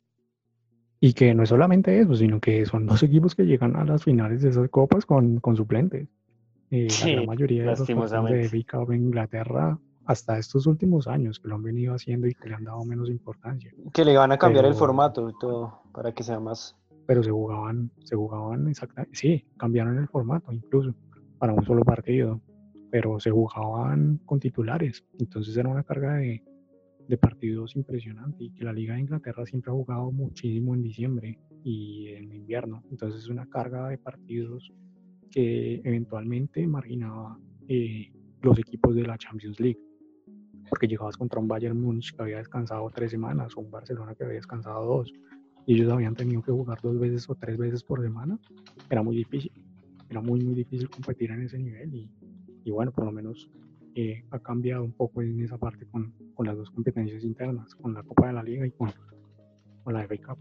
y 1.00 1.12
que 1.12 1.32
no 1.34 1.44
es 1.44 1.48
solamente 1.48 2.00
eso, 2.00 2.14
sino 2.16 2.40
que 2.40 2.66
son 2.66 2.86
dos 2.86 3.02
equipos 3.04 3.34
que 3.34 3.44
llegan 3.46 3.76
a 3.76 3.84
las 3.84 4.02
finales 4.04 4.42
de 4.42 4.48
esas 4.50 4.68
copas 4.68 5.06
con, 5.06 5.38
con 5.40 5.56
suplentes. 5.56 6.08
Eh, 6.70 6.90
Sí, 6.90 7.06
la 7.10 7.12
gran 7.16 7.26
mayoría 7.26 7.62
de 7.62 7.68
los 7.70 7.86
de 7.86 8.94
en 8.94 9.02
Inglaterra, 9.02 9.78
hasta 10.06 10.38
estos 10.38 10.66
últimos 10.66 11.06
años 11.06 11.38
que 11.38 11.48
lo 11.48 11.54
han 11.54 11.62
venido 11.62 11.94
haciendo 11.94 12.26
y 12.26 12.34
que 12.34 12.48
le 12.48 12.54
han 12.56 12.64
dado 12.64 12.84
menos 12.84 13.08
importancia. 13.08 13.72
Que 13.92 14.04
le 14.04 14.16
van 14.16 14.32
a 14.32 14.38
cambiar 14.38 14.64
el 14.64 14.70
Pero- 14.72 14.78
formato 14.78 15.30
y 15.30 15.32
todo 15.38 15.82
para 15.92 16.12
que 16.12 16.22
sea 16.22 16.40
más. 16.40 16.74
pero 17.06 17.22
se 17.22 17.30
jugaban, 17.30 17.90
se 18.04 18.16
jugaban 18.16 18.68
exactamente, 18.68 19.16
sí, 19.16 19.46
cambiaron 19.56 19.96
el 19.98 20.08
formato 20.08 20.52
incluso 20.52 20.94
para 21.38 21.54
un 21.54 21.64
solo 21.64 21.82
partido, 21.82 22.38
pero 22.90 23.20
se 23.20 23.30
jugaban 23.30 24.18
con 24.24 24.40
titulares, 24.40 25.04
entonces 25.18 25.56
era 25.56 25.68
una 25.68 25.82
carga 25.82 26.14
de, 26.14 26.42
partidos 27.20 27.74
impresionante 27.74 28.44
y 28.44 28.50
que 28.50 28.64
la 28.64 28.72
Liga 28.72 28.94
de 28.94 29.00
Inglaterra 29.00 29.46
siempre 29.46 29.70
ha 29.70 29.74
jugado 29.74 30.12
muchísimo 30.12 30.74
en 30.74 30.82
diciembre 30.82 31.38
y 31.64 32.08
en 32.08 32.32
invierno, 32.34 32.84
entonces 32.90 33.22
es 33.22 33.28
una 33.28 33.46
carga 33.46 33.88
de 33.88 33.96
partidos 33.96 34.70
que 35.30 35.80
eventualmente 35.84 36.66
marginaba 36.66 37.38
eh, 37.66 38.12
los 38.42 38.58
equipos 38.58 38.94
de 38.94 39.02
la 39.02 39.16
Champions 39.16 39.58
League. 39.58 39.80
Porque 40.68 40.86
llegabas 40.86 41.16
contra 41.16 41.40
un 41.40 41.48
Bayern 41.48 41.80
Múnich 41.80 42.14
que 42.14 42.22
había 42.22 42.38
descansado 42.38 42.90
tres 42.94 43.10
semanas 43.10 43.56
o 43.56 43.60
un 43.60 43.70
Barcelona 43.70 44.14
que 44.14 44.24
había 44.24 44.36
descansado 44.36 44.84
dos 44.84 45.10
y 45.68 45.74
ellos 45.74 45.92
habían 45.92 46.14
tenido 46.14 46.40
que 46.40 46.50
jugar 46.50 46.80
dos 46.82 46.98
veces 46.98 47.28
o 47.28 47.34
tres 47.34 47.58
veces 47.58 47.84
por 47.84 48.00
semana, 48.00 48.38
era 48.88 49.02
muy 49.02 49.14
difícil. 49.14 49.52
Era 50.08 50.22
muy, 50.22 50.40
muy 50.40 50.54
difícil 50.54 50.88
competir 50.88 51.30
en 51.30 51.42
ese 51.42 51.58
nivel 51.58 51.94
y, 51.94 52.10
y 52.64 52.70
bueno, 52.70 52.92
por 52.92 53.04
lo 53.04 53.12
menos 53.12 53.50
eh, 53.94 54.24
ha 54.30 54.38
cambiado 54.38 54.84
un 54.84 54.92
poco 54.92 55.22
en 55.22 55.40
esa 55.42 55.58
parte 55.58 55.86
con, 55.86 56.12
con 56.34 56.46
las 56.46 56.56
dos 56.56 56.70
competencias 56.70 57.24
internas, 57.24 57.74
con 57.74 57.94
la 57.94 58.02
Copa 58.02 58.28
de 58.28 58.32
la 58.34 58.42
Liga 58.42 58.66
y 58.66 58.70
con, 58.70 58.92
con 59.82 59.94
la 59.94 60.04
FA 60.04 60.16
Cup. 60.18 60.38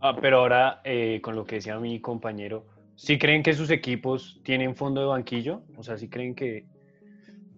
Ah, 0.00 0.16
pero 0.20 0.38
ahora, 0.38 0.80
eh, 0.84 1.20
con 1.22 1.36
lo 1.36 1.44
que 1.44 1.56
decía 1.56 1.78
mi 1.78 2.00
compañero, 2.00 2.66
¿sí 2.96 3.18
creen 3.18 3.42
que 3.42 3.52
sus 3.52 3.70
equipos 3.70 4.40
tienen 4.42 4.74
fondo 4.74 5.00
de 5.00 5.06
banquillo? 5.06 5.62
O 5.76 5.82
sea, 5.82 5.96
¿sí 5.96 6.08
creen 6.08 6.34
que, 6.34 6.64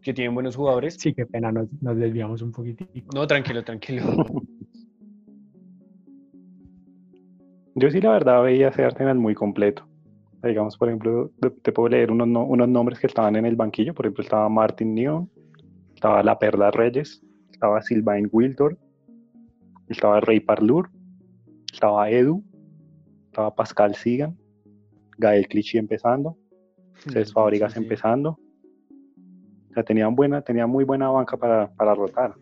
que 0.02 0.12
tienen 0.12 0.34
buenos 0.34 0.56
jugadores? 0.56 0.96
Sí, 0.98 1.14
qué 1.14 1.24
pena, 1.24 1.52
nos, 1.52 1.68
nos 1.80 1.96
desviamos 1.96 2.42
un 2.42 2.52
poquitico. 2.52 3.14
No, 3.14 3.26
tranquilo, 3.26 3.64
tranquilo. 3.64 4.02
Yo 7.76 7.90
sí, 7.90 8.00
la 8.00 8.12
verdad, 8.12 8.42
veía 8.42 8.68
ese 8.68 8.84
Arsenal 8.84 9.18
muy 9.18 9.34
completo. 9.34 9.86
Digamos, 10.44 10.76
por 10.76 10.88
ejemplo, 10.88 11.30
te, 11.62 11.72
puedo 11.72 11.88
leer 11.88 12.10
unos, 12.10 12.28
no- 12.28 12.44
unos 12.44 12.68
nombres 12.68 12.98
que 12.98 13.06
estaban 13.06 13.36
en 13.36 13.46
el 13.46 13.56
banquillo. 13.56 13.94
Por 13.94 14.06
ejemplo, 14.06 14.22
estaba 14.22 14.48
Martin 14.48 14.94
Neon, 14.94 15.30
estaba 15.94 16.22
La 16.22 16.38
Perla 16.38 16.70
Reyes, 16.70 17.22
estaba 17.50 17.80
Sylvain 17.82 18.28
Wildor, 18.30 18.76
estaba 19.88 20.20
Rey 20.20 20.40
Parlour, 20.40 20.90
estaba 21.72 22.10
Edu, 22.10 22.42
estaba 23.26 23.54
Pascal 23.54 23.94
Sigan, 23.94 24.36
Gael 25.18 25.48
Clichy 25.48 25.78
empezando, 25.78 26.36
Cés 27.10 27.32
Fábregas 27.32 27.72
Sí, 27.72 27.78
sí. 27.78 27.84
empezando. 27.84 28.38
O 29.70 29.74
sea, 29.74 29.82
tenían, 29.82 30.14
buena, 30.14 30.40
tenían 30.42 30.70
muy 30.70 30.84
buena 30.84 31.08
banca 31.10 31.36
para, 31.36 31.68
para 31.74 31.94
rotar. 31.94 32.34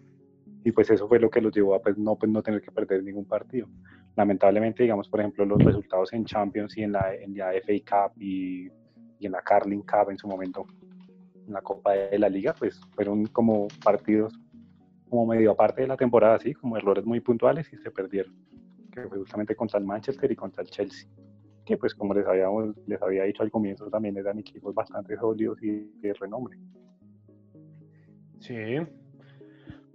Y 0.64 0.72
pues 0.72 0.90
eso 0.90 1.09
fue 1.09 1.18
lo 1.18 1.28
que 1.28 1.41
los 1.41 1.55
llevó 1.55 1.74
a 1.74 1.82
pues, 1.82 1.99
no, 1.99 2.16
pues, 2.16 2.30
no 2.30 2.43
tener 2.43 2.61
que 2.61 2.70
perder 2.70 3.03
ningún 3.03 3.24
partido. 3.24 3.68
Lamentablemente, 4.16 4.82
digamos, 4.82 5.09
por 5.09 5.20
ejemplo, 5.20 5.45
los 5.45 5.62
resultados 5.62 6.12
en 6.12 6.24
Champions 6.24 6.76
y 6.76 6.82
en 6.82 6.93
la, 6.93 7.14
en 7.14 7.36
la 7.36 7.53
FA 7.53 8.09
Cup 8.09 8.20
y, 8.20 8.68
y 9.18 9.26
en 9.26 9.32
la 9.32 9.43
Carling 9.43 9.80
Cup 9.80 10.11
en 10.11 10.18
su 10.18 10.28
momento, 10.28 10.66
en 11.47 11.53
la 11.53 11.62
Copa 11.62 11.93
de 11.93 12.18
la 12.18 12.28
Liga, 12.28 12.55
pues 12.57 12.80
fueron 12.95 13.26
como 13.26 13.68
partidos 13.82 14.39
como 15.09 15.26
medio 15.26 15.51
aparte 15.51 15.82
de 15.82 15.89
la 15.89 15.97
temporada, 15.97 16.36
así, 16.36 16.55
como 16.55 16.76
errores 16.76 17.05
muy 17.05 17.20
puntuales 17.20 17.70
y 17.72 17.76
se 17.76 17.91
perdieron. 17.91 18.34
Que 18.91 19.03
fue 19.09 19.18
justamente 19.18 19.55
contra 19.55 19.78
el 19.78 19.84
Manchester 19.84 20.30
y 20.30 20.36
contra 20.36 20.62
el 20.62 20.70
Chelsea 20.70 21.09
que 21.64 21.76
pues 21.76 21.95
como 21.95 22.14
les 22.14 22.26
habíamos, 22.26 22.76
les 22.86 23.01
había 23.03 23.24
dicho 23.24 23.43
al 23.43 23.51
comienzo 23.51 23.89
también 23.89 24.16
eran 24.16 24.39
equipos 24.39 24.74
bastante 24.74 25.16
sólidos 25.16 25.62
y 25.62 25.91
de 26.01 26.12
renombre. 26.14 26.59
Sí. 28.41 28.78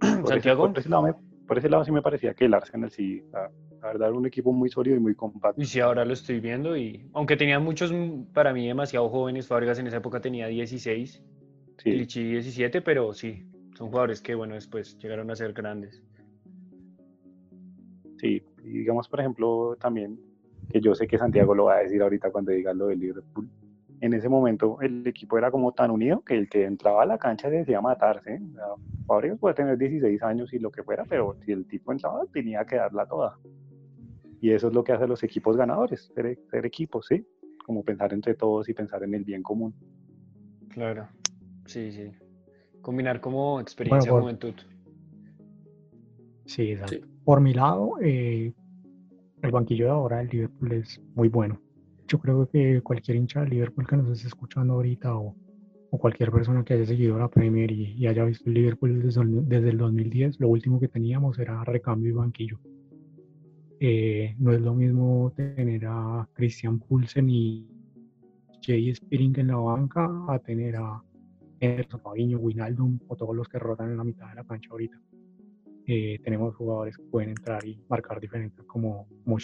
Por 0.00 0.10
ese, 0.20 0.28
Santiago. 0.28 0.68
por 0.68 0.78
ese 0.78 0.88
lado 0.88 1.02
me- 1.02 1.14
por 1.46 1.58
ese 1.58 1.68
lado 1.70 1.84
sí 1.84 1.92
me 1.92 2.02
parecía 2.02 2.34
que 2.34 2.44
el 2.44 2.52
Arsenal 2.54 2.90
sí, 2.90 3.22
la, 3.32 3.50
la 3.80 3.86
verdad, 3.88 4.08
era 4.08 4.18
un 4.18 4.26
equipo 4.26 4.52
muy 4.52 4.68
sólido 4.68 4.96
y 4.96 5.00
muy 5.00 5.14
compacto. 5.14 5.60
Y 5.60 5.64
sí, 5.64 5.80
ahora 5.80 6.04
lo 6.04 6.12
estoy 6.12 6.40
viendo 6.40 6.76
y 6.76 7.08
aunque 7.14 7.36
tenía 7.36 7.58
muchos, 7.58 7.90
mm, 7.90 8.24
para 8.34 8.52
mí, 8.52 8.66
demasiado 8.66 9.08
jóvenes, 9.08 9.46
Fábregas 9.48 9.78
en 9.78 9.86
esa 9.86 9.96
época 9.96 10.20
tenía 10.20 10.46
16, 10.46 11.22
Sí, 11.78 11.90
Clichy 11.92 12.22
17, 12.32 12.82
pero 12.82 13.14
sí, 13.14 13.42
son 13.76 13.88
jugadores 13.88 14.20
que, 14.20 14.34
bueno, 14.34 14.54
después 14.56 14.98
llegaron 14.98 15.30
a 15.30 15.36
ser 15.36 15.52
grandes. 15.54 16.02
sí. 18.18 18.42
Y 18.64 18.68
digamos, 18.70 19.08
por 19.08 19.20
ejemplo, 19.20 19.76
también, 19.80 20.18
que 20.68 20.80
yo 20.80 20.94
sé 20.94 21.06
que 21.06 21.16
Santiago 21.18 21.54
lo 21.54 21.64
va 21.66 21.76
a 21.76 21.78
decir 21.80 22.02
ahorita 22.02 22.30
cuando 22.30 22.52
diga 22.52 22.74
lo 22.74 22.88
del 22.88 22.98
Liverpool. 23.00 23.48
En 24.00 24.12
ese 24.14 24.28
momento 24.28 24.78
el 24.80 25.06
equipo 25.06 25.38
era 25.38 25.50
como 25.50 25.72
tan 25.72 25.90
unido 25.90 26.22
que 26.22 26.34
el 26.36 26.48
que 26.48 26.64
entraba 26.64 27.02
a 27.02 27.06
la 27.06 27.18
cancha 27.18 27.48
se 27.48 27.56
decía 27.56 27.80
matarse. 27.80 28.38
O 28.50 28.54
sea, 28.54 28.64
Fábregas 29.08 29.38
puede 29.40 29.54
tener 29.56 29.76
16 29.78 30.22
años 30.22 30.52
y 30.52 30.58
lo 30.60 30.70
que 30.70 30.84
fuera, 30.84 31.04
pero 31.08 31.34
si 31.44 31.50
el 31.50 31.66
tipo 31.66 31.90
entraba 31.92 32.24
tenía 32.32 32.64
que 32.64 32.76
darla 32.76 33.06
toda. 33.06 33.36
Y 34.40 34.50
eso 34.52 34.68
es 34.68 34.74
lo 34.74 34.84
que 34.84 34.92
hacen 34.92 35.08
los 35.08 35.22
equipos 35.24 35.56
ganadores, 35.56 36.12
ser, 36.14 36.38
ser 36.50 36.64
equipos, 36.66 37.06
¿sí? 37.08 37.26
Como 37.66 37.82
pensar 37.82 38.12
entre 38.12 38.34
todos 38.34 38.68
y 38.68 38.74
pensar 38.74 39.02
en 39.02 39.14
el 39.14 39.24
bien 39.24 39.42
común. 39.42 39.74
Claro. 40.68 41.08
Sí, 41.66 41.90
sí. 41.90 42.12
Combinar 42.82 43.20
como 43.20 43.60
experiencia, 43.60 44.12
por- 44.12 44.20
juventud. 44.22 44.54
Sí, 46.46 46.72
exacto. 46.72 46.94
Sí. 46.94 47.02
Por 47.24 47.40
mi 47.40 47.52
lado, 47.52 47.94
eh, 48.00 48.52
el 49.42 49.50
banquillo 49.50 49.86
de 49.86 49.90
ahora 49.90 50.18
del 50.18 50.28
Liverpool 50.28 50.72
es 50.72 51.00
muy 51.14 51.28
bueno. 51.28 51.60
Yo 52.06 52.18
creo 52.18 52.48
que 52.48 52.80
cualquier 52.82 53.16
hincha 53.18 53.40
del 53.40 53.50
Liverpool 53.50 53.86
que 53.86 53.96
nos 53.96 54.08
esté 54.10 54.28
escuchando 54.28 54.74
ahorita 54.74 55.14
o, 55.16 55.34
o 55.90 55.98
cualquier 55.98 56.30
persona 56.30 56.64
que 56.64 56.74
haya 56.74 56.86
seguido 56.86 57.18
la 57.18 57.28
Premier 57.28 57.70
y, 57.70 57.94
y 57.94 58.06
haya 58.06 58.24
visto 58.24 58.48
el 58.48 58.54
Liverpool 58.54 59.02
desde, 59.02 59.22
desde 59.24 59.70
el 59.70 59.78
2010, 59.78 60.40
lo 60.40 60.48
último 60.48 60.78
que 60.80 60.88
teníamos 60.88 61.38
era 61.38 61.64
recambio 61.64 62.10
y 62.10 62.14
banquillo. 62.14 62.58
Eh, 63.80 64.34
no 64.38 64.52
es 64.52 64.60
lo 64.60 64.74
mismo 64.74 65.32
tener 65.36 65.86
a 65.86 66.28
Christian 66.32 66.80
Poulsen 66.80 67.30
y 67.30 67.66
Jay 68.60 68.92
Spearing 68.92 69.38
en 69.38 69.46
la 69.48 69.56
banca 69.56 70.24
a 70.28 70.38
tener 70.40 70.76
a 70.76 71.00
Ederson, 71.60 72.00
Fabinho, 72.00 72.38
Wijnaldum 72.38 72.98
o 73.06 73.16
todos 73.16 73.36
los 73.36 73.48
que 73.48 73.58
rotan 73.58 73.92
en 73.92 73.96
la 73.96 74.04
mitad 74.04 74.28
de 74.28 74.34
la 74.34 74.44
cancha 74.44 74.68
ahorita. 74.70 75.00
Eh, 75.86 76.18
tenemos 76.22 76.54
jugadores 76.56 76.96
que 76.96 77.04
pueden 77.04 77.30
entrar 77.30 77.64
y 77.64 77.80
marcar 77.88 78.20
diferencias 78.20 78.66
como, 78.66 79.06
como, 79.24 79.38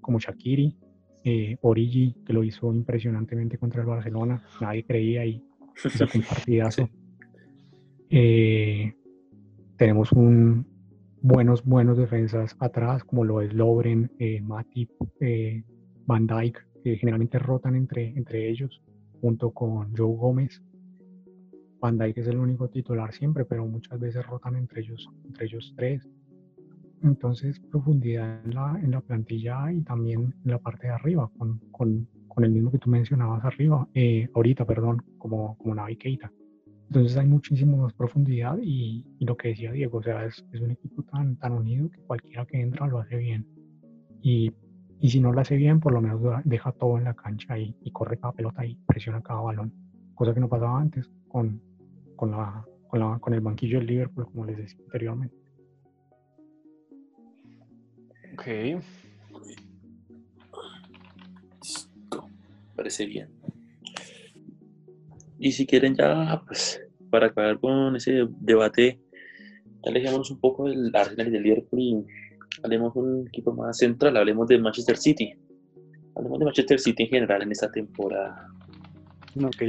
como 0.00 0.18
Shakiri, 0.18 0.76
eh, 1.24 1.56
Origi, 1.60 2.14
que 2.24 2.32
lo 2.32 2.44
hizo 2.44 2.72
impresionantemente 2.72 3.58
contra 3.58 3.82
el 3.82 3.88
Barcelona, 3.88 4.42
nadie 4.60 4.84
creía 4.84 5.26
y 5.26 5.44
un 5.84 6.22
partidazo. 6.28 6.88
Eh, 8.10 8.94
tenemos 9.76 10.12
un 10.12 10.66
buenos, 11.22 11.64
buenos 11.64 11.98
defensas 11.98 12.56
atrás, 12.58 13.04
como 13.04 13.24
lo 13.24 13.40
es 13.40 13.52
Lovren, 13.52 14.10
eh, 14.18 14.40
Matip, 14.40 14.90
eh, 15.20 15.62
Van 16.06 16.26
Dijk, 16.26 16.66
que 16.82 16.96
generalmente 16.96 17.38
rotan 17.38 17.76
entre, 17.76 18.08
entre 18.16 18.48
ellos, 18.48 18.82
junto 19.20 19.50
con 19.50 19.94
Joe 19.96 20.16
Gómez. 20.16 20.62
Van 21.80 21.98
Dijk 21.98 22.18
es 22.18 22.28
el 22.28 22.38
único 22.38 22.68
titular 22.68 23.12
siempre, 23.12 23.44
pero 23.44 23.66
muchas 23.66 23.98
veces 23.98 24.26
rotan 24.26 24.56
entre 24.56 24.80
ellos, 24.80 25.08
entre 25.24 25.46
ellos 25.46 25.72
tres. 25.76 26.08
Entonces, 27.02 27.58
profundidad 27.60 28.44
en 28.44 28.54
la, 28.54 28.78
en 28.82 28.90
la 28.90 29.00
plantilla 29.00 29.72
y 29.72 29.80
también 29.82 30.34
en 30.44 30.50
la 30.50 30.58
parte 30.58 30.88
de 30.88 30.92
arriba, 30.92 31.30
con, 31.38 31.58
con, 31.70 32.06
con 32.30 32.44
el 32.44 32.52
mismo 32.52 32.70
que 32.70 32.78
tú 32.78 32.88
mencionabas 32.88 33.44
arriba, 33.44 33.86
eh, 33.92 34.28
ahorita, 34.34 34.64
perdón, 34.64 35.02
como, 35.18 35.58
como 35.58 35.74
Navi 35.74 35.96
Keita. 35.96 36.32
Entonces 36.86 37.16
hay 37.16 37.26
muchísimo 37.26 37.76
más 37.76 37.92
profundidad 37.92 38.58
y, 38.62 39.04
y 39.18 39.24
lo 39.24 39.36
que 39.36 39.48
decía 39.48 39.72
Diego, 39.72 39.98
o 39.98 40.02
sea, 40.02 40.24
es, 40.24 40.44
es 40.52 40.60
un 40.60 40.70
equipo 40.70 41.02
tan, 41.02 41.36
tan 41.36 41.52
unido 41.52 41.90
que 41.90 42.00
cualquiera 42.02 42.46
que 42.46 42.60
entra 42.60 42.86
lo 42.86 42.98
hace 42.98 43.16
bien. 43.16 43.46
Y, 44.22 44.52
y 45.00 45.10
si 45.10 45.20
no 45.20 45.32
lo 45.32 45.40
hace 45.40 45.56
bien, 45.56 45.80
por 45.80 45.92
lo 45.92 46.00
menos 46.00 46.20
deja 46.44 46.72
todo 46.72 46.98
en 46.98 47.04
la 47.04 47.14
cancha 47.14 47.58
y, 47.58 47.74
y 47.82 47.90
corre 47.90 48.18
cada 48.18 48.32
pelota 48.32 48.64
y 48.64 48.76
presiona 48.86 49.22
cada 49.22 49.40
balón, 49.40 49.72
cosa 50.14 50.32
que 50.32 50.40
no 50.40 50.48
pasaba 50.48 50.80
antes 50.80 51.10
con, 51.28 51.60
con, 52.16 52.30
la, 52.32 52.64
con, 52.88 53.00
la, 53.00 53.18
con 53.18 53.34
el 53.34 53.40
banquillo 53.40 53.78
del 53.78 53.86
Liverpool, 53.86 54.26
como 54.26 54.44
les 54.44 54.56
decía 54.56 54.80
anteriormente. 54.84 55.36
Ok. 58.34 58.82
Parece 62.80 63.04
bien. 63.04 63.28
Y 65.38 65.52
si 65.52 65.66
quieren 65.66 65.94
ya, 65.94 66.42
pues, 66.46 66.80
para 67.10 67.26
acabar 67.26 67.60
con 67.60 67.94
ese 67.94 68.26
debate, 68.40 68.98
alejémonos 69.84 70.30
un 70.30 70.40
poco 70.40 70.66
del 70.66 70.90
Arsenal 70.96 71.28
y 71.28 71.30
del 71.30 71.42
Liverpool 71.42 71.78
y 71.78 72.06
hablemos 72.62 72.94
de 72.94 73.00
un 73.00 73.28
equipo 73.28 73.52
más 73.52 73.76
central, 73.76 74.16
hablemos 74.16 74.48
de 74.48 74.58
Manchester 74.58 74.96
City. 74.96 75.34
Hablemos 76.16 76.38
de 76.38 76.44
Manchester 76.46 76.80
City 76.80 77.02
en 77.02 77.08
general 77.10 77.42
en 77.42 77.52
esta 77.52 77.70
temporada. 77.70 78.48
Ok. 79.44 79.62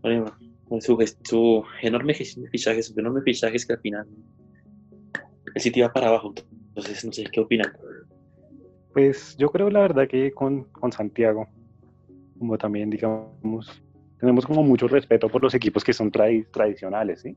Bueno, 0.00 0.34
con 0.66 0.80
su, 0.80 0.96
gest- 0.96 1.18
su 1.28 1.62
enorme 1.82 2.14
gestión 2.14 2.46
de 2.46 2.50
fichajes, 2.50 2.86
sus 2.86 2.96
enormes 2.96 3.24
fichajes 3.24 3.66
que 3.66 3.74
al 3.74 3.80
final 3.80 4.08
el 5.54 5.60
City 5.60 5.82
va 5.82 5.92
para 5.92 6.08
abajo. 6.08 6.32
Entonces, 6.68 7.04
no 7.04 7.12
sé 7.12 7.24
qué 7.30 7.40
opinan. 7.40 7.70
Pues 8.94 9.36
yo 9.36 9.50
creo 9.50 9.68
la 9.68 9.80
verdad 9.80 10.08
que 10.08 10.32
con, 10.32 10.64
con 10.72 10.90
Santiago, 10.90 11.46
como 12.40 12.56
también 12.56 12.88
digamos, 12.88 13.68
tenemos 14.18 14.46
como 14.46 14.62
mucho 14.62 14.88
respeto 14.88 15.28
por 15.28 15.42
los 15.42 15.54
equipos 15.54 15.84
que 15.84 15.92
son 15.92 16.10
tradi- 16.10 16.46
tradicionales, 16.50 17.20
¿sí? 17.20 17.36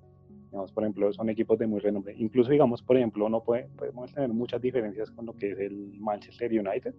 Digamos, 0.49 0.71
por 0.71 0.83
ejemplo, 0.83 1.11
son 1.11 1.29
equipos 1.29 1.59
de 1.59 1.67
muy 1.67 1.81
renombre. 1.81 2.15
Incluso, 2.17 2.51
digamos, 2.51 2.81
por 2.81 2.95
ejemplo, 2.95 3.27
no 3.27 3.41
puede, 3.43 3.67
podemos 3.75 4.13
tener 4.13 4.29
muchas 4.29 4.61
diferencias 4.61 5.11
con 5.11 5.25
lo 5.25 5.33
que 5.33 5.51
es 5.51 5.59
el 5.59 5.91
Manchester 5.99 6.49
United, 6.51 6.95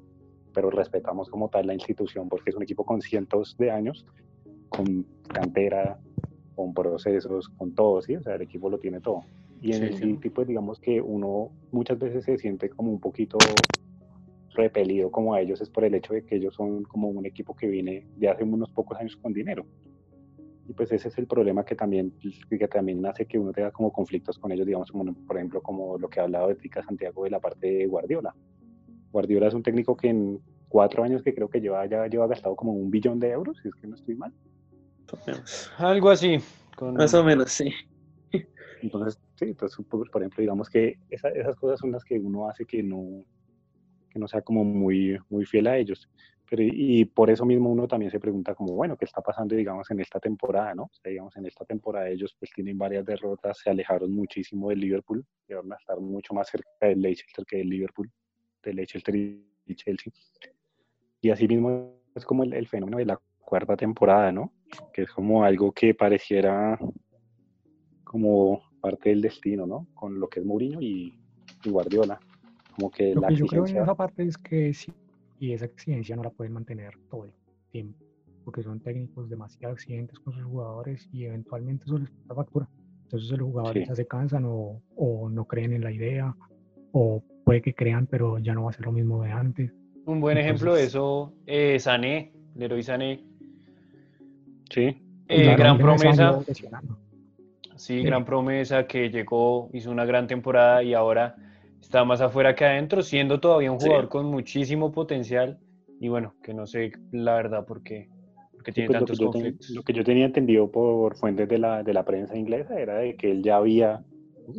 pero 0.52 0.68
respetamos 0.68 1.30
como 1.30 1.48
tal 1.48 1.66
la 1.66 1.72
institución 1.72 2.28
porque 2.28 2.50
es 2.50 2.57
un 2.57 2.62
equipo 2.62 2.84
con 2.84 3.00
cientos 3.00 3.57
de 3.57 3.70
años, 3.70 4.05
con 4.68 5.07
cantera, 5.32 5.98
con 6.55 6.74
procesos, 6.74 7.48
con 7.48 7.74
todo, 7.74 8.02
¿sí? 8.02 8.16
O 8.16 8.22
sea, 8.22 8.34
el 8.34 8.42
equipo 8.42 8.68
lo 8.68 8.78
tiene 8.78 9.00
todo. 9.00 9.24
Y 9.62 9.72
en 9.72 9.82
el 9.82 9.94
Sí. 9.94 10.05
City, 10.05 10.28
pues 10.28 10.46
digamos 10.46 10.78
que 10.78 11.00
uno 11.00 11.52
muchas 11.70 11.98
veces 11.98 12.22
se 12.24 12.36
siente 12.36 12.68
como 12.68 12.90
un 12.90 13.00
poquito 13.00 13.38
repelido 14.55 15.11
como 15.11 15.34
a 15.34 15.40
ellos 15.40 15.61
es 15.61 15.68
por 15.70 15.84
el 15.84 15.94
hecho 15.94 16.14
de 16.14 16.24
que 16.24 16.36
ellos 16.36 16.55
son 16.55 16.84
como 16.84 17.09
un 17.09 17.26
equipo 17.26 17.55
que 17.55 17.66
viene 17.66 18.07
de 18.16 18.28
hace 18.28 18.44
unos 18.44 18.70
pocos 18.70 18.98
años 18.98 19.16
con 19.16 19.32
dinero. 19.32 19.66
Y 20.66 20.72
pues 20.72 20.90
ese 20.92 21.09
es 21.09 21.18
el 21.18 21.26
problema 21.26 21.64
que 21.64 21.74
también, 21.74 22.14
que 22.48 22.68
también 22.68 23.05
hace 23.05 23.26
que 23.26 23.38
uno 23.38 23.52
tenga 23.52 23.70
como 23.70 23.92
conflictos 23.92 24.38
con 24.38 24.50
ellos, 24.50 24.66
digamos, 24.66 24.90
como, 24.90 25.12
por 25.26 25.36
ejemplo, 25.36 25.61
como 25.61 25.98
lo 25.98 26.09
que 26.09 26.20
ha 26.20 26.22
hablado 26.22 26.48
de 26.48 26.55
Tica 26.55 26.82
Santiago 26.82 27.24
de 27.24 27.30
la 27.30 27.40
parte 27.40 27.66
de 27.66 27.86
Guardiola. 27.86 28.34
Guardiola 29.12 29.48
es 29.48 29.55
un 29.55 29.62
técnico 29.62 29.96
que 29.96 30.09
en 30.09 30.40
cuatro 30.68 31.05
años 31.05 31.22
que 31.22 31.34
creo 31.34 31.48
que 31.50 31.61
lleva, 31.61 31.84
ya 31.86 32.07
lleva 32.07 32.26
gastado 32.26 32.57
como 32.57 32.72
un 32.72 32.90
billón 32.90 33.20
de 33.20 33.30
euros, 33.30 33.59
si 33.62 33.68
es 33.68 33.74
que 33.74 33.86
no 33.86 33.94
estoy 33.94 34.14
mal. 34.14 34.32
Algo 35.76 36.11
así. 36.11 36.38
Con... 36.76 36.94
Más 36.94 37.12
o 37.14 37.22
menos, 37.22 37.52
sí. 37.52 37.70
Entonces, 38.82 39.18
sí, 39.36 39.46
entonces, 39.46 39.84
por, 39.86 40.11
por 40.11 40.22
ejemplo, 40.22 40.40
digamos 40.40 40.68
que 40.68 40.98
esa- 41.11 41.28
esas 41.28 41.57
cosas 41.57 41.78
son 41.78 41.92
las 41.92 42.05
que 42.05 42.18
uno 42.18 42.48
hace 42.48 42.64
que 42.66 42.82
no, 42.82 43.24
que 44.15 44.21
no 44.21 44.29
sea 44.29 44.43
como 44.43 44.65
muy, 44.65 45.19
muy 45.29 45.45
fiel 45.45 45.67
a 45.67 45.77
ellos. 45.77 46.09
Pero, 46.49 46.62
y, 46.62 47.01
y 47.01 47.05
por 47.05 47.31
eso 47.31 47.45
mismo 47.45 47.71
uno 47.71 47.89
también 47.89 48.12
se 48.12 48.21
pregunta 48.21 48.55
como, 48.55 48.75
bueno, 48.75 48.97
¿qué 48.97 49.05
está 49.07 49.21
pasando, 49.21 49.57
digamos, 49.57 49.91
en 49.91 49.99
esta 50.01 50.21
temporada, 50.21 50.73
no? 50.75 50.85
O 50.85 50.91
sea, 50.93 51.11
digamos, 51.11 51.37
en 51.37 51.47
esta 51.47 51.65
temporada 51.65 52.09
ellos 52.09 52.37
pues 52.39 52.53
tienen 52.53 52.79
varias 52.79 53.05
derrotas, 53.05 53.59
se 53.59 53.71
alejaron 53.71 54.12
muchísimo 54.12 54.71
del 54.71 54.79
Liverpool, 54.79 55.27
llegaron 55.49 55.73
a 55.73 55.77
estar 55.77 55.99
mucho 55.99 56.33
más 56.33 56.49
cerca 56.49 56.71
del 56.81 57.03
Leicester 57.03 57.45
que 57.45 57.57
del 57.57 57.69
Liverpool, 57.69 58.09
del 58.62 58.77
Leicester 58.77 59.17
y 59.17 59.75
Chelsea. 59.75 60.12
Y 61.21 61.31
así 61.31 61.49
mismo 61.49 61.97
es 62.15 62.25
como 62.25 62.45
el, 62.45 62.53
el 62.53 62.69
fenómeno 62.69 62.99
de 62.99 63.07
la 63.07 63.21
cuarta 63.41 63.77
temporada, 63.77 64.31
¿no? 64.31 64.53
Que 64.93 65.03
es 65.03 65.11
como 65.11 65.43
algo 65.43 65.73
que 65.73 65.93
pareciera 65.93 66.79
como 68.05 68.62
parte 68.81 69.09
del 69.09 69.23
destino, 69.23 69.67
¿no? 69.67 69.89
Con 69.93 70.21
lo 70.21 70.29
que 70.29 70.39
es 70.39 70.47
Mourinho 70.47 70.81
y, 70.81 71.19
y 71.65 71.71
Guardiola. 71.71 72.21
Como 72.77 72.91
que 72.91 73.14
Lo 73.14 73.20
la 73.22 73.29
que 73.29 73.37
yo 73.37 73.47
creo 73.47 73.61
en 73.61 73.64
exigencia... 73.66 73.83
esa 73.83 73.95
parte 73.95 74.22
es 74.25 74.37
que 74.39 74.72
sí, 74.75 74.93
y 75.39 75.53
esa 75.53 75.66
exigencia 75.66 76.16
no 76.16 76.22
la 76.25 76.31
pueden 76.31 76.53
mantener 76.53 76.95
todo 77.11 77.25
el 77.27 77.33
tiempo, 77.70 77.99
porque 78.45 78.62
son 78.62 78.81
técnicos 78.81 79.29
demasiado 79.29 79.75
exigentes 79.75 80.18
con 80.18 80.33
sus 80.35 80.45
jugadores 80.45 81.09
y 81.12 81.25
eventualmente 81.25 81.85
eso 81.85 81.99
les 81.99 82.11
pasa 82.11 82.35
factura. 82.35 82.68
Entonces 83.05 83.31
los 83.31 83.49
jugadores 83.49 83.83
Sí. 83.85 83.89
ya 83.89 83.95
se 83.95 84.07
cansan 84.07 84.45
o, 84.47 84.81
o 84.97 85.29
no 85.31 85.45
creen 85.45 85.72
en 85.72 85.83
la 85.85 85.93
idea, 85.93 86.35
o 86.93 87.22
puede 87.45 87.62
que 87.62 87.75
crean, 87.75 88.07
pero 88.07 88.39
ya 88.39 88.55
no 88.55 88.64
va 88.64 88.70
a 88.70 88.72
ser 88.72 88.87
lo 88.87 88.93
mismo 88.93 89.22
de 89.22 89.31
antes. 89.33 89.72
Un 90.07 90.20
buen 90.20 90.37
ejemplo 90.39 90.75
de 90.75 90.81
Entonces- 90.85 90.95
eso, 90.95 91.33
eh, 91.47 91.79
Sané, 91.79 92.33
Leroy 92.57 92.83
Sané. 92.83 93.22
Sí, 94.70 95.01
Eh, 95.27 95.43
Claro, 95.55 95.57
gran 95.59 95.77
se 95.77 95.83
ha 95.83 95.87
promesa, 95.87 96.41
sí, 96.55 96.64
Sí. 97.77 98.03
gran 98.03 98.25
promesa 98.27 98.87
que 98.87 99.09
llegó, 99.11 99.70
hizo 99.72 99.91
una 99.91 100.05
gran 100.05 100.27
temporada 100.27 100.83
y 100.83 100.93
ahora 100.93 101.35
está 101.85 102.05
más 102.05 102.20
afuera 102.20 102.55
que 102.55 102.64
adentro, 102.64 103.03
siendo 103.03 103.41
todavía 103.41 103.70
un 103.70 103.78
Sí. 103.78 103.87
jugador 103.87 104.09
con 104.09 104.26
muchísimo 104.26 104.91
potencial 104.91 105.59
y 106.01 106.09
bueno, 106.09 106.35
que 106.43 106.55
no 106.55 106.66
sé 106.66 106.93
la 107.12 107.35
verdad 107.35 107.64
por 107.66 107.82
qué, 107.82 108.09
porque 108.57 108.72
Sí, 108.72 108.76
tiene 108.76 108.89
pues 108.89 108.95
lo, 108.95 109.07
tantos 109.07 109.18
ten- 109.18 109.30
conflictos. 109.32 109.70
lo 109.70 109.82
que 109.82 109.93
yo 109.93 110.03
tenía 110.05 110.24
entendido 110.24 110.70
por 110.70 111.16
fuentes 111.16 111.49
de 111.49 111.59
la, 111.59 111.82
de 111.82 111.93
la 111.93 112.05
prensa 112.05 112.37
inglesa 112.37 112.78
era 112.80 112.97
de 112.97 113.14
que 113.16 113.30
él 113.30 113.43
ya 113.43 113.57
había 113.57 114.03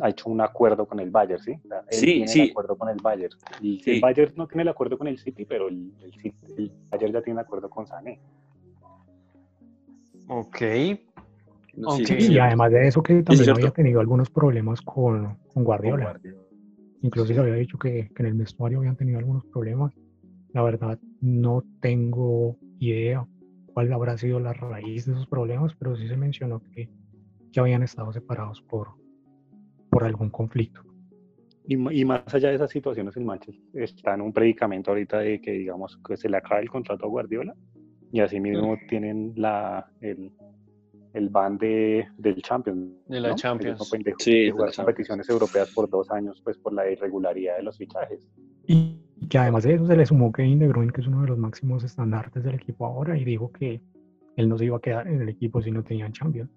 hecho 0.05 0.29
un 0.29 0.41
acuerdo 0.41 0.85
con 0.87 0.99
el 0.99 1.11
Bayern, 1.11 1.39
¿sí? 1.41 1.51
O 1.63 1.67
sea, 1.67 1.79
él 1.89 1.97
Sí, 1.99 2.05
tiene 2.13 2.27
sí. 2.27 2.41
el 2.41 2.49
acuerdo 2.51 2.77
con 2.77 2.89
el 2.89 2.97
Bayern. 3.01 3.33
Y 3.61 3.79
Sí. 3.83 3.91
el 3.91 3.99
Bayern 4.01 4.33
no 4.35 4.47
tiene 4.47 4.61
el 4.63 4.69
acuerdo 4.69 4.97
con 4.97 5.07
el 5.07 5.17
City, 5.17 5.45
pero 5.45 5.67
el, 5.67 5.91
el, 6.01 6.13
City- 6.13 6.35
el 6.57 6.71
Bayern 6.91 7.13
ya 7.13 7.21
tiene 7.21 7.39
el 7.39 7.45
acuerdo 7.45 7.69
con 7.69 7.85
Sané. 7.85 8.19
Ok, 10.27 10.61
No, 11.75 11.91
sí, 11.97 12.33
Y 12.33 12.39
además 12.39 12.71
de 12.71 12.87
eso, 12.87 13.03
que 13.03 13.21
también 13.21 13.49
había 13.49 13.69
tenido 13.71 13.99
algunos 13.99 14.29
problemas 14.29 14.81
con, 14.81 15.25
con 15.25 15.37
con 15.53 15.63
Guardiola. 15.65 16.19
Sí. 17.01 17.09
se 17.33 17.39
había 17.39 17.55
dicho 17.55 17.77
que, 17.77 18.09
que 18.15 18.23
en 18.23 18.27
el 18.27 18.33
vestuario 18.33 18.79
habían 18.79 18.95
tenido 18.95 19.19
algunos 19.19 19.45
problemas. 19.45 19.93
La 20.53 20.63
verdad, 20.63 20.99
no 21.21 21.63
tengo 21.81 22.57
idea 22.79 23.25
cuál 23.73 23.91
habrá 23.91 24.17
sido 24.17 24.39
la 24.39 24.53
raíz 24.53 25.05
de 25.05 25.11
esos 25.11 25.27
problemas, 25.27 25.75
pero 25.75 25.95
sí 25.95 26.07
se 26.07 26.17
mencionó 26.17 26.61
que, 26.61 26.89
que 27.51 27.59
habían 27.59 27.83
estado 27.83 28.11
separados 28.13 28.61
por, 28.61 28.89
por 29.89 30.03
algún 30.03 30.29
conflicto. 30.29 30.81
Y, 31.67 31.75
y 31.99 32.05
más 32.05 32.33
allá 32.33 32.49
de 32.49 32.55
esas 32.55 32.69
situaciones, 32.69 33.17
el 33.17 33.25
Manchester 33.25 33.83
está 33.83 34.13
en 34.13 34.21
un 34.21 34.31
predicamento 34.31 34.91
ahorita 34.91 35.19
de 35.19 35.41
que, 35.41 35.51
digamos, 35.51 35.99
que 36.07 36.15
se 36.15 36.29
le 36.29 36.37
acaba 36.37 36.61
el 36.61 36.69
contrato 36.69 37.05
a 37.05 37.09
Guardiola 37.09 37.55
y 38.11 38.21
así 38.21 38.39
mismo 38.39 38.77
tienen 38.87 39.33
la, 39.35 39.91
el, 39.99 40.31
el 41.15 41.29
ban 41.29 41.57
de, 41.57 42.07
del 42.17 42.41
Champions. 42.41 42.91
De 43.07 43.19
la 43.19 43.29
¿no? 43.29 43.35
Champions. 43.35 43.79
No 43.79 43.85
Sí, 44.19 44.45
la 44.47 44.51
jugar 44.51 44.69
Champions. 44.71 44.75
competiciones 44.77 45.29
europeas 45.29 45.71
por 45.71 45.89
dos 45.89 46.11
años, 46.11 46.41
pues 46.43 46.57
por 46.57 46.73
la 46.73 46.89
irregularidad 46.89 47.57
de 47.57 47.63
los 47.63 47.77
fichajes. 47.77 48.27
Y 48.67 48.97
que 49.29 49.37
además 49.37 49.63
de 49.63 49.73
eso 49.75 49.87
se 49.87 49.95
le 49.95 50.05
sumó 50.05 50.31
Kevin 50.31 50.59
De 50.59 50.67
Bruyne, 50.67 50.91
que 50.91 51.01
es 51.01 51.07
uno 51.07 51.21
de 51.21 51.27
los 51.29 51.37
máximos 51.37 51.83
estandartes 51.83 52.43
del 52.43 52.55
equipo 52.55 52.85
ahora, 52.85 53.17
y 53.17 53.23
dijo 53.25 53.51
que 53.51 53.81
él 54.35 54.49
no 54.49 54.57
se 54.57 54.65
iba 54.65 54.77
a 54.77 54.81
quedar 54.81 55.07
en 55.07 55.21
el 55.21 55.29
equipo 55.29 55.61
si 55.61 55.71
no 55.71 55.83
tenían 55.83 56.11
Champions. 56.11 56.51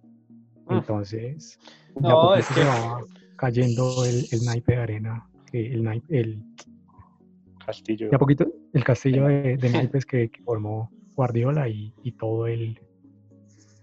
Mm. 0.67 0.75
Entonces, 0.75 1.59
No, 2.01 2.35
es 2.35 2.45
se 2.47 2.55
que- 2.55 2.61
va 2.67 3.01
cayendo 3.37 4.05
el, 4.05 4.25
el 4.33 4.45
naipe 4.45 4.73
de 4.73 4.79
arena, 4.83 5.27
el, 5.53 5.83
naipe- 5.85 6.05
el, 6.09 6.43
Castillo. 7.65 8.09
de 8.11 8.17
a 8.17 8.19
poquito 8.19 8.47
el 8.73 8.83
castillo 8.85 9.27
de, 9.27 9.57
de 9.57 9.71
naipes 9.93 10.05
que, 10.07 10.31
que 10.31 10.43
formó 10.43 10.91
Guardiola 11.15 11.69
y, 11.69 11.93
y 12.03 12.13
todo 12.13 12.47
el 12.47 12.81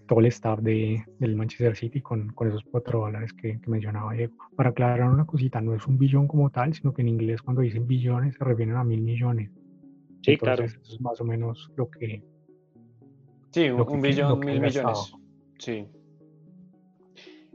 todo 0.07 0.19
el 0.19 0.27
staff 0.27 0.59
de, 0.59 1.03
del 1.19 1.35
Manchester 1.35 1.75
City 1.75 2.01
con, 2.01 2.29
con 2.33 2.47
esos 2.47 2.63
cuatro 2.63 2.99
dólares 3.01 3.33
que, 3.33 3.59
que 3.59 3.69
mencionaba 3.69 4.13
Diego. 4.13 4.35
Para 4.55 4.69
aclarar 4.69 5.09
una 5.09 5.25
cosita, 5.25 5.61
no 5.61 5.73
es 5.73 5.85
un 5.87 5.97
billón 5.97 6.27
como 6.27 6.49
tal, 6.49 6.73
sino 6.73 6.93
que 6.93 7.01
en 7.01 7.09
inglés 7.09 7.41
cuando 7.41 7.61
dicen 7.61 7.87
billones 7.87 8.35
se 8.35 8.43
refieren 8.43 8.75
a 8.75 8.83
mil 8.83 9.01
millones. 9.01 9.51
Sí, 10.21 10.37
claro. 10.37 10.63
Entonces, 10.63 10.81
eso 10.83 10.95
es 10.95 11.01
más 11.01 11.19
o 11.21 11.23
menos 11.25 11.71
lo 11.75 11.89
que... 11.89 12.23
Sí, 13.51 13.69
un, 13.69 13.77
Lo 13.77 13.85
que- 13.85 13.93
un 13.93 14.01
lo 14.01 14.07
billón, 14.07 14.39
que 14.41 14.45
mil 14.47 14.59
millones. 14.61 15.13
Sí. 15.59 15.87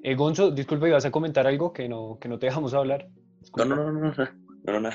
Eh, 0.02 0.14
Gonzo, 0.14 0.50
disculpe, 0.50 0.88
¿ibas 0.88 1.04
a 1.04 1.10
comentar 1.10 1.46
algo 1.46 1.72
que 1.72 1.88
no, 1.88 2.18
que 2.18 2.28
no 2.28 2.38
te 2.38 2.46
dejamos 2.46 2.72
hablar? 2.72 3.08
No, 3.56 3.64
no, 3.64 3.76
no, 3.76 3.92
no, 3.92 4.00
no, 4.00 4.12
no, 4.64 4.72
no, 4.72 4.80
no. 4.80 4.90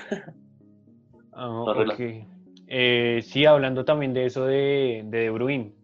Ah. 1.33 1.95
Eh, 2.67 3.19
sí, 3.23 3.45
hablando 3.45 3.85
también 3.85 4.13
de 4.13 4.25
eso 4.25 4.45
de, 4.45 5.03
de 5.05 5.17
De 5.19 5.29
Bruyne. 5.29 5.74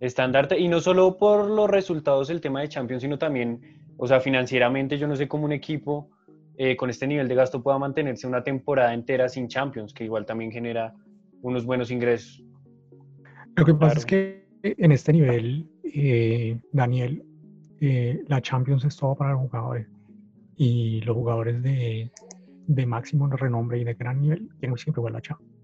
Estandarte, 0.00 0.58
y 0.58 0.68
no 0.68 0.80
solo 0.80 1.16
por 1.16 1.50
los 1.50 1.68
resultados 1.68 2.28
del 2.28 2.40
tema 2.40 2.60
de 2.60 2.68
Champions, 2.68 3.02
sino 3.02 3.18
también, 3.18 3.60
o 3.96 4.06
sea, 4.06 4.20
financieramente, 4.20 4.96
yo 4.96 5.08
no 5.08 5.16
sé 5.16 5.26
cómo 5.26 5.44
un 5.44 5.52
equipo 5.52 6.10
eh, 6.56 6.76
con 6.76 6.90
este 6.90 7.06
nivel 7.06 7.26
de 7.28 7.34
gasto 7.34 7.62
pueda 7.62 7.78
mantenerse 7.78 8.26
una 8.26 8.42
temporada 8.42 8.94
entera 8.94 9.28
sin 9.28 9.48
Champions, 9.48 9.92
que 9.92 10.04
igual 10.04 10.24
también 10.26 10.52
genera 10.52 10.94
unos 11.42 11.64
buenos 11.64 11.90
ingresos. 11.90 12.44
Lo 13.56 13.64
que 13.64 13.74
pasa 13.74 13.98
es 13.98 14.06
que 14.06 14.48
en 14.62 14.92
este 14.92 15.12
nivel, 15.12 15.68
eh, 15.82 16.58
Daniel, 16.72 17.24
eh, 17.80 18.22
la 18.28 18.40
Champions 18.40 18.84
es 18.84 18.96
todo 18.96 19.16
para 19.16 19.32
los 19.32 19.42
jugadores. 19.42 19.88
Y 20.56 21.00
los 21.02 21.16
jugadores 21.16 21.62
de, 21.62 22.10
de 22.66 22.86
máximo 22.86 23.28
renombre 23.28 23.78
y 23.78 23.84
de 23.84 23.94
gran 23.94 24.20
nivel 24.20 24.48
tienen 24.58 24.76
siempre 24.78 25.00
jugar 25.00 25.12
la 25.12 25.20
Champions. 25.20 25.54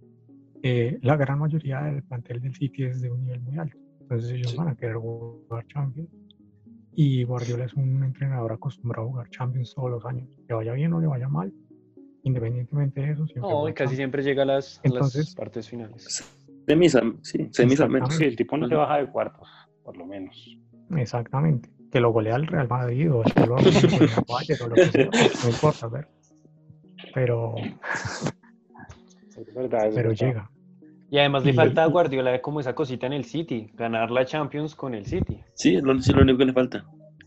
La 1.02 1.16
gran 1.16 1.40
mayoría 1.40 1.82
del 1.82 2.02
plantel 2.04 2.40
del 2.40 2.54
City 2.54 2.84
es 2.84 3.00
de 3.02 3.10
un 3.10 3.20
nivel 3.24 3.40
muy 3.40 3.58
alto. 3.58 3.83
Entonces 4.04 4.30
ellos 4.32 4.50
Sí. 4.52 4.56
van 4.56 4.68
a 4.68 4.76
querer 4.76 4.96
jugar 4.96 5.66
Champions. 5.66 6.10
Y 6.96 7.24
Guardiola 7.24 7.64
es 7.64 7.74
un 7.74 8.04
entrenador 8.04 8.52
acostumbrado 8.52 9.08
a 9.08 9.10
jugar 9.10 9.30
Champions 9.30 9.74
todos 9.74 9.90
los 9.90 10.04
años. 10.06 10.28
Le 10.48 10.54
vaya 10.54 10.72
bien 10.74 10.92
o 10.92 11.00
le 11.00 11.06
vaya 11.08 11.28
mal, 11.28 11.52
independientemente 12.22 13.00
de 13.00 13.10
eso. 13.12 13.26
Siempre 13.26 13.50
No, 13.50 13.68
y 13.68 13.74
casi 13.74 13.96
siempre 13.96 14.22
llega 14.22 14.42
a 14.42 14.46
las, 14.46 14.78
a 14.78 14.82
las 14.88 14.92
Entonces- 14.94 15.34
partes 15.34 15.68
finales. 15.68 16.24
Semis, 16.66 16.96
sí, 17.22 17.48
semis 17.50 17.80
al 17.80 17.90
menos. 17.90 18.14
Sí, 18.14 18.24
el 18.24 18.36
tipo 18.36 18.56
no 18.56 18.68
se 18.68 18.74
Ujú. 18.74 18.80
baja 18.82 18.98
de 18.98 19.10
cuartos, 19.10 19.48
por 19.82 19.96
lo 19.96 20.06
menos. 20.06 20.56
Exactamente. 20.96 21.68
Que 21.90 22.00
lo 22.00 22.12
golea 22.12 22.36
el 22.36 22.46
Real 22.46 22.68
Madrid 22.68 23.10
o 23.12 23.16
golea 23.22 23.32
el 23.44 23.50
o 23.50 23.56
lo 24.68 24.74
que 24.74 24.84
sea, 24.86 25.08
no 25.44 25.50
importa, 25.50 25.88
ver. 25.88 26.08
Pero, 27.12 27.54
Es 29.36 29.52
verdad, 29.54 29.88
es 29.88 29.94
pero 29.94 30.08
verdad. 30.10 30.26
llega. 30.26 30.50
Y 31.14 31.18
además 31.18 31.44
le 31.44 31.52
Y- 31.52 31.54
falta 31.54 31.84
a 31.84 31.86
Guardiola 31.86 32.42
como 32.42 32.58
esa 32.58 32.74
cosita 32.74 33.06
en 33.06 33.12
el 33.12 33.24
City, 33.24 33.70
ganar 33.74 34.10
la 34.10 34.24
Champions 34.24 34.74
con 34.74 34.96
el 34.96 35.06
City. 35.06 35.38
Sí, 35.54 35.76
es 35.76 35.84
lo, 35.84 35.92
único 35.92 36.38
que 36.38 36.44
le 36.44 36.52
falta. 36.52 36.84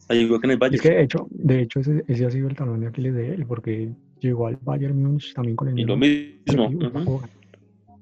Ahí 0.10 0.24
igual 0.24 0.42
que 0.42 0.48
en 0.48 0.52
el 0.52 0.58
Valle. 0.58 0.76
Es 0.76 0.82
que 0.82 0.90
de 0.90 1.04
hecho, 1.04 1.26
de 1.32 1.62
hecho 1.62 1.80
ese, 1.80 2.04
ese 2.06 2.26
ha 2.26 2.30
sido 2.30 2.50
el 2.50 2.56
talón 2.58 2.82
de 2.82 2.88
Aquiles 2.88 3.14
de 3.16 3.34
él, 3.34 3.46
porque 3.48 3.94
llegó 4.20 4.48
al 4.48 4.58
Bayern 4.58 5.02
Múnich 5.02 5.34
también 5.34 5.56
con 5.56 5.70
el 5.70 5.80
Y 5.80 5.86
lo 5.86 5.96
mismo 5.96 6.66
objetivo, 6.66 6.66
ujú. 6.66 6.80
tampoco 6.92 7.30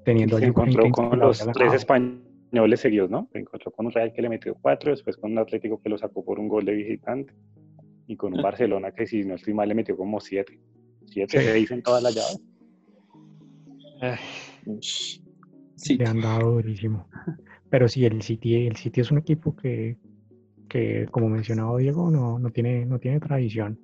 teniendo 0.04 0.40
Se 0.40 0.46
encontró 0.46 0.90
con 0.90 1.20
los 1.20 1.48
tres 1.54 1.74
españoles 1.74 2.80
seguidos, 2.80 3.12
¿no? 3.12 3.30
Se 3.32 3.38
encontró 3.38 3.70
con 3.70 3.86
un 3.86 3.92
Real 3.92 4.12
que 4.12 4.24
le 4.24 4.30
metió 4.30 4.56
cuatro, 4.60 4.90
después 4.90 5.18
con 5.18 5.34
un 5.34 5.38
Atlético 5.38 5.80
que 5.84 5.90
lo 5.90 6.00
sacó 6.00 6.26
por 6.26 6.40
un 6.40 6.48
gol 6.48 6.66
de 6.66 6.74
visitante 6.74 7.32
y 8.08 8.16
con 8.16 8.34
un 8.34 8.40
Ah. 8.40 8.42
Barcelona 8.42 8.90
que 8.92 9.06
si 9.06 9.24
no 9.24 9.36
estoy 9.36 9.54
mal 9.54 9.70
le 9.70 9.76
metió 9.76 9.96
como 9.96 10.20
siete. 10.20 10.60
Siete, 11.06 11.40
Sí. 11.42 11.46
seis 11.46 11.70
en 11.70 11.84
todas 11.84 12.02
las 12.02 12.16
llaves. 12.16 12.42
Ay, 14.02 14.18
Sí, 15.76 15.98
le 15.98 16.06
han 16.06 16.22
dado 16.22 16.52
durísimo. 16.54 17.08
Pero 17.70 17.88
sí, 17.88 18.06
el 18.06 18.22
City, 18.22 18.68
el 18.68 18.76
City 18.76 19.02
es 19.02 19.12
un 19.12 19.18
equipo 19.18 19.56
que, 19.56 19.98
que 20.70 21.08
como 21.12 21.30
mencionaba 21.30 21.78
Diego, 21.78 22.10
no, 22.10 22.40
no, 22.40 22.50
tiene, 22.52 22.86
no 22.86 23.00
tiene 23.00 23.20
tradición. 23.20 23.80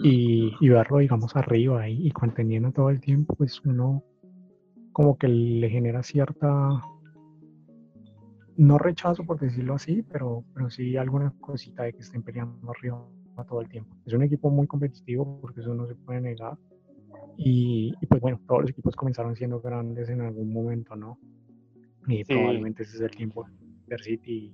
Y, 0.00 0.54
y 0.60 0.68
verlo, 0.68 0.98
digamos, 0.98 1.34
arriba 1.34 1.88
y, 1.88 2.06
y 2.06 2.10
conteniendo 2.12 2.70
todo 2.70 2.90
el 2.90 3.00
tiempo, 3.00 3.34
pues 3.34 3.60
uno 3.64 4.04
como 4.92 5.16
que 5.16 5.28
le 5.28 5.70
genera 5.70 6.02
cierta, 6.02 6.80
no 8.56 8.78
rechazo 8.78 9.24
por 9.24 9.38
decirlo 9.38 9.74
así, 9.74 10.02
pero, 10.02 10.44
pero 10.52 10.70
sí 10.70 10.96
alguna 10.96 11.32
cosita 11.40 11.84
de 11.84 11.92
que 11.92 12.00
estén 12.00 12.22
peleando 12.22 12.70
arriba 12.70 13.04
todo 13.48 13.60
el 13.60 13.68
tiempo. 13.68 13.96
Es 14.04 14.12
un 14.12 14.24
equipo 14.24 14.50
muy 14.50 14.66
competitivo 14.66 15.40
porque 15.40 15.60
eso 15.60 15.72
no 15.74 15.86
se 15.86 15.94
puede 15.94 16.20
negar. 16.20 16.58
Y, 17.36 17.94
y, 18.00 18.06
pues 18.06 18.20
bueno, 18.20 18.40
todos 18.46 18.62
los 18.62 18.70
equipos 18.70 18.96
comenzaron 18.96 19.36
siendo 19.36 19.60
grandes 19.60 20.08
en 20.08 20.20
algún 20.22 20.52
momento, 20.52 20.96
¿no? 20.96 21.18
Y 22.08 22.24
probablemente 22.24 22.82
ese 22.82 22.96
es 22.96 23.02
el 23.02 23.10
tiempo 23.10 23.46
del 23.86 24.00
City. 24.00 24.52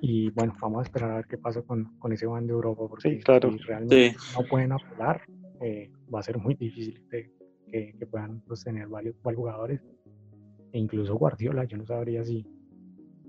Y 0.00 0.30
bueno, 0.30 0.54
vamos 0.60 0.80
a 0.80 0.82
esperar 0.82 1.10
a 1.12 1.16
ver 1.16 1.26
qué 1.26 1.38
pasa 1.38 1.62
con, 1.62 1.84
con 1.98 2.12
ese 2.12 2.26
van 2.26 2.46
de 2.46 2.52
Europa, 2.52 2.82
porque 2.88 3.10
Sí, 3.10 3.18
claro. 3.20 3.50
si 3.52 3.58
realmente 3.58 4.18
sí. 4.18 4.32
no 4.38 4.44
pueden 4.46 4.72
apelar, 4.72 5.22
eh, 5.60 5.90
va 6.12 6.20
a 6.20 6.22
ser 6.22 6.38
muy 6.38 6.54
difícil 6.54 7.02
de- 7.10 7.30
que, 7.70 7.94
que 7.98 8.06
puedan 8.06 8.42
sostener 8.46 8.86
varios, 8.88 9.14
varios 9.22 9.38
jugadores. 9.40 9.80
E 10.72 10.78
incluso 10.78 11.14
Guardiola, 11.16 11.64
yo 11.64 11.76
no 11.78 11.86
sabría 11.86 12.24
si, 12.24 12.46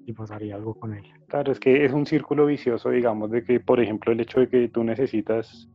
si 0.05 0.13
pasaría 0.13 0.55
algo 0.55 0.73
con 0.75 0.93
él. 0.93 1.03
Claro, 1.27 1.51
es 1.51 1.59
que 1.59 1.85
es 1.85 1.93
un 1.93 2.05
círculo 2.05 2.45
vicioso, 2.45 2.89
digamos, 2.89 3.31
de 3.31 3.43
que, 3.43 3.59
por 3.59 3.79
ejemplo, 3.79 4.11
el 4.11 4.19
hecho 4.19 4.39
de 4.41 4.49
que 4.49 4.67
tú 4.69 4.83
necesitas 4.83 5.69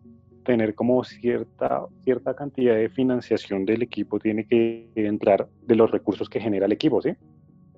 tener 0.44 0.74
como 0.74 1.02
cierta, 1.04 1.86
cierta 2.02 2.34
cantidad 2.34 2.74
de 2.76 2.88
financiación 2.90 3.64
del 3.64 3.82
equipo 3.82 4.18
tiene 4.20 4.44
que 4.44 4.90
entrar 4.94 5.48
de 5.60 5.74
los 5.74 5.90
recursos 5.90 6.28
que 6.28 6.40
genera 6.40 6.66
el 6.66 6.72
equipo, 6.72 7.00
¿sí? 7.02 7.14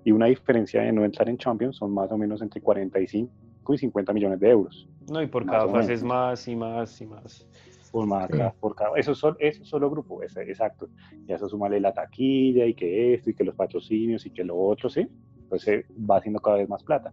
Y 0.05 0.13
una 0.13 0.27
diferencia 0.27 0.83
de 0.83 0.93
no 0.93 1.05
entrar 1.05 1.29
en 1.29 1.39
Champions 1.39 1.77
son 1.77 1.93
más 1.95 2.11
o 2.13 2.19
menos 2.19 2.43
entre 2.43 2.61
45 2.61 3.33
y 3.75 3.79
50 3.79 4.13
millones 4.13 4.39
de 4.41 4.51
euros 4.51 4.89
No, 5.09 5.23
y 5.23 5.27
por 5.27 5.45
Más 5.45 5.57
cada 5.57 5.69
fase 5.69 5.95
es 5.95 6.03
más 6.05 6.47
y 6.47 6.55
más 6.57 7.01
y 7.01 7.07
más. 7.07 7.47
por, 7.91 8.07
más, 8.07 8.29
Sí. 8.31 8.37
por 8.61 8.75
cada... 8.77 8.91
Eso 8.97 9.13
es 9.13 9.19
solo, 9.19 9.37
eso 9.41 9.63
es 9.63 9.69
solo 9.69 9.89
grupo, 9.91 10.23
ese- 10.23 10.43
exacto. 10.43 10.91
Y 11.27 11.33
a 11.33 11.37
eso 11.37 11.49
súmale 11.49 11.81
la 11.81 11.93
taquilla 11.93 12.67
y 12.67 12.75
que 12.75 13.15
esto 13.15 13.31
y 13.31 13.35
que 13.35 13.43
los 13.45 13.55
patrocinios 13.55 14.27
y 14.27 14.31
que 14.31 14.45
lo 14.45 14.57
otro, 14.57 14.89
¿sí? 14.91 15.09
Entonces 15.45 15.85
va 16.09 16.19
haciendo 16.19 16.41
cada 16.41 16.59
vez 16.59 16.69
más 16.69 16.83
plata. 16.83 17.13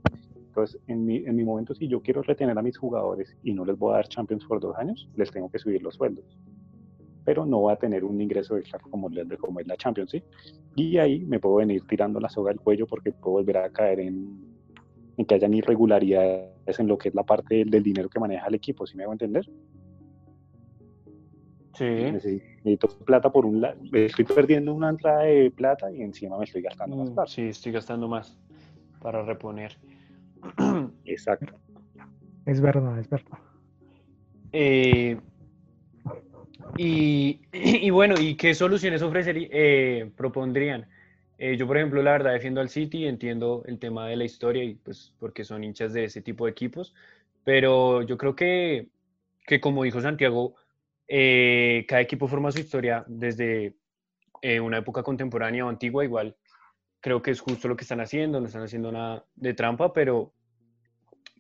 Entonces, 0.54 0.80
en 0.86 1.04
mi, 1.04 1.18
en 1.18 1.36
mi 1.36 1.44
momento, 1.44 1.74
si 1.74 1.88
yo 1.88 2.00
quiero 2.00 2.22
retener 2.22 2.56
a 2.56 2.62
mis 2.62 2.78
jugadores 2.78 3.36
y 3.42 3.56
no 3.56 3.66
les 3.66 3.76
voy 3.76 3.94
a 3.94 3.96
dar 3.96 4.08
Champions 4.08 4.46
por 4.46 4.60
dos 4.60 4.78
años, 4.78 5.10
les 5.16 5.32
tengo 5.32 5.50
que 5.50 5.58
subir 5.58 5.82
los 5.82 5.96
sueldos. 5.96 6.24
Pero 7.26 7.44
no 7.44 7.64
va 7.64 7.74
a 7.74 7.76
tener 7.76 8.04
un 8.04 8.22
ingreso 8.22 8.56
extra 8.56 8.78
como, 8.78 9.10
como 9.40 9.60
es 9.62 9.66
la 9.66 9.76
Champions, 9.78 10.12
¿sí? 10.12 10.24
Y 10.76 11.00
ahí 11.00 11.26
me 11.26 11.40
puedo 11.40 11.56
venir 11.56 11.82
tirando 11.88 12.20
la 12.20 12.30
soga 12.30 12.52
al 12.52 12.60
cuello 12.60 12.86
porque 12.86 13.12
puedo 13.14 13.38
volver 13.38 13.58
a 13.58 13.70
caer 13.72 14.02
en, 14.02 14.46
en 15.18 15.26
que 15.26 15.34
hayan 15.34 15.56
irregularidades 15.56 16.80
en 16.80 16.88
lo 16.88 17.00
que 17.00 17.10
es 17.10 17.16
la 17.16 17.24
parte 17.24 17.56
del, 17.56 17.72
del 17.72 17.82
dinero 17.82 18.08
que 18.08 18.20
maneja 18.20 18.46
el 18.46 18.54
equipo, 18.54 18.86
¿sí 18.86 18.96
me 18.96 19.06
hago 19.06 19.14
entender? 19.14 19.50
Sí. 21.74 21.86
Necesito, 21.86 22.46
necesito 22.64 22.88
plata 23.06 23.32
por 23.32 23.48
un 23.48 23.60
lado. 23.60 23.80
Estoy 23.92 24.26
perdiendo 24.26 24.72
una 24.72 24.90
entrada 24.90 25.24
de 25.24 25.50
plata 25.50 25.92
y 25.92 26.04
encima 26.04 26.38
me 26.38 26.44
estoy 26.44 26.62
gastando 26.62 26.96
más 26.96 27.10
Mm, 27.10 27.14
plata. 27.16 27.32
Sí, 27.32 27.42
estoy 27.42 27.72
gastando 27.72 28.08
más 28.08 28.38
para 29.02 29.24
reponer. 29.24 29.76
Exacto. 31.06 31.54
Es 32.46 32.62
verdad, 32.62 33.00
es 33.00 33.10
verdad. 33.10 33.40
Eh, 34.52 35.18
y, 36.78 37.42
y 37.54 37.90
bueno, 37.90 38.20
¿y 38.20 38.36
qué 38.36 38.54
soluciones 38.54 39.02
ofrecerí- 39.02 39.50
eh, 39.52 40.12
propondrían? 40.16 40.88
Eh, 41.38 41.58
yo, 41.58 41.66
por 41.68 41.78
ejemplo, 41.78 42.02
la 42.04 42.12
verdad 42.12 42.34
defiendo 42.34 42.62
al 42.62 42.70
City, 42.70 43.06
entiendo 43.06 43.64
el 43.66 43.80
tema 43.80 44.08
de 44.08 44.16
la 44.16 44.24
historia 44.24 44.64
y 44.64 44.76
pues 44.76 45.14
porque 45.20 45.44
son 45.44 45.64
hinchas 45.64 45.94
de 45.94 46.06
ese 46.06 46.22
tipo 46.22 46.46
de 46.46 46.52
equipos, 46.52 46.94
pero 47.44 48.02
yo 48.04 48.18
creo 48.18 48.36
que, 48.36 48.88
que 49.46 49.60
como 49.60 49.84
dijo 49.84 50.00
Santiago, 50.00 50.56
eh, 51.08 51.86
cada 51.88 52.02
equipo 52.02 52.28
forma 52.28 52.52
su 52.52 52.60
historia 52.60 53.04
desde 53.08 53.74
una 54.62 54.80
época 54.80 55.04
contemporánea 55.04 55.66
o 55.66 55.70
antigua, 55.70 56.04
igual 56.04 56.36
creo 57.04 57.22
que 57.22 57.32
es 57.32 57.42
justo 57.42 57.68
lo 57.68 57.76
que 57.76 57.84
están 57.84 58.00
haciendo, 58.00 58.40
no 58.40 58.48
están 58.48 58.64
haciendo 58.64 58.90
nada 58.90 59.26
de 59.36 59.54
trampa, 59.54 59.92
pero, 59.92 60.34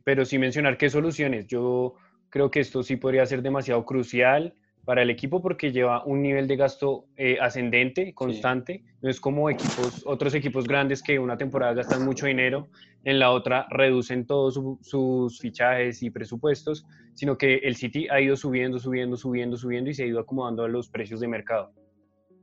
pero 0.03 0.25
sí 0.25 0.37
mencionar 0.37 0.77
qué 0.77 0.89
soluciones. 0.89 1.47
Yo 1.47 1.95
creo 2.29 2.51
que 2.51 2.59
esto 2.59 2.83
sí 2.83 2.97
podría 2.97 3.25
ser 3.25 3.41
demasiado 3.41 3.85
crucial 3.85 4.53
para 4.83 5.03
el 5.03 5.09
equipo 5.09 5.41
porque 5.41 5.71
lleva 5.71 6.03
un 6.03 6.21
nivel 6.21 6.49
de 6.49 6.57
gasto 6.57 7.05
eh, 7.15 7.37
ascendente, 7.39 8.13
constante. 8.13 8.83
No 9.01 9.09
es 9.09 9.21
como 9.21 9.49
equipos, 9.49 10.03
otros 10.05 10.35
equipos 10.35 10.67
grandes 10.67 11.01
que 11.01 11.17
una 11.17 11.37
temporada 11.37 11.75
gastan 11.75 12.03
mucho 12.03 12.25
dinero, 12.25 12.67
en 13.05 13.17
la 13.17 13.31
otra 13.31 13.65
reducen 13.69 14.27
todos 14.27 14.59
sus 14.81 15.39
fichajes 15.39 16.03
y 16.03 16.09
presupuestos, 16.09 16.85
sino 17.13 17.37
que 17.37 17.55
el 17.59 17.77
City 17.77 18.09
ha 18.09 18.19
ido 18.19 18.35
subiendo, 18.35 18.79
subiendo, 18.79 19.15
subiendo, 19.15 19.55
subiendo 19.55 19.89
y 19.89 19.93
se 19.93 20.03
ha 20.03 20.07
ido 20.07 20.19
acomodando 20.19 20.65
a 20.65 20.67
los 20.67 20.89
precios 20.89 21.21
de 21.21 21.29
mercado. 21.29 21.71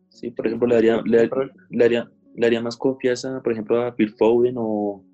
Sí, 0.08 0.30
por 0.30 0.46
ejemplo, 0.46 0.66
le 0.68 0.74
daría, 0.76 1.02
le, 1.04 1.28
le 1.68 2.06
haría, 2.42 2.60
más 2.60 2.76
confianza, 2.76 3.40
por 3.42 3.52
ejemplo, 3.52 3.82
a 3.82 3.94
Phil 3.94 4.10
Foden 4.10 4.54
o 4.56 5.04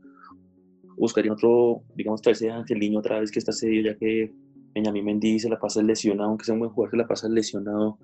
buscaría 0.96 1.32
otro, 1.32 1.82
digamos, 1.94 2.22
traerse 2.22 2.50
a 2.50 2.56
Angelino 2.56 2.98
otra 2.98 3.20
vez 3.20 3.30
que 3.30 3.38
está 3.38 3.52
cedido, 3.52 3.90
ya 3.90 3.96
que 3.96 4.32
Benjamin 4.74 5.04
Mendy 5.04 5.38
se 5.38 5.48
la 5.48 5.58
pasa 5.58 5.82
lesionado, 5.82 6.28
aunque 6.28 6.44
sea 6.44 6.54
un 6.54 6.60
buen 6.60 6.72
jugador, 6.72 6.90
se 6.90 6.96
la 6.96 7.06
pasa 7.06 7.28
lesionado. 7.28 7.98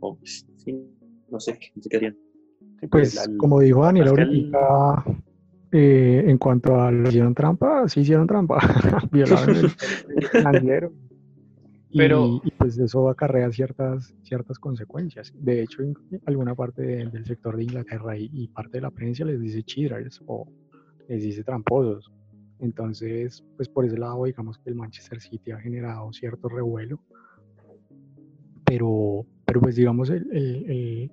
O, 0.00 0.16
pues, 0.16 0.46
sí, 0.56 0.72
no 1.30 1.40
sé, 1.40 1.58
no 1.74 1.82
sé 1.82 1.88
qué 1.88 1.96
harían. 1.96 2.16
Pues, 2.90 3.28
como 3.38 3.60
dijo 3.60 3.82
Daniel 3.82 4.08
ahorita, 4.08 5.04
eh, 5.72 6.24
en 6.26 6.38
cuanto 6.38 6.80
a 6.80 6.90
lo 6.92 7.08
hicieron 7.08 7.34
trampa, 7.34 7.88
sí 7.88 8.00
hicieron 8.00 8.26
trampa. 8.26 8.58
Violaron 9.10 9.56
el, 9.56 9.66
el 10.32 10.46
Pero, 11.94 12.40
y, 12.44 12.50
pues 12.50 12.78
eso 12.78 13.08
acarrea 13.08 13.50
ciertas, 13.50 14.14
ciertas 14.22 14.58
consecuencias. 14.58 15.32
De 15.34 15.62
hecho, 15.62 15.82
en 15.82 15.94
alguna 16.26 16.54
parte 16.54 16.82
del 16.82 17.24
sector 17.24 17.56
de 17.56 17.64
Inglaterra 17.64 18.16
y, 18.16 18.48
parte 18.48 18.78
de 18.78 18.82
la 18.82 18.90
prensa 18.90 19.24
les 19.24 19.40
dice 19.40 19.62
cheaters 19.62 20.20
o 20.26 20.46
les 21.08 21.22
dice 21.22 21.42
tramposos. 21.42 22.12
Entonces, 22.60 23.44
pues 23.56 23.68
por 23.68 23.84
ese 23.84 23.96
lado, 23.96 24.24
digamos 24.24 24.58
que 24.58 24.70
el 24.70 24.76
Manchester 24.76 25.20
City 25.20 25.52
ha 25.52 25.58
generado 25.58 26.12
cierto 26.12 26.48
revuelo. 26.48 27.00
Pero, 28.64 29.24
pero 29.46 29.60
pues 29.60 29.76
digamos, 29.76 30.10
el, 30.10 31.10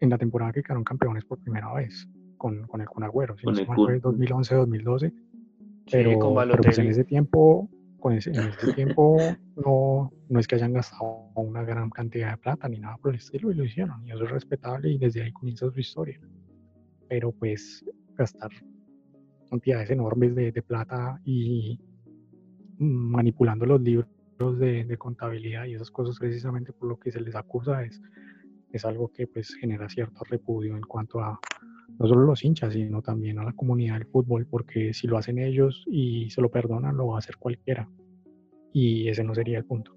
en 0.00 0.10
la 0.10 0.18
temporada 0.18 0.52
que 0.52 0.62
quedaron 0.62 0.82
campeones 0.82 1.24
por 1.24 1.38
primera 1.38 1.72
vez 1.74 2.08
con, 2.36 2.66
con 2.66 2.80
el 2.80 2.88
Kun 2.88 3.04
Agüero, 3.04 3.36
si 3.38 3.46
no 3.46 3.54
fue 3.54 4.00
2011-2012. 4.00 5.12
Pero, 5.90 6.18
pero 6.18 6.62
pues 6.62 6.78
en 6.78 6.86
ese 6.86 7.04
tiempo, 7.04 7.68
con 8.02 8.14
ese, 8.14 8.30
en 8.30 8.48
ese 8.48 8.72
tiempo 8.72 9.16
no, 9.64 10.12
no 10.28 10.40
es 10.40 10.48
que 10.48 10.56
hayan 10.56 10.72
gastado 10.72 11.30
una 11.36 11.62
gran 11.62 11.88
cantidad 11.88 12.32
de 12.32 12.36
plata 12.36 12.68
ni 12.68 12.80
nada 12.80 12.96
por 12.96 13.12
el 13.12 13.16
estilo 13.16 13.52
y 13.52 13.54
lo 13.54 13.64
hicieron. 13.64 14.04
Y 14.04 14.10
eso 14.10 14.24
es 14.24 14.30
respetable 14.30 14.90
y 14.90 14.98
desde 14.98 15.22
ahí 15.22 15.32
comienza 15.32 15.70
su 15.70 15.78
historia. 15.78 16.20
Pero 17.08 17.30
pues 17.30 17.84
gastar 18.14 18.50
cantidades 19.48 19.90
enormes 19.90 20.34
de, 20.34 20.50
de 20.50 20.62
plata 20.62 21.20
y 21.24 21.80
manipulando 22.78 23.66
los 23.66 23.80
libros 23.80 24.08
de, 24.58 24.84
de, 24.84 24.96
contabilidad 24.98 25.66
y 25.66 25.74
esas 25.74 25.90
cosas 25.90 26.18
precisamente 26.18 26.72
por 26.72 26.88
lo 26.88 26.98
que 26.98 27.12
se 27.12 27.20
les 27.20 27.36
acusa 27.36 27.84
es, 27.84 28.02
es 28.72 28.84
algo 28.84 29.12
que 29.12 29.28
pues 29.28 29.54
genera 29.54 29.88
cierto 29.88 30.24
repudio 30.24 30.74
en 30.74 30.82
cuanto 30.82 31.20
a 31.20 31.38
no 31.98 32.06
solo 32.06 32.22
los 32.22 32.44
hinchas, 32.44 32.72
sino 32.72 33.02
también 33.02 33.38
a 33.38 33.44
la 33.44 33.52
comunidad 33.52 33.94
del 33.94 34.06
fútbol, 34.06 34.46
porque 34.46 34.92
si 34.92 35.06
lo 35.06 35.18
hacen 35.18 35.38
ellos 35.38 35.84
y 35.86 36.30
se 36.30 36.40
lo 36.40 36.50
perdonan, 36.50 36.96
lo 36.96 37.08
va 37.08 37.16
a 37.16 37.18
hacer 37.18 37.36
cualquiera. 37.36 37.88
Y 38.72 39.08
ese 39.08 39.24
no 39.24 39.34
sería 39.34 39.58
el 39.58 39.64
punto. 39.64 39.94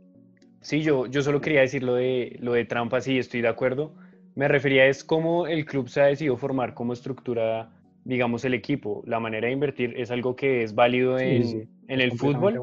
Sí, 0.61 0.81
yo, 0.81 1.05
yo 1.05 1.21
solo 1.21 1.41
quería 1.41 1.61
decir 1.61 1.83
lo 1.83 1.95
de, 1.95 2.37
lo 2.41 2.53
de 2.53 2.65
trampa, 2.65 3.01
sí, 3.01 3.17
estoy 3.17 3.41
de 3.41 3.47
acuerdo. 3.47 3.95
Me 4.35 4.47
refería 4.47 4.87
es 4.87 5.03
cómo 5.03 5.47
el 5.47 5.65
club 5.65 5.87
se 5.89 6.01
ha 6.01 6.05
decidido 6.05 6.37
formar 6.37 6.73
como 6.73 6.93
estructura 6.93 7.71
digamos, 8.05 8.45
el 8.45 8.53
equipo. 8.53 9.03
La 9.05 9.19
manera 9.19 9.47
de 9.47 9.53
invertir 9.53 9.93
es 9.97 10.11
algo 10.11 10.35
que 10.35 10.63
es 10.63 10.73
válido 10.73 11.19
en, 11.19 11.67
en 11.87 12.01
el 12.01 12.11
fútbol. 12.13 12.61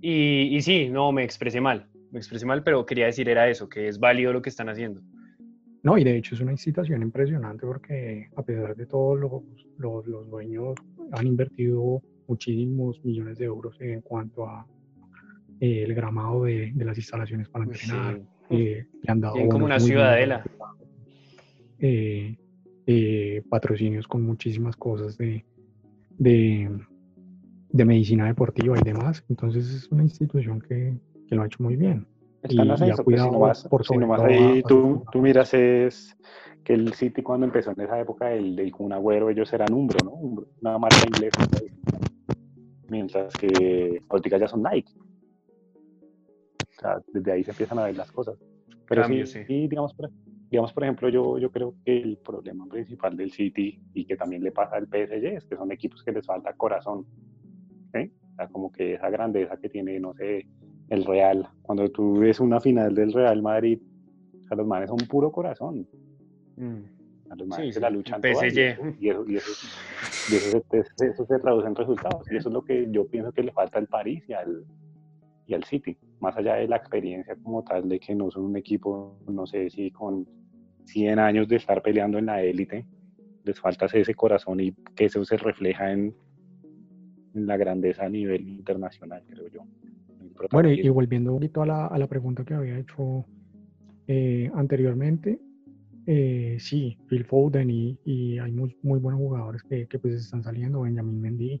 Y, 0.00 0.56
y, 0.56 0.62
sí, 0.62 0.88
no, 0.88 1.12
me 1.12 1.22
expresé 1.22 1.60
mal, 1.60 1.86
me 2.10 2.18
expresé 2.18 2.44
mal, 2.44 2.64
pero 2.64 2.84
quería 2.84 3.06
decir 3.06 3.28
era 3.28 3.48
eso, 3.48 3.68
que 3.68 3.86
es 3.86 4.00
válido 4.00 4.32
lo 4.32 4.42
que 4.42 4.48
están 4.48 4.68
haciendo. 4.68 5.00
No, 5.82 5.98
y 5.98 6.04
de 6.04 6.16
hecho 6.16 6.34
es 6.34 6.40
una 6.40 6.52
incitación 6.52 7.02
impresionante 7.02 7.66
porque 7.66 8.28
a 8.36 8.42
pesar 8.42 8.76
de 8.76 8.86
todo, 8.86 9.16
los, 9.16 9.42
los, 9.78 10.06
los 10.06 10.30
dueños 10.30 10.74
han 11.10 11.26
invertido 11.26 12.00
muchísimos 12.28 13.04
millones 13.04 13.38
de 13.38 13.46
euros 13.46 13.76
en 13.80 14.00
cuanto 14.00 14.46
a 14.46 14.66
eh, 15.60 15.84
el 15.84 15.94
gramado 15.94 16.44
de, 16.44 16.72
de, 16.72 16.84
las 16.84 16.96
instalaciones 16.96 17.48
para 17.48 17.64
entrenar. 17.64 18.20
Eh, 18.50 18.84
han 19.06 19.20
dado 19.20 19.36
como 19.48 19.64
una 19.64 19.78
ciudadela. 19.78 20.44
Eh, 21.78 23.42
patrocinios 23.48 24.08
con 24.08 24.22
muchísimas 24.22 24.76
cosas 24.76 25.16
de, 25.16 25.44
de, 26.18 26.68
de, 27.70 27.84
medicina 27.84 28.26
deportiva 28.26 28.76
y 28.76 28.82
demás. 28.82 29.24
Entonces 29.28 29.72
es 29.72 29.88
una 29.92 30.02
institución 30.02 30.60
que, 30.60 30.98
que 31.28 31.34
lo 31.34 31.42
ha 31.42 31.46
hecho 31.46 31.62
muy 31.62 31.76
bien. 31.76 32.06
Están 32.42 32.66
y, 32.66 32.90
ha 32.90 32.96
cuidado 32.96 33.38
pues, 33.38 33.64
por 33.64 33.86
si 33.86 33.96
nomás 33.96 34.20
ahí 34.22 34.62
tú, 34.66 35.04
tú, 35.12 35.20
miras 35.20 35.54
es 35.54 36.16
que 36.64 36.74
el 36.74 36.92
City 36.94 37.22
cuando 37.22 37.46
empezó 37.46 37.70
en 37.70 37.80
esa 37.80 38.00
época 38.00 38.26
del, 38.26 38.56
del 38.56 38.72
Kun 38.72 38.92
Agüero 38.92 39.30
ellos 39.30 39.52
eran 39.52 39.72
Umbro, 39.72 39.98
¿no? 40.04 40.10
Umbro, 40.12 40.46
una 40.60 40.78
marca 40.78 40.96
inglesa. 41.06 41.40
Mientras 42.88 43.32
que 43.34 44.02
ahorita 44.08 44.38
ya 44.38 44.48
son 44.48 44.62
Nike. 44.62 44.92
O 46.58 46.80
sea, 46.80 47.00
desde 47.12 47.32
ahí 47.32 47.44
se 47.44 47.52
empiezan 47.52 47.78
a 47.78 47.84
ver 47.84 47.96
las 47.96 48.10
cosas. 48.10 48.36
Pero 48.88 49.04
sí, 49.04 49.24
sí, 49.26 49.68
digamos, 49.68 49.94
por, 49.94 50.10
digamos, 50.50 50.72
por 50.72 50.82
ejemplo, 50.82 51.08
yo, 51.08 51.38
yo 51.38 51.50
creo 51.50 51.74
que 51.84 51.96
el 52.02 52.18
problema 52.18 52.66
principal 52.66 53.16
del 53.16 53.30
City 53.30 53.80
y 53.94 54.04
que 54.04 54.16
también 54.16 54.42
le 54.42 54.50
pasa 54.52 54.76
al 54.76 54.86
PSG 54.86 55.36
es 55.36 55.44
que 55.46 55.56
son 55.56 55.70
equipos 55.72 56.02
que 56.02 56.12
les 56.12 56.26
falta 56.26 56.52
corazón. 56.54 57.06
¿sí? 57.94 58.12
O 58.32 58.34
sea, 58.34 58.48
como 58.48 58.72
que 58.72 58.94
esa 58.94 59.08
grandeza 59.10 59.56
que 59.56 59.68
tiene, 59.68 59.98
no 60.00 60.12
sé, 60.14 60.46
el 60.92 61.06
Real. 61.06 61.48
Cuando 61.62 61.88
tú 61.90 62.18
ves 62.18 62.38
una 62.38 62.60
final 62.60 62.94
del 62.94 63.12
Real 63.12 63.40
Madrid, 63.40 63.80
o 64.40 64.44
sea, 64.46 64.56
los 64.56 64.66
manes 64.66 64.90
son 64.90 64.98
puro 65.08 65.32
corazón. 65.32 65.88
Mm. 66.56 67.34
los 67.34 67.48
manes 67.48 67.74
se 67.74 67.80
la 67.80 67.88
luchan 67.88 68.20
PSG. 68.20 68.98
y, 69.00 69.08
eso, 69.08 69.24
y, 69.26 69.36
eso, 69.36 69.50
y 70.30 70.36
eso, 70.36 70.62
se, 70.70 71.06
eso, 71.06 71.24
se, 71.24 71.38
traduce 71.38 71.66
en 71.66 71.74
resultados. 71.74 72.30
Y 72.30 72.36
eso 72.36 72.50
es 72.50 72.52
lo 72.52 72.62
que 72.62 72.88
yo 72.90 73.06
pienso 73.06 73.32
que 73.32 73.42
le 73.42 73.52
falta 73.52 73.78
al 73.78 73.86
París 73.86 74.22
y 74.28 74.34
al, 74.34 74.66
y 75.46 75.54
al 75.54 75.64
City. 75.64 75.96
Más 76.20 76.36
allá 76.36 76.56
de 76.56 76.68
la 76.68 76.76
experiencia 76.76 77.36
como 77.42 77.64
tal, 77.64 77.88
de 77.88 77.98
que 77.98 78.14
no 78.14 78.30
son 78.30 78.44
un 78.44 78.56
equipo, 78.58 79.18
no 79.26 79.46
sé 79.46 79.70
si 79.70 79.90
con 79.90 80.28
100 80.84 81.18
años 81.18 81.48
de 81.48 81.56
estar 81.56 81.80
peleando 81.80 82.18
en 82.18 82.26
la 82.26 82.42
élite, 82.42 82.86
les 83.44 83.58
falta 83.58 83.86
ese 83.86 84.14
corazón 84.14 84.60
y 84.60 84.72
que 84.94 85.06
eso 85.06 85.24
se 85.24 85.38
refleja 85.38 85.90
en, 85.90 86.14
en 87.34 87.46
la 87.46 87.56
grandeza 87.56 88.04
a 88.04 88.10
nivel 88.10 88.46
internacional, 88.46 89.24
creo 89.26 89.48
yo. 89.48 89.62
Bueno, 90.50 90.70
y, 90.70 90.88
volviendo 90.88 91.32
un 91.32 91.38
poquito 91.38 91.62
a 91.62 91.66
la, 91.66 91.86
a 91.86 91.98
la, 91.98 92.06
pregunta 92.06 92.44
que 92.44 92.54
había 92.54 92.78
hecho 92.78 93.24
eh, 94.06 94.50
anteriormente, 94.54 95.40
eh, 96.06 96.56
sí, 96.58 96.98
Phil 97.08 97.24
Foden 97.24 97.70
y, 97.70 97.98
y 98.04 98.38
hay 98.38 98.52
muy, 98.52 98.76
muy, 98.82 98.98
buenos 98.98 99.20
jugadores 99.20 99.62
que, 99.62 99.86
que, 99.86 99.98
pues 99.98 100.14
están 100.14 100.42
saliendo, 100.42 100.82
Benjamin 100.82 101.20
Mendy, 101.20 101.60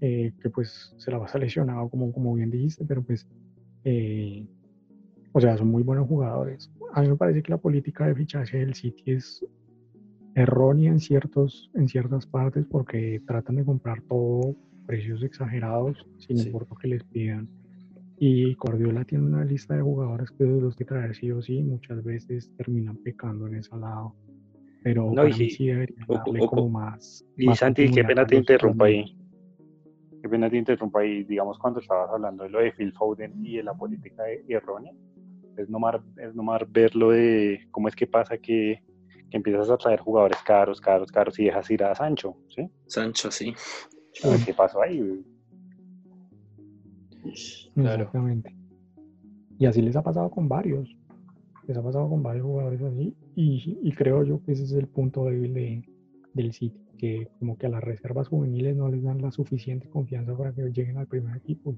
eh, 0.00 0.32
que 0.40 0.50
pues 0.50 0.94
se 0.96 1.10
la 1.10 1.18
va 1.18 1.26
a 1.26 1.38
lesionado, 1.38 1.88
como, 1.88 2.12
como 2.12 2.34
bien 2.34 2.50
dijiste, 2.50 2.84
pero 2.84 3.02
pues 3.02 3.26
eh, 3.84 4.46
o 5.32 5.40
sea, 5.40 5.56
son 5.56 5.68
muy 5.68 5.82
buenos 5.82 6.08
jugadores. 6.08 6.70
A 6.92 7.02
mí 7.02 7.08
me 7.08 7.16
parece 7.16 7.42
que 7.42 7.50
la 7.50 7.58
política 7.58 8.06
de 8.06 8.14
fichaje 8.14 8.58
del 8.58 8.74
City 8.74 9.12
es 9.12 9.44
errónea 10.34 10.90
en, 10.90 11.00
ciertos, 11.00 11.70
en 11.74 11.88
ciertas 11.88 12.26
partes 12.26 12.64
porque 12.70 13.20
tratan 13.26 13.56
de 13.56 13.64
comprar 13.64 14.00
todo 14.02 14.54
precios 14.86 15.22
exagerados 15.22 16.06
sin 16.18 16.38
importar 16.38 16.78
que 16.78 16.88
les 16.88 17.04
pidan. 17.04 17.48
Y 18.18 18.54
Guardiola 18.54 19.04
tiene 19.04 19.24
una 19.24 19.44
lista 19.44 19.74
de 19.74 19.82
jugadores 19.82 20.30
que 20.30 20.44
los 20.44 20.76
que 20.76 20.84
traer 20.84 21.14
sí 21.14 21.30
o 21.32 21.42
sí 21.42 21.62
muchas 21.62 22.02
veces 22.04 22.50
terminan 22.56 22.96
pecando 22.98 23.46
en 23.46 23.56
ese 23.56 23.76
lado. 23.76 24.14
Pero 24.82 25.10
no, 25.12 25.32
sí, 25.32 25.66
debería 25.66 25.96
darle 26.06 26.46
como 26.46 26.68
más. 26.68 27.24
Y 27.36 27.52
Santi, 27.54 27.90
qué 27.90 28.04
pena 28.04 28.26
te 28.26 28.36
interrumpa 28.36 28.84
ahí. 28.86 29.16
Qué 30.22 30.28
pena 30.28 30.48
te 30.48 30.58
interrumpa 30.58 31.00
ahí. 31.00 31.24
Digamos, 31.24 31.58
cuando 31.58 31.80
estabas 31.80 32.10
hablando 32.10 32.44
de 32.44 32.50
lo 32.50 32.60
de 32.60 32.72
Phil 32.72 32.92
Foden 32.92 33.44
y 33.44 33.56
de 33.56 33.62
la 33.62 33.74
política 33.74 34.22
errónea, 34.48 34.92
es 35.56 35.68
nomás, 35.68 35.96
es 36.18 36.34
nomás 36.34 36.62
verlo 36.70 37.10
de 37.10 37.66
cómo 37.70 37.88
es 37.88 37.96
que 37.96 38.06
pasa 38.06 38.36
que, 38.36 38.82
que, 39.30 39.36
empiezas 39.36 39.70
a 39.70 39.76
traer 39.76 40.00
jugadores 40.00 40.38
caros, 40.44 40.80
caros, 40.80 41.10
caros 41.10 41.38
y 41.38 41.44
dejas 41.44 41.70
ir 41.70 41.82
a 41.82 41.94
Sancho, 41.94 42.36
¿sí? 42.48 42.68
Sancho, 42.86 43.30
sí. 43.30 43.54
¿Qué 44.44 44.54
pasó 44.54 44.82
ahí? 44.82 45.24
Exactamente. 47.24 48.54
Y 49.58 49.66
así 49.66 49.82
les 49.82 49.96
ha 49.96 50.02
pasado 50.02 50.30
con 50.30 50.48
varios. 50.48 50.96
Les 51.66 51.76
ha 51.76 51.82
pasado 51.82 52.08
con 52.08 52.22
varios 52.22 52.44
jugadores 52.44 52.82
así. 52.82 53.14
Y, 53.36 53.78
y 53.82 53.92
creo 53.92 54.24
yo 54.24 54.42
que 54.44 54.52
ese 54.52 54.64
es 54.64 54.72
el 54.72 54.86
punto 54.86 55.24
débil 55.24 55.54
de, 55.54 55.88
del 56.34 56.52
sitio. 56.52 56.80
Que 56.98 57.28
como 57.38 57.56
que 57.56 57.66
a 57.66 57.70
las 57.70 57.82
reservas 57.82 58.28
juveniles 58.28 58.76
no 58.76 58.88
les 58.88 59.02
dan 59.02 59.20
la 59.20 59.30
suficiente 59.30 59.88
confianza 59.88 60.36
para 60.36 60.52
que 60.52 60.62
lleguen 60.70 60.98
al 60.98 61.06
primer 61.06 61.36
equipo 61.36 61.76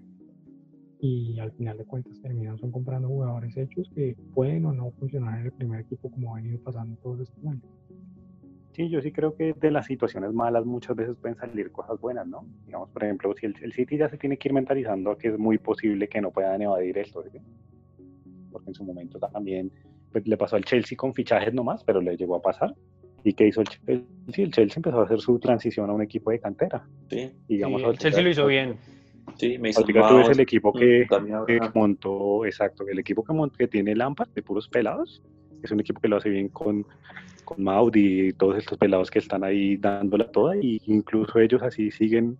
y 1.01 1.39
al 1.39 1.53
final 1.53 1.77
de 1.77 1.85
cuentas 1.85 2.21
terminan 2.21 2.59
son 2.59 2.71
comprando 2.71 3.09
jugadores 3.09 3.57
hechos 3.57 3.91
que 3.95 4.17
pueden 4.35 4.65
o 4.67 4.73
no 4.73 4.91
funcionar 4.93 5.41
en 5.41 5.47
el 5.47 5.53
primer 5.53 5.81
equipo 5.81 6.11
como 6.11 6.35
ha 6.35 6.41
venido 6.41 6.59
pasando 6.61 6.97
todos 7.03 7.21
estos 7.21 7.45
años. 7.45 7.65
Sí, 8.77 8.91
yo 8.91 9.01
sí 9.01 9.11
creo 9.11 9.35
que 9.35 9.55
de 9.55 9.71
las 9.71 9.87
situaciones 9.87 10.35
malas 10.35 10.67
muchas 10.67 10.95
veces 10.95 11.17
pueden 11.17 11.39
salir 11.39 11.73
cosas 11.73 11.99
buenas, 11.99 12.27
¿no? 12.27 12.45
Digamos, 12.67 12.91
por 12.91 13.05
ejemplo, 13.05 13.35
si 13.35 13.47
el, 13.47 13.73
City 13.73 13.97
ya 13.97 14.11
se 14.11 14.19
tiene 14.19 14.37
que 14.37 14.49
ir 14.49 14.53
mentalizando 14.53 15.13
a 15.13 15.19
que 15.19 15.29
es 15.29 15.39
muy 15.39 15.57
posible 15.57 16.09
que 16.09 16.21
no 16.21 16.31
puedan 16.31 16.61
evadir 16.61 16.99
esto, 16.99 17.25
en 17.25 18.75
su 18.75 18.85
momento 18.85 19.19
también 19.19 19.73
pues, 20.13 20.27
le 20.27 20.37
pasó 20.37 20.57
al 20.57 20.65
Chelsea 20.67 20.95
con 20.95 21.15
fichajes 21.15 21.55
nomás, 21.55 21.83
pero 21.85 22.03
le 22.03 22.19
llegó 22.19 22.37
a 22.37 22.43
pasar. 22.43 22.75
¿Y 23.25 23.33
qué 23.33 23.47
hizo 23.47 23.63
el 23.63 23.69
Chelsea? 23.69 24.05
El 24.45 24.53
Chelsea 24.53 24.77
empezó 24.77 25.01
a 25.01 25.05
hacer 25.05 25.21
su 25.21 25.39
transición 25.39 25.89
a 25.89 25.95
un 25.95 26.03
equipo 26.03 26.31
de 26.31 26.39
cantera. 26.39 26.87
Sí, 27.09 27.33
Digamos, 27.49 27.81
Sí, 27.81 27.89
el 27.89 27.99
Chelsea 27.99 28.23
lo 28.23 28.29
hizo 28.29 28.47
bien. 28.47 28.77
sí, 29.39 29.57
me 29.57 29.71
Ahorita 29.75 30.07
tú 30.07 30.17
ves 30.19 30.29
el 30.29 30.41
equipo 30.41 30.75
que, 30.75 31.07
que 31.09 31.15
Abraham. 31.15 31.73
montó, 31.75 32.45
exacto, 32.45 32.87
el 32.87 32.99
equipo 32.99 33.25
que, 33.25 33.33
montó, 33.33 33.57
que 33.57 33.69
tiene 33.69 33.95
Lampard 33.95 34.29
de 34.35 34.43
puros 34.43 34.69
pelados, 34.69 35.23
es 35.67 35.71
un 35.73 35.81
equipo 35.81 36.01
que 36.01 36.09
lo 36.09 36.17
hace 36.17 36.31
bien 36.31 36.49
con, 36.49 36.85
con 37.45 37.63
Maudi 37.63 38.29
y 38.29 38.33
todos 38.33 38.57
estos 38.59 38.79
pelados 38.79 39.11
que 39.11 39.19
están 39.21 39.45
ahí 39.45 39.77
dándola 39.77 40.31
toda, 40.33 40.57
y 40.57 40.81
incluso 40.87 41.39
ellos 41.39 41.63
así 41.63 41.91
siguen, 41.91 42.37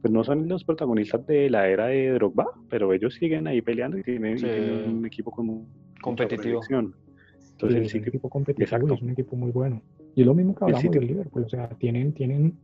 pues 0.00 0.12
no 0.12 0.24
son 0.24 0.48
los 0.48 0.64
protagonistas 0.64 1.24
de 1.26 1.48
la 1.50 1.68
era 1.68 1.86
de 1.86 2.10
Drogba, 2.12 2.46
pero 2.68 2.92
ellos 2.92 3.14
siguen 3.14 3.46
ahí 3.46 3.60
peleando 3.62 3.98
y 3.98 4.02
tienen, 4.02 4.34
y 4.36 4.38
Sí. 4.40 4.46
tienen 4.46 4.96
un 4.98 5.06
equipo 5.06 5.30
con 5.30 5.66
Competitivo. 6.00 6.42
proyección. 6.60 6.94
Sí, 7.38 7.50
Entonces 7.52 7.78
el 7.78 7.84
es 7.86 7.94
un 7.94 8.04
equipo 8.08 8.28
competitivo 8.28 8.62
y 8.62 8.64
exacto. 8.64 8.94
es 8.94 9.02
un 9.02 9.10
equipo 9.10 9.36
muy 9.36 9.52
bueno. 9.52 9.80
Y 10.16 10.22
es 10.22 10.26
lo 10.26 10.34
mismo 10.34 10.54
que 10.54 10.64
hablamos 10.64 10.90
del 10.90 11.06
Liverpool, 11.06 11.44
o 11.44 11.48
sea, 11.48 11.68
tienen, 11.78 12.12
tienen, 12.12 12.58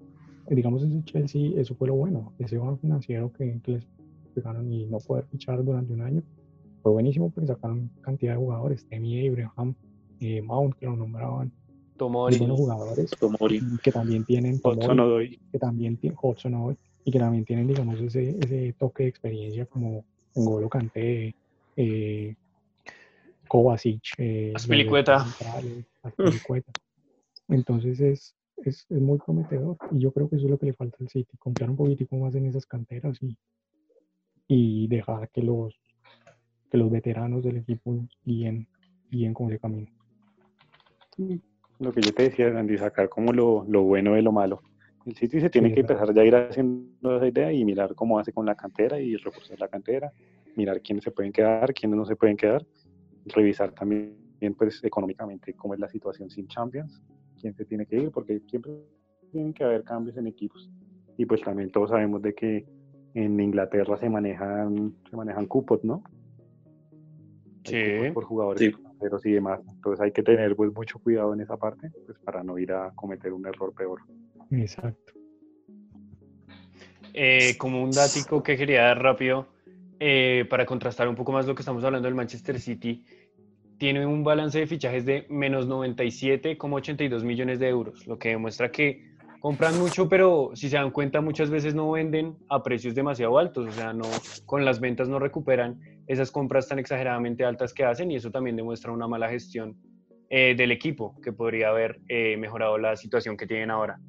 digamos, 0.51 0.83
ese 0.83 1.05
Chelsea, 1.05 1.53
eso 1.61 1.75
fue 1.77 1.87
lo 1.89 1.95
bueno, 1.95 2.33
ese 2.41 2.59
bajo 2.59 2.77
financiero 2.79 3.33
que, 3.33 3.61
que 3.63 3.73
les 3.73 3.87
pegaron 4.35 4.73
y 4.73 4.87
no 4.87 4.99
poder 4.99 5.25
fichar 5.31 5.65
durante 5.65 5.93
un 5.93 6.01
año, 6.03 6.23
fue 6.83 6.91
buenísimo 6.93 7.31
porque 7.31 7.47
sacaron 7.47 7.91
cantidad 8.03 8.33
de 8.33 8.39
jugadores, 8.39 8.85
Temi 8.89 9.29
Abraham, 9.29 9.75
eh, 10.21 10.43
Mount, 10.43 10.75
que 10.77 10.87
lo 10.87 10.97
nombraban, 10.97 11.49
muy 11.49 11.97
Tomori. 11.97 12.39
buenos 12.39 12.59
jugadores, 12.59 13.11
Tomori. 13.19 13.61
que 13.83 13.93
también 13.93 14.25
tienen, 14.25 14.61
Tomori, 14.61 14.87
Hudson 14.87 15.51
que 15.53 15.59
también 15.59 15.97
tienen, 15.97 16.19
Hudson 16.21 16.77
y 17.05 17.11
que 17.11 17.19
también 17.19 17.45
tienen, 17.45 17.67
digamos, 17.67 18.01
ese, 18.01 18.37
ese 18.41 18.75
toque 18.79 19.05
de 19.05 19.09
experiencia 19.09 19.67
como 19.67 20.05
Ngolo 20.35 20.69
Kanté, 20.69 21.35
eh, 21.77 22.35
Kovacic, 23.49 24.03
eh, 24.19 24.53
centrales, 24.57 25.87
Azpilicueta. 26.03 26.73
Entonces 27.49 27.99
es, 28.01 28.35
es, 28.59 28.87
es 28.89 29.01
muy 29.01 29.19
prometedor 29.19 29.77
y 29.91 30.01
yo 30.01 30.13
creo 30.13 30.29
que 30.29 30.37
eso 30.37 30.45
es 30.45 30.51
lo 30.51 30.59
que 30.59 30.67
le 30.67 30.75
falta 30.75 30.99
al 31.01 31.09
City, 31.09 31.37
confiar 31.39 31.71
un 31.71 31.77
poquitico 31.77 32.17
más 32.17 32.35
en 32.35 32.47
esas 32.47 32.67
canteras 32.67 33.19
y, 33.23 33.37
y 34.47 34.87
dejar 34.89 35.31
que 35.31 35.43
los, 35.43 35.75
que 36.71 36.77
los 36.77 36.91
veteranos 36.91 37.43
del 37.43 37.57
equipo 37.59 38.07
guíen, 38.25 38.69
guíen 39.11 39.33
con 39.33 39.49
ese 39.49 39.59
camino. 39.59 39.89
Lo 41.81 41.93
que 41.93 42.01
yo 42.01 42.13
te 42.13 42.25
decía, 42.25 42.47
Andy, 42.59 42.79
sacar 42.79 43.09
como 43.09 43.33
lo, 43.33 43.65
lo 43.69 43.83
bueno 43.83 44.15
de 44.15 44.23
lo 44.23 44.33
malo. 44.33 44.63
El 45.07 45.15
City 45.15 45.41
se 45.41 45.49
tiene 45.49 45.69
Sí, 45.69 45.75
que 45.75 45.85
claro. 45.85 45.95
empezar 45.95 46.15
ya 46.15 46.23
a 46.23 46.25
ir 46.27 46.35
haciendo 46.37 47.17
esa 47.17 47.27
idea 47.27 47.53
y 47.53 47.65
mirar 47.65 47.95
cómo 47.95 48.19
hace 48.19 48.33
con 48.33 48.45
la 48.47 48.55
cantera 48.55 49.01
y 49.01 49.17
reforzar 49.17 49.59
la 49.59 49.69
cantera, 49.69 50.13
mirar 50.57 50.81
quiénes 50.83 51.05
se 51.05 51.11
pueden 51.11 51.33
quedar, 51.33 51.73
quiénes 51.73 51.97
no 51.97 52.05
se 52.05 52.17
pueden 52.17 52.37
quedar, 52.37 52.67
revisar 53.27 53.73
también 53.73 54.17
pues 54.57 54.83
económicamente 54.85 55.55
cómo 55.55 55.75
es 55.75 55.81
la 55.81 55.89
situación 55.89 56.31
sin 56.31 56.47
Champions, 56.49 57.01
quién 57.41 57.55
se 57.55 57.65
tiene 57.65 57.87
que 57.87 57.97
ir, 57.97 58.11
porque 58.11 58.41
siempre 58.49 58.73
tienen 59.33 59.53
que 59.53 59.65
haber 59.65 59.83
cambios 59.85 60.17
en 60.17 60.27
equipos. 60.27 60.71
Y 61.17 61.27
pues 61.27 61.41
también 61.43 61.71
todos 61.71 61.91
sabemos 61.91 62.21
de 62.23 62.35
que 62.35 62.67
en 63.15 63.41
Inglaterra 63.41 63.97
se 63.97 64.09
manejan, 64.09 64.95
se 65.09 65.17
manejan 65.17 65.47
cupos, 65.47 65.83
¿no? 65.85 66.03
Sí. 67.65 67.77
cupos 67.99 68.13
por 68.15 68.25
jugadores 68.25 68.61
Sí. 68.75 68.88
Extranjeros 68.99 69.27
y 69.27 69.33
demás. 69.33 69.61
Entonces 69.73 70.01
hay 70.01 70.13
que 70.13 70.23
tener 70.23 70.57
pues 70.57 70.73
mucho 70.75 70.99
cuidado 70.99 71.33
en 71.35 71.41
esa 71.41 71.57
parte, 71.57 71.91
pues 72.07 72.19
para 72.19 72.43
no 72.43 72.59
ir 72.59 72.73
a 72.73 72.91
cometer 72.95 73.33
un 73.33 73.47
error 73.47 73.73
peor. 73.75 74.01
Exacto. 74.51 75.13
Eh, 77.15 77.57
como 77.59 77.83
un 77.83 77.91
dático 77.91 78.43
que 78.43 78.57
quería 78.57 78.83
dar 78.83 79.03
rápido, 79.03 79.49
eh, 79.99 80.47
para 80.49 80.65
contrastar 80.67 81.09
un 81.09 81.17
poco 81.17 81.33
más 81.33 81.47
lo 81.47 81.55
que 81.55 81.63
estamos 81.63 81.83
hablando 81.83 82.07
del 82.07 82.15
Manchester 82.15 82.61
City, 82.61 83.05
tiene 83.79 84.05
un 84.07 84.25
balance 84.25 84.59
de 84.59 84.67
fichajes 84.67 85.05
de 85.05 85.27
menos 85.29 85.69
97,82 85.69 87.23
millones 87.23 87.59
de 87.59 87.69
euros, 87.69 88.07
lo 88.07 88.19
que 88.19 88.31
demuestra 88.31 88.71
que 88.71 89.09
compran 89.41 89.79
mucho, 89.79 90.09
pero 90.09 90.51
si 90.55 90.69
se 90.69 90.77
dan 90.77 90.91
cuenta 90.91 91.21
muchas 91.21 91.49
veces 91.49 91.75
no 91.75 91.91
venden 91.93 92.37
a 92.49 92.63
precios 92.63 92.95
demasiado 92.95 93.39
altos, 93.39 93.69
o 93.69 93.73
sea, 93.73 93.93
no, 93.93 94.05
con 94.47 94.65
las 94.65 94.81
ventas 94.81 95.09
no 95.09 95.19
recuperan 95.19 95.81
esas 96.09 96.33
compras 96.33 96.67
tan 96.67 96.79
exageradamente 96.79 97.45
altas 97.45 97.75
que 97.75 97.85
hacen 97.85 98.11
y 98.11 98.17
eso 98.17 98.31
también 98.31 98.57
demuestra 98.57 98.91
una 98.91 99.07
mala 99.07 99.29
gestión 99.29 99.77
eh, 100.31 100.55
del 100.57 100.73
equipo 100.73 101.15
que 101.23 101.33
podría 101.33 101.69
haber 101.69 102.01
eh, 102.09 102.37
mejorado 102.39 102.79
la 102.79 102.97
situación 102.97 103.37
que 103.37 103.47
tienen 103.47 103.71
ahora. 103.71 104.01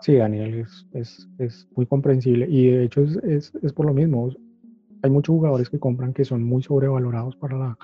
Sí, 0.00 0.16
Daniel, 0.16 0.66
es, 0.92 1.28
es, 1.38 1.68
muy 1.74 1.86
comprensible 1.86 2.46
y 2.48 2.70
de 2.70 2.84
hecho 2.84 3.02
es, 3.02 3.54
es, 3.62 3.72
por 3.72 3.86
lo 3.86 3.94
mismo. 3.94 4.30
Hay 5.02 5.10
muchos 5.10 5.34
jugadores 5.34 5.70
que 5.70 5.78
compran 5.78 6.12
que 6.12 6.24
son 6.24 6.42
muy 6.42 6.62
sobrevalorados 6.62 7.36
para 7.36 7.56
la, 7.56 7.78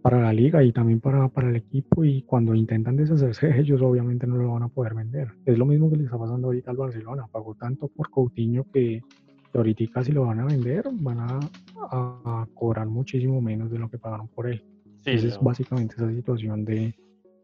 para 0.00 0.20
la 0.20 0.32
liga 0.32 0.62
y 0.62 0.72
también 0.72 1.00
para, 1.00 1.28
para 1.28 1.48
el 1.48 1.56
equipo 1.56 2.04
y 2.04 2.22
cuando 2.22 2.54
intentan 2.54 2.96
deshacerse 2.96 3.48
de 3.48 3.60
ellos 3.60 3.82
obviamente 3.82 4.26
no 4.26 4.36
lo 4.36 4.52
van 4.52 4.62
a 4.62 4.68
poder 4.68 4.94
vender. 4.94 5.32
Es 5.44 5.58
lo 5.58 5.66
mismo 5.66 5.90
que 5.90 5.96
le 5.96 6.04
está 6.04 6.18
pasando 6.18 6.48
ahorita 6.48 6.70
al 6.70 6.76
Barcelona. 6.76 7.26
Pagó 7.30 7.54
tanto 7.54 7.88
por 7.88 8.08
Coutinho 8.10 8.64
que 8.72 9.02
ahorita 9.54 10.04
si 10.04 10.12
lo 10.12 10.24
van 10.26 10.40
a 10.40 10.44
vender 10.46 10.84
van 10.92 11.18
a, 11.20 11.38
a- 11.90 12.42
a 12.42 12.48
cobrar 12.54 12.86
muchísimo 12.86 13.40
menos 13.40 13.70
de 13.70 13.78
lo 13.78 13.88
que 13.88 13.98
pagaron 13.98 14.28
por 14.28 14.48
él. 14.48 14.62
Sí, 15.02 15.10
Esa 15.12 15.26
es 15.28 15.36
no. 15.38 15.42
básicamente 15.44 15.94
esa 15.96 16.10
situación 16.10 16.64
de, 16.64 16.94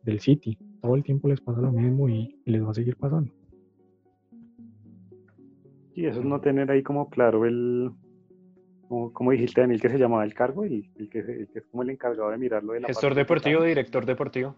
del 0.03 0.20
City. 0.20 0.59
Todo 0.80 0.94
el 0.96 1.03
tiempo 1.05 1.28
les 1.28 1.40
pasa 1.40 1.61
lo 1.61 1.70
mismo 1.72 2.09
y, 2.09 2.40
y 2.44 2.50
les 2.50 2.64
va 2.64 2.70
a 2.70 2.74
seguir 2.74 2.96
pasando. 2.96 3.30
Y 5.94 6.07
eso 6.07 6.20
es 6.20 6.24
no 6.24 6.40
tener 6.40 6.70
ahí 6.70 6.82
como 6.82 7.09
claro 7.11 7.44
el, 7.44 7.90
como, 8.88 9.12
como 9.12 9.30
dijiste 9.30 9.61
Daniel, 9.61 9.80
que 9.80 9.90
se 9.90 9.98
llamaba 9.98 10.24
el 10.24 10.34
cargo 10.34 10.64
y 10.66 10.90
el 10.96 11.09
que, 11.09 11.22
se- 11.22 11.40
el 11.40 11.48
que 11.48 11.59
es 11.61 11.64
como 11.66 11.82
el 11.82 11.90
encargado 11.90 12.30
de 12.30 12.38
mirarlo 12.38 12.72
de 12.72 12.80
la 12.80 12.86
Gestor 12.88 13.14
deportivo, 13.14 13.61
fiscal, 13.61 13.68
director 13.68 14.07
deportivo. 14.07 14.57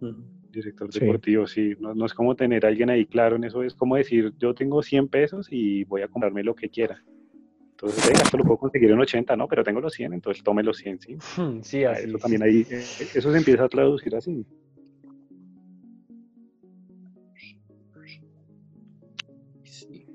Ujú. 0.00 0.22
Director 0.52 0.92
Sí. 0.92 1.00
deportivo, 1.00 1.46
sí, 1.46 1.74
no, 1.80 1.94
no 1.94 2.06
es 2.06 2.14
como 2.14 2.34
tener 2.36 2.64
a 2.64 2.68
alguien 2.68 2.90
ahí 2.90 3.06
claro 3.06 3.36
en 3.36 3.44
eso, 3.44 3.62
es 3.62 3.74
como 3.74 3.96
decir, 3.96 4.32
yo 4.38 4.54
tengo 4.54 4.82
100 4.82 5.08
pesos 5.08 5.48
y 5.50 5.84
voy 5.84 6.02
a 6.02 6.08
comprarme 6.08 6.44
lo 6.44 6.54
que 6.54 6.68
quiera. 6.68 7.02
Entonces, 7.70 8.06
venga, 8.06 8.22
esto 8.22 8.36
lo 8.36 8.44
puedo 8.44 8.58
conseguir 8.58 8.90
en 8.92 9.00
80, 9.00 9.34
¿no? 9.36 9.48
Pero 9.48 9.64
tengo 9.64 9.80
los 9.80 9.92
100, 9.92 10.12
entonces 10.12 10.44
tome 10.44 10.62
los 10.62 10.76
100, 10.76 11.00
¿sí? 11.00 11.16
Sí, 11.62 11.82
así. 11.84 12.08
eso 12.08 12.18
también 12.18 12.42
ahí, 12.44 12.64
eh, 12.70 12.84
eso 13.14 13.32
se 13.32 13.38
empieza 13.38 13.64
a 13.64 13.68
traducir 13.68 14.14
así. 14.14 14.46
Sí. 19.64 20.06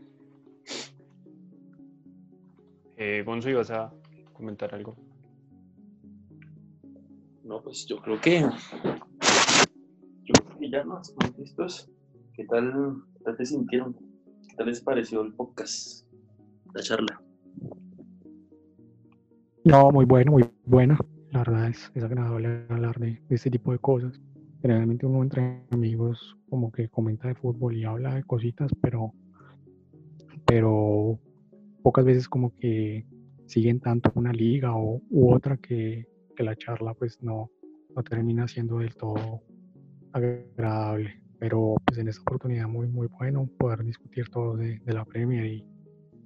Eh, 2.96 3.24
Gonzo, 3.26 3.50
ibas 3.50 3.70
a 3.72 3.92
comentar 4.34 4.74
algo. 4.74 4.96
No, 7.44 7.62
pues 7.62 7.86
yo 7.88 7.98
creo 8.02 8.20
que. 8.20 8.46
Estamos 10.60 11.38
listos. 11.38 11.90
¿Qué 12.34 12.44
tal, 12.46 12.74
qué 13.14 13.24
tal 13.24 13.38
te 13.38 13.46
sintieron? 13.46 13.94
¿Qué 14.50 14.56
tal 14.58 14.66
les 14.66 14.82
pareció 14.82 15.22
el 15.22 15.32
podcast? 15.34 16.04
La 16.74 16.82
charla. 16.82 17.22
No, 19.64 19.92
muy 19.92 20.06
bueno, 20.06 20.32
muy 20.32 20.50
buena. 20.66 20.98
La 21.32 21.40
verdad 21.40 21.70
es, 21.70 21.92
es 21.94 22.04
agradable 22.04 22.66
hablar 22.70 22.98
de, 23.00 23.22
de 23.30 23.36
este 23.36 23.52
tipo 23.52 23.72
de 23.72 23.78
cosas. 23.78 24.20
Generalmente 24.62 25.06
uno 25.06 25.22
entre 25.22 25.62
amigos 25.70 26.36
como 26.50 26.72
que 26.72 26.90
comenta 26.90 27.28
de 27.28 27.36
fútbol 27.36 27.78
y 27.78 27.86
habla 27.86 28.16
de 28.16 28.24
cositas, 28.24 28.72
pero, 28.82 29.14
pero 30.48 31.20
pocas 31.84 32.04
veces 32.04 32.28
como 32.28 32.56
que 32.56 33.06
siguen 33.46 33.80
tanto 33.80 34.12
una 34.16 34.34
liga 34.34 34.76
o, 34.76 35.02
u 35.12 35.32
otra 35.32 35.58
que, 35.58 36.08
que 36.36 36.44
la 36.44 36.56
charla 36.56 36.96
pues 36.96 37.22
no, 37.22 37.52
no 37.96 38.04
termina 38.04 38.48
siendo 38.48 38.80
del 38.80 38.96
todo 38.96 39.44
agradable. 40.14 41.22
Pero 41.40 41.76
pues 41.86 42.00
en 42.00 42.08
esta 42.08 42.22
oportunidad 42.22 42.68
muy, 42.68 42.88
muy 42.88 43.08
bueno 43.08 43.48
poder 43.60 43.84
discutir 43.84 44.30
todo 44.30 44.58
de, 44.58 44.80
de 44.80 44.94
la 44.94 45.06
Premier 45.06 45.46
y, 45.46 45.66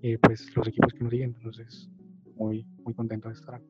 y, 0.02 0.18
pues 0.18 0.56
los 0.56 0.68
equipos 0.68 0.94
que 0.94 1.04
nos 1.04 1.12
siguen. 1.12 1.36
Entonces, 1.38 1.90
muy, 2.36 2.66
muy 2.84 2.94
contento 2.94 3.28
de 3.28 3.36
estar 3.36 3.56
acá. 3.56 3.66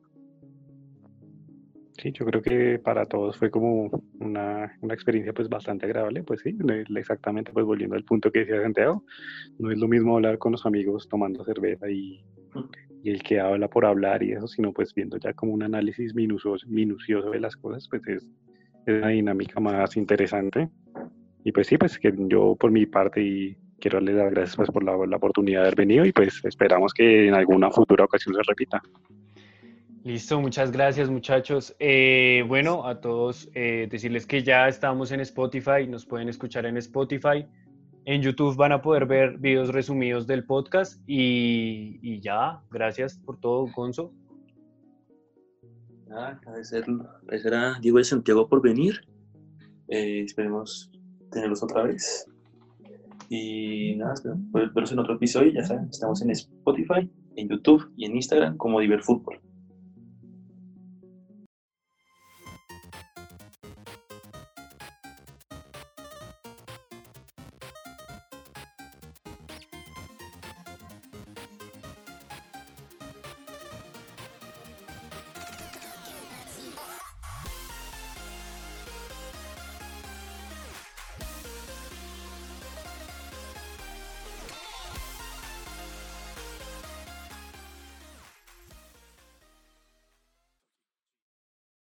Sí, 2.02 2.10
yo 2.12 2.24
creo 2.24 2.42
que 2.42 2.78
para 2.78 3.06
todos 3.06 3.36
fue 3.36 3.50
como 3.50 3.90
una, 4.18 4.76
una 4.80 4.94
experiencia 4.94 5.32
pues 5.32 5.48
bastante 5.48 5.86
agradable, 5.86 6.24
pues 6.24 6.40
sí, 6.40 6.56
exactamente 6.96 7.52
pues 7.52 7.64
volviendo 7.64 7.94
al 7.94 8.02
punto 8.02 8.32
que 8.32 8.40
decía 8.40 8.62
Santiago, 8.62 9.04
no 9.58 9.70
es 9.70 9.78
lo 9.78 9.86
mismo 9.86 10.16
hablar 10.16 10.38
con 10.38 10.52
los 10.52 10.66
amigos 10.66 11.06
tomando 11.08 11.44
cerveza 11.44 11.88
y, 11.90 12.24
y 13.04 13.10
el 13.10 13.22
que 13.22 13.38
habla 13.38 13.68
por 13.68 13.84
hablar 13.84 14.22
y 14.22 14.32
eso, 14.32 14.48
sino 14.48 14.72
pues 14.72 14.92
viendo 14.94 15.16
ya 15.18 15.32
como 15.34 15.52
un 15.52 15.62
análisis 15.62 16.14
minucioso, 16.14 16.66
minucioso 16.66 17.30
de 17.30 17.40
las 17.40 17.54
cosas, 17.56 17.86
pues 17.88 18.02
es, 18.08 18.26
es 18.86 18.94
una 18.94 19.08
dinámica 19.08 19.60
más 19.60 19.96
interesante. 19.96 20.68
Y 21.44 21.52
pues 21.52 21.66
sí, 21.66 21.78
pues 21.78 21.98
que 21.98 22.12
yo 22.16 22.56
por 22.56 22.70
mi 22.70 22.86
parte 22.86 23.22
y 23.22 23.56
quiero 23.80 23.96
darles 23.98 24.14
las 24.14 24.30
gracias 24.30 24.56
pues 24.56 24.70
por 24.70 24.84
la, 24.84 24.96
la 25.06 25.16
oportunidad 25.16 25.60
de 25.60 25.66
haber 25.66 25.76
venido 25.76 26.04
y 26.04 26.12
pues 26.12 26.40
esperamos 26.44 26.94
que 26.94 27.26
en 27.26 27.34
alguna 27.34 27.70
futura 27.70 28.04
ocasión 28.04 28.34
se 28.34 28.42
repita. 28.46 28.80
Listo, 30.04 30.40
muchas 30.40 30.72
gracias 30.72 31.10
muchachos. 31.10 31.76
Eh, 31.78 32.44
bueno, 32.48 32.86
a 32.86 33.00
todos 33.00 33.48
eh, 33.54 33.86
decirles 33.88 34.26
que 34.26 34.42
ya 34.42 34.66
estamos 34.66 35.12
en 35.12 35.20
Spotify, 35.20 35.86
nos 35.88 36.06
pueden 36.06 36.28
escuchar 36.28 36.66
en 36.66 36.76
Spotify. 36.76 37.46
En 38.04 38.20
YouTube 38.20 38.56
van 38.56 38.72
a 38.72 38.82
poder 38.82 39.06
ver 39.06 39.38
videos 39.38 39.68
resumidos 39.68 40.26
del 40.26 40.44
podcast 40.44 41.00
y, 41.06 42.00
y 42.02 42.20
ya, 42.20 42.60
gracias 42.70 43.18
por 43.18 43.38
todo, 43.38 43.68
Gonzo. 43.68 44.12
Nada, 46.12 46.38
agradecer, 46.42 46.84
agradecer 47.22 47.54
a 47.54 47.78
Diego 47.80 47.96
de 47.96 48.04
Santiago 48.04 48.46
por 48.46 48.60
venir. 48.60 49.00
Eh, 49.88 50.20
esperemos 50.20 50.90
tenerlos 51.30 51.62
otra 51.62 51.84
vez. 51.84 52.26
Y 53.30 53.96
nada, 53.96 54.12
esperemos 54.12 54.42
verlos 54.52 54.92
en 54.92 54.98
otro 54.98 55.14
episodio. 55.14 55.52
Ya 55.52 55.64
saben, 55.64 55.88
estamos 55.88 56.20
en 56.20 56.30
Spotify, 56.32 57.10
en 57.36 57.48
YouTube 57.48 57.90
y 57.96 58.04
en 58.04 58.16
Instagram 58.16 58.58
como 58.58 58.80
Diver 58.80 59.02
Fútbol. 59.02 59.40